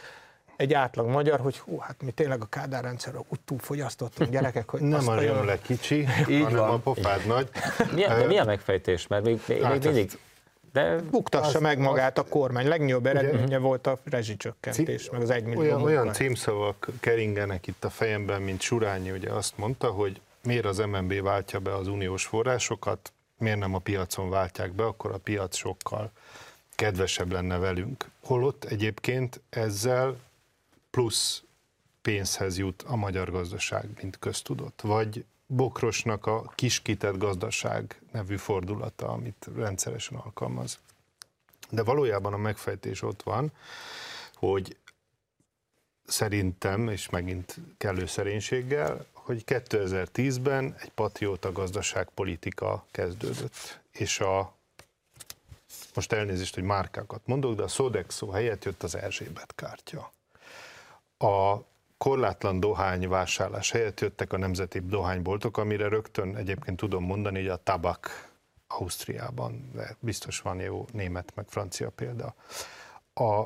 egy 0.55 0.73
átlag 0.73 1.07
magyar, 1.07 1.39
hogy 1.39 1.57
hú, 1.57 1.77
hát 1.79 2.01
mi 2.03 2.11
tényleg 2.11 2.41
a 2.41 2.45
Kádár 2.45 2.83
rendszerről 2.83 3.25
úgy 3.29 3.39
túlfogyasztottunk 3.39 4.29
gyerekek, 4.31 4.69
hogy 4.69 4.81
Nem 4.95 4.97
azt 4.97 5.07
a 5.07 5.21
jól- 5.21 5.35
zsömle 5.35 5.57
kicsi, 5.61 6.07
Így 6.29 6.43
hanem 6.43 6.57
van. 6.59 6.69
a 6.69 6.77
pofád 6.77 7.25
nagy. 7.25 7.49
Mi 7.93 8.03
a, 8.03 8.15
de 8.17 8.25
mi 8.25 8.37
a 8.37 8.43
megfejtés? 8.43 9.07
Mert 9.07 9.23
még, 9.23 9.41
még, 9.47 9.61
Hát 9.63 9.71
még 9.71 9.83
mindig... 9.83 10.19
De 10.73 10.95
buktassa 10.95 11.55
Az- 11.57 11.61
meg 11.61 11.79
magát 11.79 12.17
a 12.17 12.23
kormány. 12.23 12.67
Legnagyobb 12.67 13.05
eredménye 13.05 13.57
volt 13.57 13.87
a 13.87 13.99
rezsicsökkentés, 14.03 15.09
meg 15.09 15.21
az 15.21 15.29
egymillió 15.29 15.59
Olyan, 15.61 15.81
olyan 15.81 16.13
címszavak 16.13 16.87
keringenek 16.99 17.67
itt 17.67 17.83
a 17.83 17.89
fejemben, 17.89 18.41
mint 18.41 18.61
Surányi 18.61 19.11
ugye 19.11 19.31
azt 19.31 19.57
mondta, 19.57 19.87
hogy 19.87 20.21
miért 20.47 20.65
az 20.65 20.77
MNB 20.77 21.21
váltja 21.21 21.59
be 21.59 21.75
az 21.75 21.87
uniós 21.87 22.25
forrásokat, 22.25 23.13
miért 23.37 23.59
nem 23.59 23.73
a 23.73 23.79
piacon 23.79 24.29
váltják 24.29 24.71
be, 24.71 24.85
akkor 24.85 25.11
a 25.11 25.17
piac 25.17 25.55
sokkal 25.55 26.11
kedvesebb 26.75 27.31
lenne 27.31 27.57
velünk. 27.57 28.09
Holott 28.23 28.63
egyébként 28.63 29.41
ezzel 29.49 30.19
plusz 30.89 31.43
pénzhez 32.01 32.57
jut 32.57 32.81
a 32.81 32.95
magyar 32.95 33.31
gazdaság, 33.31 33.89
mint 34.01 34.19
köztudott. 34.19 34.81
Vagy 34.81 35.25
Bokrosnak 35.45 36.25
a 36.25 36.51
kiskitett 36.55 37.17
gazdaság 37.17 38.01
nevű 38.11 38.37
fordulata, 38.37 39.07
amit 39.07 39.47
rendszeresen 39.55 40.17
alkalmaz. 40.17 40.79
De 41.69 41.83
valójában 41.83 42.33
a 42.33 42.37
megfejtés 42.37 43.01
ott 43.01 43.23
van, 43.23 43.51
hogy 44.33 44.77
szerintem, 46.05 46.87
és 46.89 47.09
megint 47.09 47.55
kellő 47.77 48.05
szerénységgel, 48.05 49.05
hogy 49.27 49.43
2010-ben 49.45 50.75
egy 50.79 50.89
patrióta 50.89 51.51
gazdaságpolitika 51.51 52.85
kezdődött, 52.91 53.79
és 53.91 54.19
a 54.19 54.55
most 55.93 56.11
elnézést, 56.11 56.53
hogy 56.53 56.63
márkákat 56.63 57.21
mondok, 57.25 57.55
de 57.55 57.63
a 57.63 57.67
Sodexo 57.67 58.29
helyett 58.29 58.63
jött 58.63 58.83
az 58.83 58.95
Erzsébet 58.95 59.55
kártya. 59.55 60.11
A 61.17 61.57
korlátlan 61.97 62.59
dohány 62.59 63.07
vásárlás 63.07 63.71
helyett 63.71 63.99
jöttek 63.99 64.33
a 64.33 64.37
nemzeti 64.37 64.79
dohányboltok, 64.79 65.57
amire 65.57 65.87
rögtön 65.87 66.35
egyébként 66.35 66.77
tudom 66.77 67.03
mondani, 67.03 67.39
hogy 67.39 67.49
a 67.49 67.63
tabak 67.63 68.29
Ausztriában, 68.67 69.69
de 69.73 69.95
biztos 69.99 70.39
van 70.39 70.59
jó 70.59 70.85
német 70.91 71.31
meg 71.35 71.45
francia 71.47 71.89
példa. 71.89 72.35
A 73.13 73.43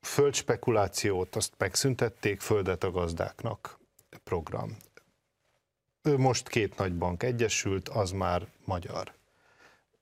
földspekulációt 0.00 1.36
azt 1.36 1.52
megszüntették, 1.58 2.40
földet 2.40 2.84
a 2.84 2.90
gazdáknak 2.90 3.78
program. 4.24 4.76
Ő 6.02 6.18
most 6.18 6.48
két 6.48 6.76
nagy 6.76 6.94
bank 6.94 7.22
egyesült, 7.22 7.88
az 7.88 8.10
már 8.10 8.46
magyar. 8.64 9.12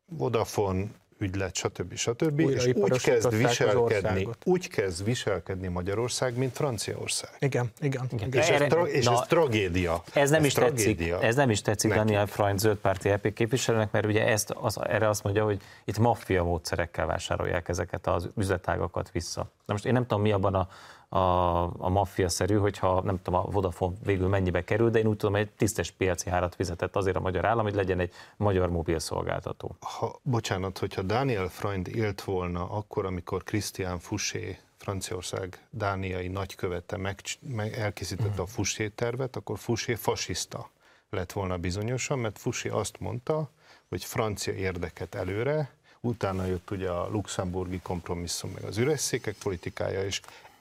Vodafone, 0.07 0.87
ügylet, 1.19 1.55
stb. 1.55 1.95
stb. 1.95 2.41
Újra 2.41 2.63
És 2.63 2.73
úgy 2.75 3.01
kezd, 3.01 3.37
viselkedni, 3.37 4.29
úgy 4.45 4.69
kezd 4.69 5.05
viselkedni 5.05 5.69
Magyarország, 5.69 6.37
mint 6.37 6.57
Franciaország. 6.57 7.31
Igen, 7.39 7.71
igen. 7.81 8.07
igen. 8.13 8.33
És, 8.33 8.49
ez, 8.49 8.69
tra- 8.69 8.89
és 8.89 9.05
na, 9.05 9.13
ez 9.13 9.21
tragédia. 9.21 10.03
Ez 10.13 10.31
nem 10.31 10.45
is 10.45 10.53
tetszik, 10.53 10.97
tragédia. 10.97 11.23
ez 11.23 11.35
nem 11.35 11.51
is 11.51 11.63
tetszik 11.63 11.91
Neki. 11.91 12.03
Daniel 12.03 12.27
Freund 12.27 12.59
zöldpárti 12.59 13.09
EP 13.09 13.33
képviselőnek, 13.33 13.91
mert 13.91 14.07
ugye 14.07 14.27
ezt, 14.27 14.51
az, 14.51 14.79
erre 14.83 15.09
azt 15.09 15.23
mondja, 15.23 15.45
hogy 15.45 15.61
itt 15.85 15.99
maffia 15.99 16.45
módszerekkel 16.45 17.07
vásárolják 17.07 17.69
ezeket 17.69 18.07
az 18.07 18.29
üzletágakat 18.37 19.11
vissza. 19.11 19.41
Na 19.41 19.73
most 19.73 19.87
én 19.87 19.93
nem 19.93 20.03
tudom, 20.07 20.23
mi 20.23 20.33
abban 20.33 20.55
a 20.55 20.69
a, 21.13 21.63
a 21.63 21.89
maffia-szerű, 21.89 22.57
hogyha 22.57 23.03
nem 23.03 23.23
tudom, 23.23 23.41
a 23.41 23.51
Vodafone 23.51 23.97
végül 24.05 24.29
mennyibe 24.29 24.65
kerül, 24.65 24.91
de 24.91 24.99
én 24.99 25.07
úgy 25.07 25.17
tudom, 25.17 25.35
hogy 25.35 25.43
egy 25.43 25.51
tisztes 25.51 25.91
piaci 25.91 26.31
hárat 26.31 26.55
fizetett 26.55 26.97
azért 26.97 27.17
a 27.17 27.21
magyar 27.21 27.45
állam, 27.45 27.65
hogy 27.65 27.75
legyen 27.75 28.01
egy 28.01 28.13
magyar 28.37 28.71
mobil 28.71 28.99
szolgáltató. 28.99 29.77
Ha, 29.81 30.19
bocsánat, 30.23 30.79
hogyha 30.79 31.03
Daniel 31.03 31.49
Freund 31.49 31.89
élt 31.89 32.23
volna 32.23 32.71
akkor, 32.71 33.05
amikor 33.05 33.43
Christian 33.43 33.99
Fouché 33.99 34.59
Franciaország 34.77 35.67
dániai 35.71 36.29
nagykövete 36.29 36.97
meg, 36.97 37.21
meg 37.41 37.73
elkészítette 37.73 38.43
a 38.43 38.47
Fouché 38.47 38.89
tervet, 38.89 39.37
akkor 39.37 39.59
Fouché 39.59 39.95
fasiszta 39.95 40.71
lett 41.11 41.33
volna 41.33 41.59
bizonyosan, 41.59 42.19
mert 42.19 42.39
Fouché 42.39 42.69
azt 42.69 43.01
mondta, 43.01 43.51
hogy 43.89 44.05
francia 44.05 44.53
érdeket 44.53 45.15
előre, 45.15 45.71
utána 46.01 46.45
jött 46.45 46.71
ugye 46.71 46.91
a 46.91 47.09
luxemburgi 47.09 47.81
kompromisszum, 47.81 48.51
meg 48.51 48.63
az 48.63 48.79
üres 48.79 49.01
székek 49.01 49.35
politikája, 49.43 50.05
és 50.05 50.21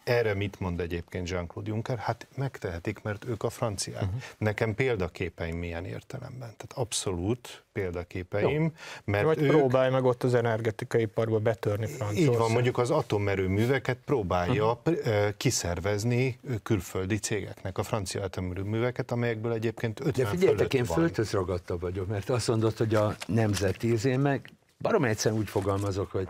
erre 0.10 0.34
mit 0.34 0.60
mond 0.60 0.80
egyébként 0.80 1.30
Jean-Claude 1.30 1.70
Juncker? 1.70 1.97
Hát 1.97 2.28
megtehetik, 2.36 3.01
mert 3.01 3.26
ők 3.26 3.43
a 3.43 3.49
franciák. 3.49 4.01
Uh-huh. 4.01 4.22
Nekem 4.38 4.76
példaképeim 4.76 5.57
milyen 5.57 5.86
értelemben. 5.86 6.39
Tehát 6.39 6.72
abszolút 6.74 7.64
példaképeim, 7.72 8.62
Jó. 8.62 8.72
mert 9.03 9.26
Vagy 9.26 9.41
ők... 9.41 9.49
próbálj 9.49 9.91
meg 9.91 10.03
ott 10.03 10.24
az 10.24 10.34
energetikai 10.34 11.01
iparba 11.01 11.39
betörni 11.39 11.86
Franciaország. 11.86 12.34
Így 12.34 12.38
van, 12.38 12.51
mondjuk 12.51 12.78
az 12.78 12.89
atomerőműveket 12.89 13.97
próbálja 14.05 14.82
uh-huh. 14.86 15.30
kiszervezni 15.38 16.39
külföldi 16.64 17.18
cégeknek 17.18 17.78
a 17.78 17.84
francia 17.84 18.24
atomerőműveket, 18.24 19.12
amelyekből 19.12 19.53
egyébként 19.53 19.99
50 19.99 20.14
De 20.14 20.30
figyeljetek, 20.30 20.74
én 20.74 20.86
földhöz 20.86 21.32
ragadta 21.32 21.78
vagyok, 21.78 22.07
mert 22.07 22.30
azt 22.30 22.47
mondod, 22.47 22.78
hogy 22.78 22.95
a 22.95 23.16
nemzeti, 23.28 23.95
én 24.03 24.20
meg 24.20 24.49
barom 24.80 25.03
egyszerűen 25.03 25.41
úgy 25.41 25.49
fogalmazok, 25.49 26.12
hogy 26.12 26.30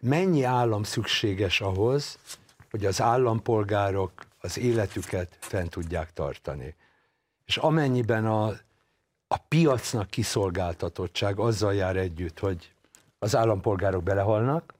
mennyi 0.00 0.42
állam 0.42 0.82
szükséges 0.82 1.60
ahhoz, 1.60 2.18
hogy 2.70 2.86
az 2.86 3.00
állampolgárok 3.00 4.12
az 4.40 4.58
életüket 4.58 5.36
fent 5.40 5.70
tudják 5.70 6.12
tartani. 6.12 6.74
És 7.44 7.56
amennyiben 7.56 8.26
a, 8.26 8.46
a 9.28 9.36
piacnak 9.48 10.10
kiszolgáltatottság 10.10 11.38
azzal 11.38 11.74
jár 11.74 11.96
együtt, 11.96 12.38
hogy 12.38 12.72
az 13.18 13.36
állampolgárok 13.36 14.02
belehalnak, 14.02 14.74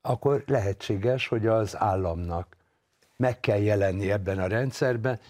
akkor 0.00 0.42
lehetséges, 0.46 1.28
hogy 1.28 1.46
az 1.46 1.76
államnak 1.76 2.56
meg 3.16 3.40
kell 3.40 3.60
jelenni 3.60 4.10
ebben 4.10 4.38
a 4.38 4.46
rendszerben. 4.46 5.20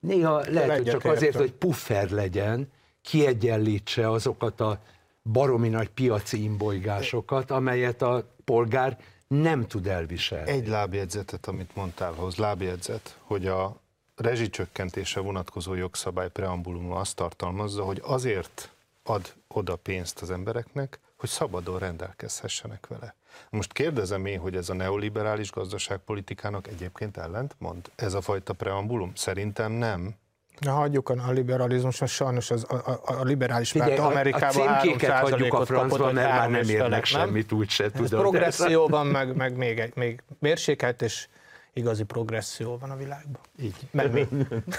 Néha 0.00 0.42
lehet, 0.50 0.76
hogy 0.76 0.84
csak 0.84 1.04
azért, 1.04 1.36
hogy 1.36 1.52
puffer 1.52 2.10
legyen, 2.10 2.72
kiegyenlítse 3.02 4.10
azokat 4.10 4.60
a 4.60 4.80
baromi 5.22 5.68
nagy 5.68 5.88
piaci 5.88 6.42
imbolygásokat, 6.42 7.50
amelyet 7.50 8.02
a 8.02 8.24
polgár 8.44 8.98
nem 9.40 9.66
tud 9.66 9.86
elviselni. 9.86 10.50
Egy 10.50 10.68
lábjegyzetet, 10.68 11.46
amit 11.46 11.74
mondtál, 11.76 12.12
hoz 12.12 12.36
lábjegyzet, 12.36 13.18
hogy 13.20 13.46
a 13.46 13.80
rezsicsökkentése 14.16 15.20
vonatkozó 15.20 15.74
jogszabály 15.74 16.30
preambuluma 16.30 16.96
azt 16.96 17.16
tartalmazza, 17.16 17.84
hogy 17.84 18.00
azért 18.04 18.70
ad 19.02 19.34
oda 19.48 19.76
pénzt 19.76 20.22
az 20.22 20.30
embereknek, 20.30 20.98
hogy 21.16 21.28
szabadon 21.28 21.78
rendelkezhessenek 21.78 22.86
vele. 22.86 23.14
Most 23.50 23.72
kérdezem 23.72 24.26
én, 24.26 24.38
hogy 24.38 24.56
ez 24.56 24.68
a 24.68 24.74
neoliberális 24.74 25.50
gazdaságpolitikának 25.50 26.66
egyébként 26.66 27.16
ellent 27.16 27.54
mond? 27.58 27.90
Ez 27.94 28.14
a 28.14 28.20
fajta 28.20 28.52
preambulum? 28.52 29.14
Szerintem 29.14 29.72
nem. 29.72 30.14
Na 30.60 30.72
hagyjuk 30.72 31.08
a 31.08 31.30
liberalizmus, 31.30 31.98
mert 32.00 32.12
sajnos 32.12 32.50
az, 32.50 32.66
a, 32.68 32.74
a, 32.74 33.00
a 33.04 33.22
liberális 33.22 33.72
párt 33.72 33.98
Amerikában 33.98 34.68
a 34.68 34.80
címkéket 34.80 35.18
hagyjuk 35.18 35.54
a 35.54 35.64
francban, 35.64 36.14
mert 36.14 36.30
már 36.30 36.50
nem 36.50 36.68
érnek 36.68 37.04
semmit, 37.04 37.52
úgyse 37.52 37.90
tudod. 37.90 38.20
Progresszióban, 38.20 39.06
meg, 39.06 39.36
meg 39.36 39.56
még, 39.56 39.78
egy, 39.78 39.92
még 39.96 40.22
mérsékelt 40.38 41.02
és 41.02 41.28
igazi 41.72 42.02
progresszió 42.02 42.76
van 42.78 42.90
a 42.90 42.96
világban. 42.96 43.40
Így. 43.60 43.76
Mi. 43.90 44.28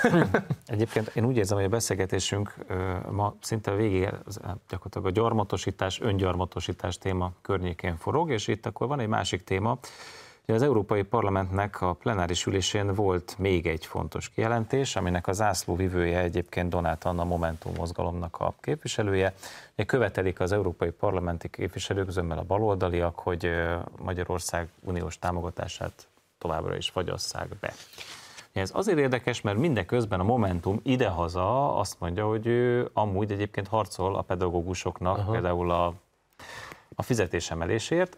Egyébként 0.65 1.11
én 1.15 1.25
úgy 1.25 1.37
érzem, 1.37 1.57
hogy 1.57 1.65
a 1.65 1.69
beszélgetésünk 1.69 2.55
ma 3.11 3.35
szinte 3.41 3.75
végig 3.75 4.09
gyakorlatilag 4.69 5.05
a 5.05 5.09
gyarmatosítás, 5.09 6.01
öngyarmatosítás 6.01 6.97
téma 6.97 7.31
környékén 7.41 7.97
forog, 7.97 8.31
és 8.31 8.47
itt 8.47 8.65
akkor 8.65 8.87
van 8.87 8.99
egy 8.99 9.07
másik 9.07 9.43
téma, 9.43 9.79
az 10.53 10.61
Európai 10.61 11.03
Parlamentnek 11.03 11.81
a 11.81 11.93
plenáris 11.93 12.45
ülésén 12.45 12.93
volt 12.93 13.35
még 13.37 13.67
egy 13.67 13.85
fontos 13.85 14.29
kijelentés, 14.29 14.95
aminek 14.95 15.27
a 15.27 15.33
zászlóvivője 15.33 16.19
egyébként 16.19 16.69
Donát 16.69 17.05
Anna 17.05 17.23
Momentum 17.23 17.73
mozgalomnak 17.77 18.37
a 18.39 18.53
képviselője. 18.61 19.33
Követelik 19.85 20.39
az 20.39 20.51
európai 20.51 20.89
parlamenti 20.89 21.49
képviselők, 21.49 22.09
zömmel 22.09 22.37
a 22.37 22.43
baloldaliak, 22.43 23.19
hogy 23.19 23.49
Magyarország 23.97 24.67
uniós 24.79 25.19
támogatását 25.19 26.07
továbbra 26.37 26.75
is 26.75 26.89
fagyasszák 26.89 27.47
be. 27.59 27.73
Ez 28.53 28.71
azért 28.73 28.97
érdekes, 28.97 29.41
mert 29.41 29.57
mindeközben 29.57 30.19
a 30.19 30.23
Momentum 30.23 30.79
idehaza 30.83 31.77
azt 31.77 31.99
mondja, 31.99 32.27
hogy 32.27 32.47
ő 32.47 32.89
amúgy 32.93 33.31
egyébként 33.31 33.67
harcol 33.67 34.15
a 34.15 34.21
pedagógusoknak, 34.21 35.17
Aha. 35.17 35.31
például 35.31 35.71
a 35.71 35.93
a 36.95 37.01
fizetésemelésért, 37.01 38.17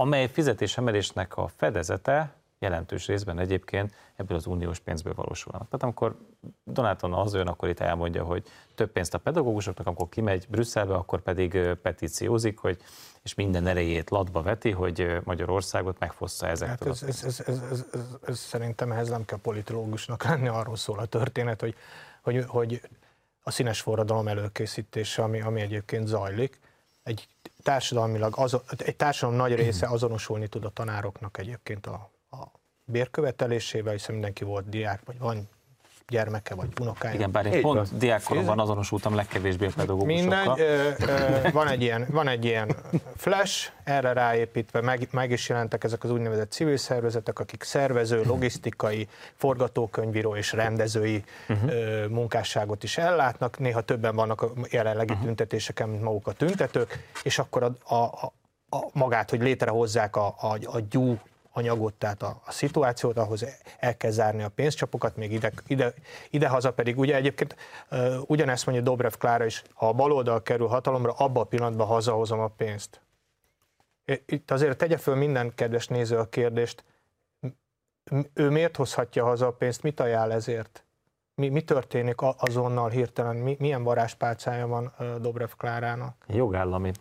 amely 0.00 0.28
fizetésemelésnek 0.28 1.36
a 1.36 1.48
fedezete 1.56 2.32
jelentős 2.58 3.06
részben 3.06 3.38
egyébként 3.38 3.94
ebből 4.16 4.36
az 4.36 4.46
uniós 4.46 4.78
pénzből 4.78 5.14
valósulnak. 5.14 5.64
Tehát 5.64 5.82
amikor 5.82 6.16
Donáton 6.64 7.12
az 7.12 7.34
jön, 7.34 7.46
akkor 7.46 7.68
itt 7.68 7.80
elmondja, 7.80 8.24
hogy 8.24 8.46
több 8.74 8.90
pénzt 8.92 9.14
a 9.14 9.18
pedagógusoknak, 9.18 9.86
amikor 9.86 10.08
kimegy 10.08 10.46
Brüsszelbe, 10.48 10.94
akkor 10.94 11.22
pedig 11.22 11.58
petíciózik, 11.82 12.58
hogy 12.58 12.78
és 13.22 13.34
minden 13.34 13.66
erejét 13.66 14.10
latba 14.10 14.42
veti, 14.42 14.70
hogy 14.70 15.20
Magyarországot 15.24 15.98
megfossza 15.98 16.46
ezektől. 16.46 16.94
Hát 16.94 17.02
ez, 17.02 17.24
ez, 17.24 17.24
ez, 17.24 17.46
ez, 17.46 17.84
ez, 17.92 18.00
ez, 18.26 18.38
szerintem 18.38 18.92
ehhez 18.92 19.08
nem 19.08 19.24
kell 19.24 19.38
politológusnak 19.38 20.24
lenni, 20.24 20.48
arról 20.48 20.76
szól 20.76 20.98
a 20.98 21.06
történet, 21.06 21.60
hogy, 21.60 21.74
hogy, 22.22 22.44
hogy 22.46 22.80
a 23.42 23.50
színes 23.50 23.80
forradalom 23.80 24.28
előkészítése, 24.28 25.22
ami, 25.22 25.40
ami 25.40 25.60
egyébként 25.60 26.06
zajlik, 26.06 26.60
egy 27.02 27.28
társadalmilag, 27.66 28.32
azon, 28.36 28.60
egy 28.76 28.96
társadalom 28.96 29.40
nagy 29.40 29.54
része 29.54 29.86
azonosulni 29.86 30.48
tud 30.48 30.64
a 30.64 30.68
tanároknak 30.68 31.38
egyébként 31.38 31.86
a, 31.86 32.10
a 32.30 32.36
bérkövetelésével, 32.84 33.92
hiszen 33.92 34.14
mindenki 34.14 34.44
volt 34.44 34.68
diák, 34.68 35.00
vagy 35.04 35.18
van 35.18 35.48
gyermeke 36.08 36.54
vagy 36.54 36.68
unokája. 36.80 37.14
Igen, 37.14 37.30
bár 37.30 37.46
én 37.46 37.60
pont 37.60 37.96
diákkoromban 37.96 38.58
azonosultam 38.58 39.14
legkevésbé 39.14 39.66
pedagógusokkal. 39.76 40.54
Mindegy, 40.54 40.60
ö, 40.60 40.90
ö, 41.06 41.50
van, 41.50 41.68
egy 41.68 41.82
ilyen, 41.82 42.06
van 42.10 42.28
egy 42.28 42.44
ilyen 42.44 42.76
flash, 43.16 43.70
erre 43.84 44.12
ráépítve 44.12 44.80
meg, 44.80 45.08
meg 45.10 45.30
is 45.30 45.48
jelentek 45.48 45.84
ezek 45.84 46.04
az 46.04 46.10
úgynevezett 46.10 46.50
civil 46.52 46.76
szervezetek, 46.76 47.38
akik 47.38 47.62
szervező, 47.62 48.22
logisztikai, 48.24 49.08
forgatókönyvíró 49.34 50.36
és 50.36 50.52
rendezői 50.52 51.24
uh-huh. 51.48 51.72
ö, 51.72 52.06
munkásságot 52.06 52.82
is 52.82 52.98
ellátnak. 52.98 53.58
Néha 53.58 53.80
többen 53.80 54.16
vannak 54.16 54.42
a 54.42 54.52
jelenlegi 54.70 55.12
uh-huh. 55.12 55.26
tüntetéseken, 55.26 55.88
mint 55.88 56.02
maguk 56.02 56.26
a 56.26 56.32
tüntetők, 56.32 57.08
és 57.22 57.38
akkor 57.38 57.62
a, 57.62 57.94
a, 57.94 57.94
a, 58.04 58.32
a 58.76 58.88
magát, 58.92 59.30
hogy 59.30 59.40
létrehozzák 59.40 60.16
a, 60.16 60.26
a, 60.26 60.58
a 60.64 60.80
gyú 60.90 61.18
anyagot, 61.56 61.94
tehát 61.94 62.22
a, 62.22 62.42
a 62.46 62.52
szituációt, 62.52 63.16
ahhoz 63.16 63.44
el 63.78 63.96
kell 63.96 64.10
zárni 64.10 64.42
a 64.42 64.48
pénzcsapokat, 64.48 65.16
még 65.16 65.32
ide, 65.32 65.52
ide, 65.66 65.94
idehaza 66.30 66.72
pedig 66.72 66.98
ugye 66.98 67.14
egyébként 67.14 67.56
uh, 67.90 68.16
ugyanezt 68.26 68.66
mondja 68.66 68.84
Dobrev 68.84 69.12
Klára 69.18 69.44
is, 69.44 69.62
ha 69.74 69.88
a 69.88 69.92
baloldal 69.92 70.42
kerül 70.42 70.66
hatalomra, 70.66 71.12
abban 71.12 71.42
a 71.42 71.46
pillanatban 71.46 71.86
hazahozom 71.86 72.40
a 72.40 72.48
pénzt. 72.48 73.00
Itt 74.26 74.50
azért 74.50 74.78
tegye 74.78 74.96
föl 74.96 75.14
minden 75.14 75.54
kedves 75.54 75.86
néző 75.86 76.18
a 76.18 76.28
kérdést, 76.28 76.84
ő 78.34 78.50
miért 78.50 78.76
hozhatja 78.76 79.24
haza 79.24 79.46
a 79.46 79.52
pénzt, 79.52 79.82
mit 79.82 80.00
ajánl 80.00 80.32
ezért? 80.32 80.84
Mi, 81.34 81.48
mi 81.48 81.60
történik 81.60 82.16
azonnal 82.20 82.90
hirtelen, 82.90 83.36
mi, 83.36 83.56
milyen 83.58 83.82
varázspálcája 83.82 84.66
van 84.66 84.92
Dobrev 85.20 85.50
Klárának? 85.56 86.24
Jogállami. 86.26 86.92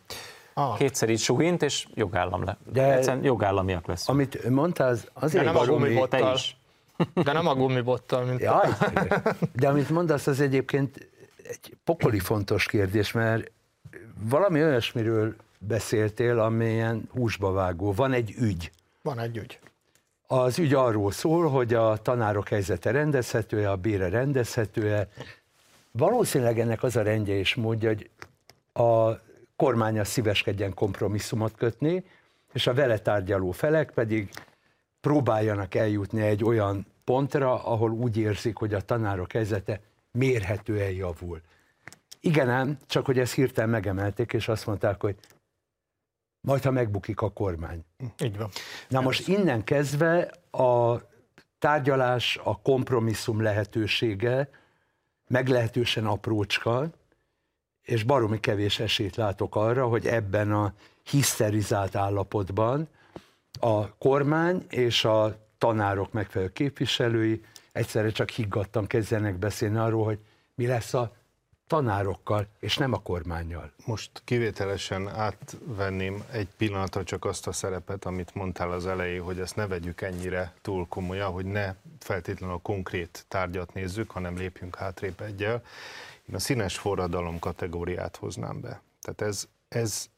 Ah. 0.57 0.77
Kétszer 0.77 1.09
így 1.09 1.19
suhint, 1.19 1.61
és 1.61 1.87
jogállam 1.93 2.43
le. 2.43 2.57
De 2.71 2.93
Egyszerűen 2.93 3.23
jogállamiak 3.23 3.85
lesz. 3.87 4.09
Amit 4.09 4.49
mondtál, 4.49 4.89
az 4.89 5.07
azért 5.13 5.43
de 5.43 5.51
nem 5.51 5.61
a 5.61 5.65
gumibottal. 5.65 6.33
Is. 6.35 6.57
De 7.23 7.31
nem 7.31 7.47
a 7.47 7.55
gumibottal, 7.55 8.23
mint 8.23 8.39
Jaj, 8.39 8.69
De 9.53 9.67
amit 9.67 9.89
mondasz, 9.89 10.27
az 10.27 10.39
egyébként 10.39 11.09
egy 11.43 11.77
pokoli 11.83 12.19
fontos 12.19 12.65
kérdés, 12.65 13.11
mert 13.11 13.51
valami 14.19 14.63
olyasmiről 14.63 15.35
beszéltél, 15.57 16.39
amilyen 16.39 17.09
húsba 17.13 17.51
vágó. 17.51 17.93
Van 17.93 18.13
egy 18.13 18.33
ügy. 18.37 18.71
Van 19.01 19.19
egy 19.19 19.37
ügy. 19.37 19.59
Az 20.27 20.59
ügy 20.59 20.73
arról 20.73 21.11
szól, 21.11 21.49
hogy 21.49 21.73
a 21.73 21.97
tanárok 21.97 22.47
helyzete 22.47 22.91
rendezhető-e, 22.91 23.71
a 23.71 23.75
bére 23.75 24.09
rendezhető-e. 24.09 25.07
Valószínűleg 25.91 26.59
ennek 26.59 26.83
az 26.83 26.95
a 26.95 27.01
rendje 27.01 27.35
és 27.35 27.55
módja, 27.55 27.89
hogy 27.89 28.09
a 28.73 29.23
kormánya 29.55 30.03
szíveskedjen 30.03 30.73
kompromisszumot 30.73 31.55
kötni, 31.55 32.03
és 32.53 32.67
a 32.67 32.73
vele 32.73 32.99
tárgyaló 32.99 33.51
felek 33.51 33.91
pedig 33.91 34.29
próbáljanak 35.01 35.75
eljutni 35.75 36.21
egy 36.21 36.43
olyan 36.43 36.85
pontra, 37.03 37.63
ahol 37.63 37.91
úgy 37.91 38.17
érzik, 38.17 38.55
hogy 38.55 38.73
a 38.73 38.81
tanárok 38.81 39.31
helyzete 39.31 39.81
mérhetően 40.11 40.91
javul. 40.91 41.41
Igen 42.19 42.49
ám, 42.49 42.77
csak 42.87 43.05
hogy 43.05 43.19
ezt 43.19 43.33
hirtelen 43.33 43.69
megemelték, 43.69 44.33
és 44.33 44.47
azt 44.47 44.65
mondták, 44.65 45.01
hogy 45.01 45.15
majd 46.41 46.63
ha 46.63 46.71
megbukik 46.71 47.21
a 47.21 47.29
kormány. 47.29 47.83
Így 48.23 48.37
van. 48.37 48.49
Na 48.87 49.01
most 49.01 49.27
innen 49.27 49.63
kezdve 49.63 50.31
a 50.51 51.01
tárgyalás, 51.59 52.39
a 52.43 52.59
kompromisszum 52.61 53.41
lehetősége 53.41 54.49
meglehetősen 55.27 56.05
aprócska, 56.05 56.89
és 57.85 58.03
baromi 58.03 58.39
kevés 58.39 58.79
esélyt 58.79 59.15
látok 59.15 59.55
arra, 59.55 59.87
hogy 59.87 60.07
ebben 60.07 60.51
a 60.51 60.73
hiszterizált 61.03 61.95
állapotban 61.95 62.87
a 63.59 63.97
kormány 63.97 64.65
és 64.69 65.05
a 65.05 65.37
tanárok 65.57 66.11
megfelelő 66.11 66.51
képviselői 66.51 67.43
egyszerre 67.71 68.09
csak 68.09 68.29
higgadtan 68.29 68.87
kezdenek 68.87 69.35
beszélni 69.35 69.77
arról, 69.77 70.03
hogy 70.03 70.19
mi 70.55 70.67
lesz 70.67 70.93
a 70.93 71.15
tanárokkal, 71.67 72.47
és 72.59 72.77
nem 72.77 72.93
a 72.93 73.01
kormányjal. 73.01 73.71
Most 73.85 74.11
kivételesen 74.23 75.07
átvenném 75.07 76.23
egy 76.31 76.47
pillanatra 76.57 77.03
csak 77.03 77.25
azt 77.25 77.47
a 77.47 77.51
szerepet, 77.51 78.05
amit 78.05 78.35
mondtál 78.35 78.71
az 78.71 78.87
elején, 78.87 79.21
hogy 79.21 79.39
ezt 79.39 79.55
ne 79.55 79.67
vegyük 79.67 80.01
ennyire 80.01 80.53
túl 80.61 80.87
komolyan, 80.87 81.31
hogy 81.31 81.45
ne 81.45 81.75
feltétlenül 81.99 82.55
a 82.55 82.59
konkrét 82.59 83.25
tárgyat 83.27 83.73
nézzük, 83.73 84.11
hanem 84.11 84.37
lépjünk 84.37 84.75
hátrébb 84.75 85.21
egyel. 85.21 85.63
Én 86.29 86.35
a 86.35 86.39
színes 86.39 86.77
forradalom 86.77 87.39
kategóriát 87.39 88.15
hoznám 88.15 88.61
be. 88.61 88.81
Tehát 89.01 89.21
ez, 89.21 89.47
ez 89.67 90.09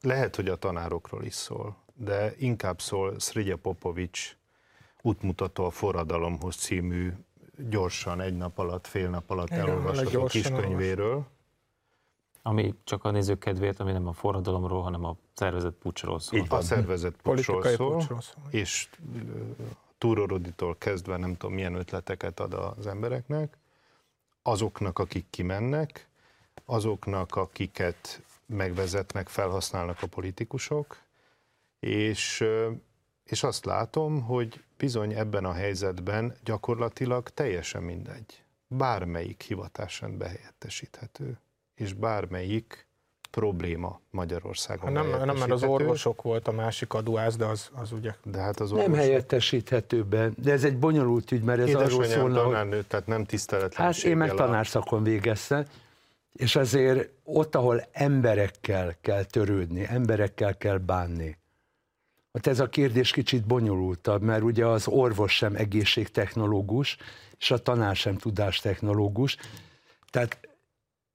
lehet, 0.00 0.36
hogy 0.36 0.48
a 0.48 0.56
tanárokról 0.56 1.24
is 1.24 1.34
szól, 1.34 1.76
de 1.94 2.34
inkább 2.38 2.80
szól 2.80 3.18
Sridja 3.18 3.56
Popovics 3.56 4.36
útmutató 5.02 5.64
a 5.64 5.70
forradalomhoz 5.70 6.56
című 6.56 7.12
gyorsan, 7.68 8.20
egy 8.20 8.36
nap 8.36 8.58
alatt, 8.58 8.86
fél 8.86 9.08
nap 9.08 9.30
alatt 9.30 9.50
Igen, 9.50 9.60
elolvasható 9.60 10.24
kiskönyvéről. 10.24 11.26
Ami 12.42 12.74
csak 12.84 13.04
a 13.04 13.10
nézők 13.10 13.38
kedvéért, 13.38 13.80
ami 13.80 13.92
nem 13.92 14.06
a 14.06 14.12
forradalomról, 14.12 14.82
hanem 14.82 15.04
a 15.04 15.16
szervezett 15.34 15.74
pucsról 15.74 16.20
szól. 16.20 16.38
Így. 16.38 16.46
A 16.48 16.60
szervezet 16.60 17.14
pucsról 17.22 17.60
Politikai 17.60 17.74
szól, 17.74 17.96
pucsról 17.96 18.20
szól. 18.20 18.42
és 18.50 18.88
Túroroditól 19.98 20.76
kezdve 20.78 21.16
nem 21.16 21.36
tudom 21.36 21.54
milyen 21.54 21.74
ötleteket 21.74 22.40
ad 22.40 22.52
az 22.52 22.86
embereknek, 22.86 23.56
azoknak, 24.50 24.98
akik 24.98 25.26
kimennek, 25.30 26.08
azoknak, 26.64 27.36
akiket 27.36 28.22
megvezetnek, 28.46 29.28
felhasználnak 29.28 30.02
a 30.02 30.06
politikusok, 30.06 31.02
és, 31.80 32.44
és 33.24 33.42
azt 33.42 33.64
látom, 33.64 34.22
hogy 34.22 34.64
bizony 34.76 35.12
ebben 35.12 35.44
a 35.44 35.52
helyzetben 35.52 36.36
gyakorlatilag 36.44 37.28
teljesen 37.28 37.82
mindegy. 37.82 38.42
Bármelyik 38.66 39.42
hivatásán 39.42 40.18
behelyettesíthető, 40.18 41.40
és 41.74 41.92
bármelyik 41.92 42.87
probléma 43.38 44.00
Magyarországon 44.10 44.94
Hát 44.96 45.04
nem, 45.10 45.24
nem, 45.26 45.36
mert 45.36 45.50
az 45.50 45.62
orvosok 45.62 46.22
volt 46.22 46.48
a 46.48 46.52
másik 46.52 46.92
adóász, 46.92 47.36
de 47.36 47.44
az, 47.44 47.70
az 47.74 47.92
ugye 47.92 48.14
De 48.24 48.38
hát 48.38 48.60
az 48.60 48.70
Nem 48.70 48.78
orvosok- 48.78 49.04
helyettesíthető 49.04 50.02
be, 50.04 50.30
de 50.42 50.52
ez 50.52 50.64
egy 50.64 50.78
bonyolult 50.78 51.30
ügy, 51.32 51.42
mert 51.42 51.60
ez 51.60 51.74
arról 51.74 51.82
Édesanyám 51.82 52.18
szólna, 52.18 52.42
hogy 52.42 52.52
tanárnő, 52.52 52.82
tehát 52.82 53.06
nem 53.06 53.18
Hát 53.18 53.26
tiszteletlenséggel. 53.26 54.10
én 54.10 54.16
meg 54.16 54.34
tanárszakon 54.34 55.02
végeztem, 55.02 55.64
és 56.32 56.56
azért 56.56 57.08
ott, 57.24 57.54
ahol 57.54 57.86
emberekkel 57.92 58.94
kell 59.00 59.24
törődni, 59.24 59.86
emberekkel 59.88 60.56
kell 60.56 60.78
bánni. 60.78 61.36
Hát 62.32 62.46
ez 62.46 62.60
a 62.60 62.68
kérdés 62.68 63.10
kicsit 63.10 63.46
bonyolultabb, 63.46 64.22
mert 64.22 64.42
ugye 64.42 64.66
az 64.66 64.88
orvos 64.88 65.34
sem 65.36 65.54
egészségtechnológus, 65.54 66.96
és 67.38 67.50
a 67.50 67.58
tanár 67.58 67.96
sem 67.96 68.16
tudástechnológus. 68.16 69.36
Tehát 70.10 70.38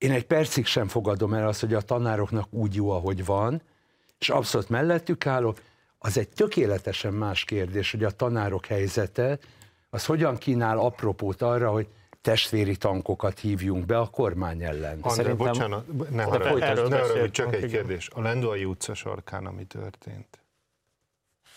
én 0.04 0.12
egy 0.12 0.26
percig 0.26 0.66
sem 0.66 0.88
fogadom 0.88 1.34
el 1.34 1.48
azt, 1.48 1.60
hogy 1.60 1.74
a 1.74 1.82
tanároknak 1.82 2.48
úgy 2.54 2.76
jó, 2.76 2.90
ahogy 2.90 3.26
van, 3.26 3.62
és 4.20 4.30
abszolút 4.30 4.70
mellettük 4.70 5.26
állok. 5.26 5.62
Az 5.98 6.18
egy 6.18 6.30
tökéletesen 6.30 7.14
más 7.14 7.44
kérdés, 7.44 7.92
hogy 7.92 8.04
a 8.04 8.12
tanárok 8.12 8.66
helyzete, 8.66 9.38
az 9.90 10.06
hogyan 10.06 10.38
kínál 10.38 10.78
apropót 10.78 11.42
arra, 11.42 11.72
hogy 11.72 11.88
testvéri 12.22 12.76
tankokat 12.76 13.40
hívjunk 13.40 13.86
be 13.86 13.98
a 13.98 14.08
kormány 14.08 14.64
ellen. 14.64 14.98
André, 15.02 15.24
Szerintem- 15.24 15.48
bocsánat, 15.48 16.10
ne 16.10 16.24
folytasd. 16.24 16.58
ne 16.60 16.66
Erről 16.66 16.90
haragudj, 16.90 17.32
csak 17.32 17.54
egy 17.54 17.58
igen. 17.64 17.70
kérdés. 17.70 18.10
A 18.14 18.22
Lendvai 18.22 18.66
utca 18.66 18.94
sarkán, 18.94 19.46
ami 19.46 19.64
történt, 19.66 20.40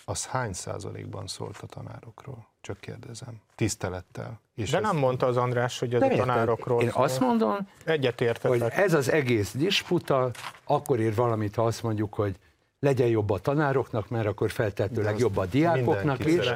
az 0.09 0.27
hány 0.27 0.53
százalékban 0.53 1.27
szólt 1.27 1.59
a 1.63 1.67
tanárokról? 1.67 2.47
Csak 2.61 2.81
kérdezem. 2.81 3.41
Tisztelettel. 3.55 4.41
És 4.55 4.71
De 4.71 4.77
ez- 4.77 4.83
nem 4.83 4.97
mondta 4.97 5.27
az 5.27 5.37
András, 5.37 5.79
hogy 5.79 5.95
ez 5.95 6.03
a 6.03 6.09
tanárokról 6.09 6.83
Én 6.83 6.91
szól. 6.91 7.03
azt 7.05 7.21
mondom, 7.21 7.69
Egyet 7.85 8.41
hogy 8.43 8.63
ez 8.63 8.95
az 8.95 9.11
egész 9.11 9.53
disputa, 9.55 10.31
akkor 10.65 11.01
ér 11.01 11.15
valamit, 11.15 11.55
ha 11.55 11.65
azt 11.65 11.83
mondjuk, 11.83 12.15
hogy 12.15 12.37
legyen 12.81 13.09
jobb 13.09 13.31
a 13.31 13.39
tanároknak, 13.39 14.09
mert 14.09 14.27
akkor 14.27 14.51
feltetőleg 14.51 15.19
jobb 15.19 15.37
a 15.37 15.47
diákoknak 15.47 16.25
is, 16.25 16.53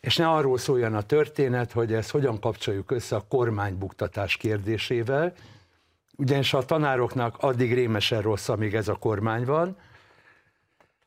és 0.00 0.16
ne 0.16 0.30
arról 0.30 0.58
szóljon 0.58 0.94
a 0.94 1.02
történet, 1.02 1.72
hogy 1.72 1.92
ezt 1.92 2.10
hogyan 2.10 2.40
kapcsoljuk 2.40 2.90
össze 2.90 3.16
a 3.16 3.24
kormánybuktatás 3.28 4.36
kérdésével, 4.36 5.32
ugyanis 6.16 6.54
a 6.54 6.62
tanároknak 6.64 7.36
addig 7.38 7.74
rémesen 7.74 8.22
rossz, 8.22 8.48
amíg 8.48 8.74
ez 8.74 8.88
a 8.88 8.94
kormány 8.94 9.44
van, 9.44 9.76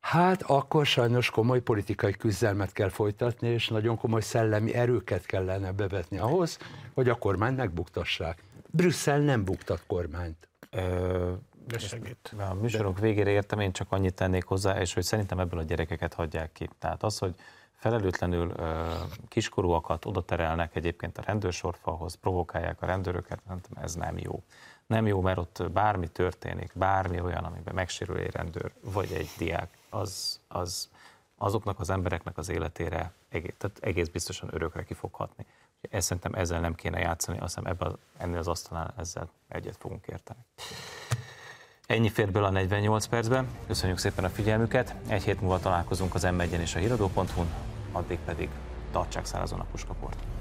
hát 0.05 0.41
akkor 0.41 0.85
sajnos 0.85 1.29
komoly 1.29 1.61
politikai 1.61 2.13
küzdelmet 2.13 2.71
kell 2.71 2.89
folytatni, 2.89 3.47
és 3.47 3.67
nagyon 3.67 3.97
komoly 3.97 4.21
szellemi 4.21 4.73
erőket 4.73 5.25
kellene 5.25 5.71
bevetni 5.71 6.17
ahhoz, 6.17 6.57
hogy 6.93 7.09
a 7.09 7.15
kormányt 7.15 7.57
megbuktassák. 7.57 8.43
Brüsszel 8.71 9.19
nem 9.19 9.43
buktat 9.43 9.83
kormányt. 9.87 10.47
Ö, 10.69 11.31
De 11.67 11.77
segít. 11.77 12.35
A 12.49 12.53
műsorunk 12.53 12.99
végére 12.99 13.29
értem, 13.29 13.59
én 13.59 13.71
csak 13.71 13.91
annyit 13.91 14.13
tennék 14.13 14.45
hozzá, 14.45 14.79
és 14.79 14.93
hogy 14.93 15.03
szerintem 15.03 15.39
ebből 15.39 15.59
a 15.59 15.63
gyerekeket 15.63 16.13
hagyják 16.13 16.51
ki. 16.51 16.69
Tehát 16.79 17.03
az, 17.03 17.17
hogy 17.17 17.35
felelőtlenül 17.75 18.51
ö, 18.55 18.93
kiskorúakat 19.27 20.05
oda 20.05 20.21
terelnek 20.21 20.75
egyébként 20.75 21.17
a 21.17 21.23
rendőrsorfalhoz, 21.25 22.15
provokálják 22.15 22.81
a 22.81 22.85
rendőröket, 22.85 23.39
nem 23.47 23.59
ez 23.81 23.95
nem 23.95 24.17
jó. 24.17 24.43
Nem 24.87 25.07
jó, 25.07 25.21
mert 25.21 25.37
ott 25.37 25.71
bármi 25.71 26.07
történik, 26.07 26.71
bármi 26.73 27.19
olyan, 27.19 27.43
amiben 27.43 27.73
megsérül 27.73 28.17
egy 28.17 28.31
rendőr, 28.31 28.71
vagy 28.81 29.11
egy 29.11 29.29
diák, 29.37 29.77
az, 29.89 30.39
az 30.47 30.89
azoknak 31.37 31.79
az 31.79 31.89
embereknek 31.89 32.37
az 32.37 32.49
életére 32.49 33.11
egész, 33.29 33.53
tehát 33.57 33.77
egész 33.81 34.07
biztosan 34.07 34.49
örökre 34.53 34.83
ki 34.83 34.93
fog 34.93 35.13
hatni. 35.13 35.45
Ezt 35.89 36.07
szerintem 36.07 36.33
ezzel 36.33 36.59
nem 36.59 36.75
kéne 36.75 36.99
játszani, 36.99 37.39
azt 37.39 37.55
hiszem 37.55 37.71
ebben, 37.71 37.97
ennél 38.17 38.37
az 38.37 38.47
asztalnál 38.47 38.93
ezzel 38.97 39.29
egyet 39.47 39.77
fogunk 39.77 40.07
érteni. 40.07 40.39
Ennyi 41.85 42.09
fért 42.09 42.31
bele 42.31 42.47
a 42.47 42.49
48 42.49 43.05
percben. 43.05 43.47
Köszönjük 43.67 43.97
szépen 43.97 44.23
a 44.23 44.29
figyelmüket. 44.29 44.95
Egy 45.07 45.23
hét 45.23 45.41
múlva 45.41 45.59
találkozunk 45.59 46.15
az 46.15 46.23
m 46.23 46.39
és 46.39 46.75
a 46.75 46.79
híradó.hu-n, 46.79 47.53
addig 47.91 48.19
pedig 48.25 48.49
tartsák 48.91 49.25
szárazon 49.25 49.59
a 49.59 49.65
puskaport. 49.71 50.34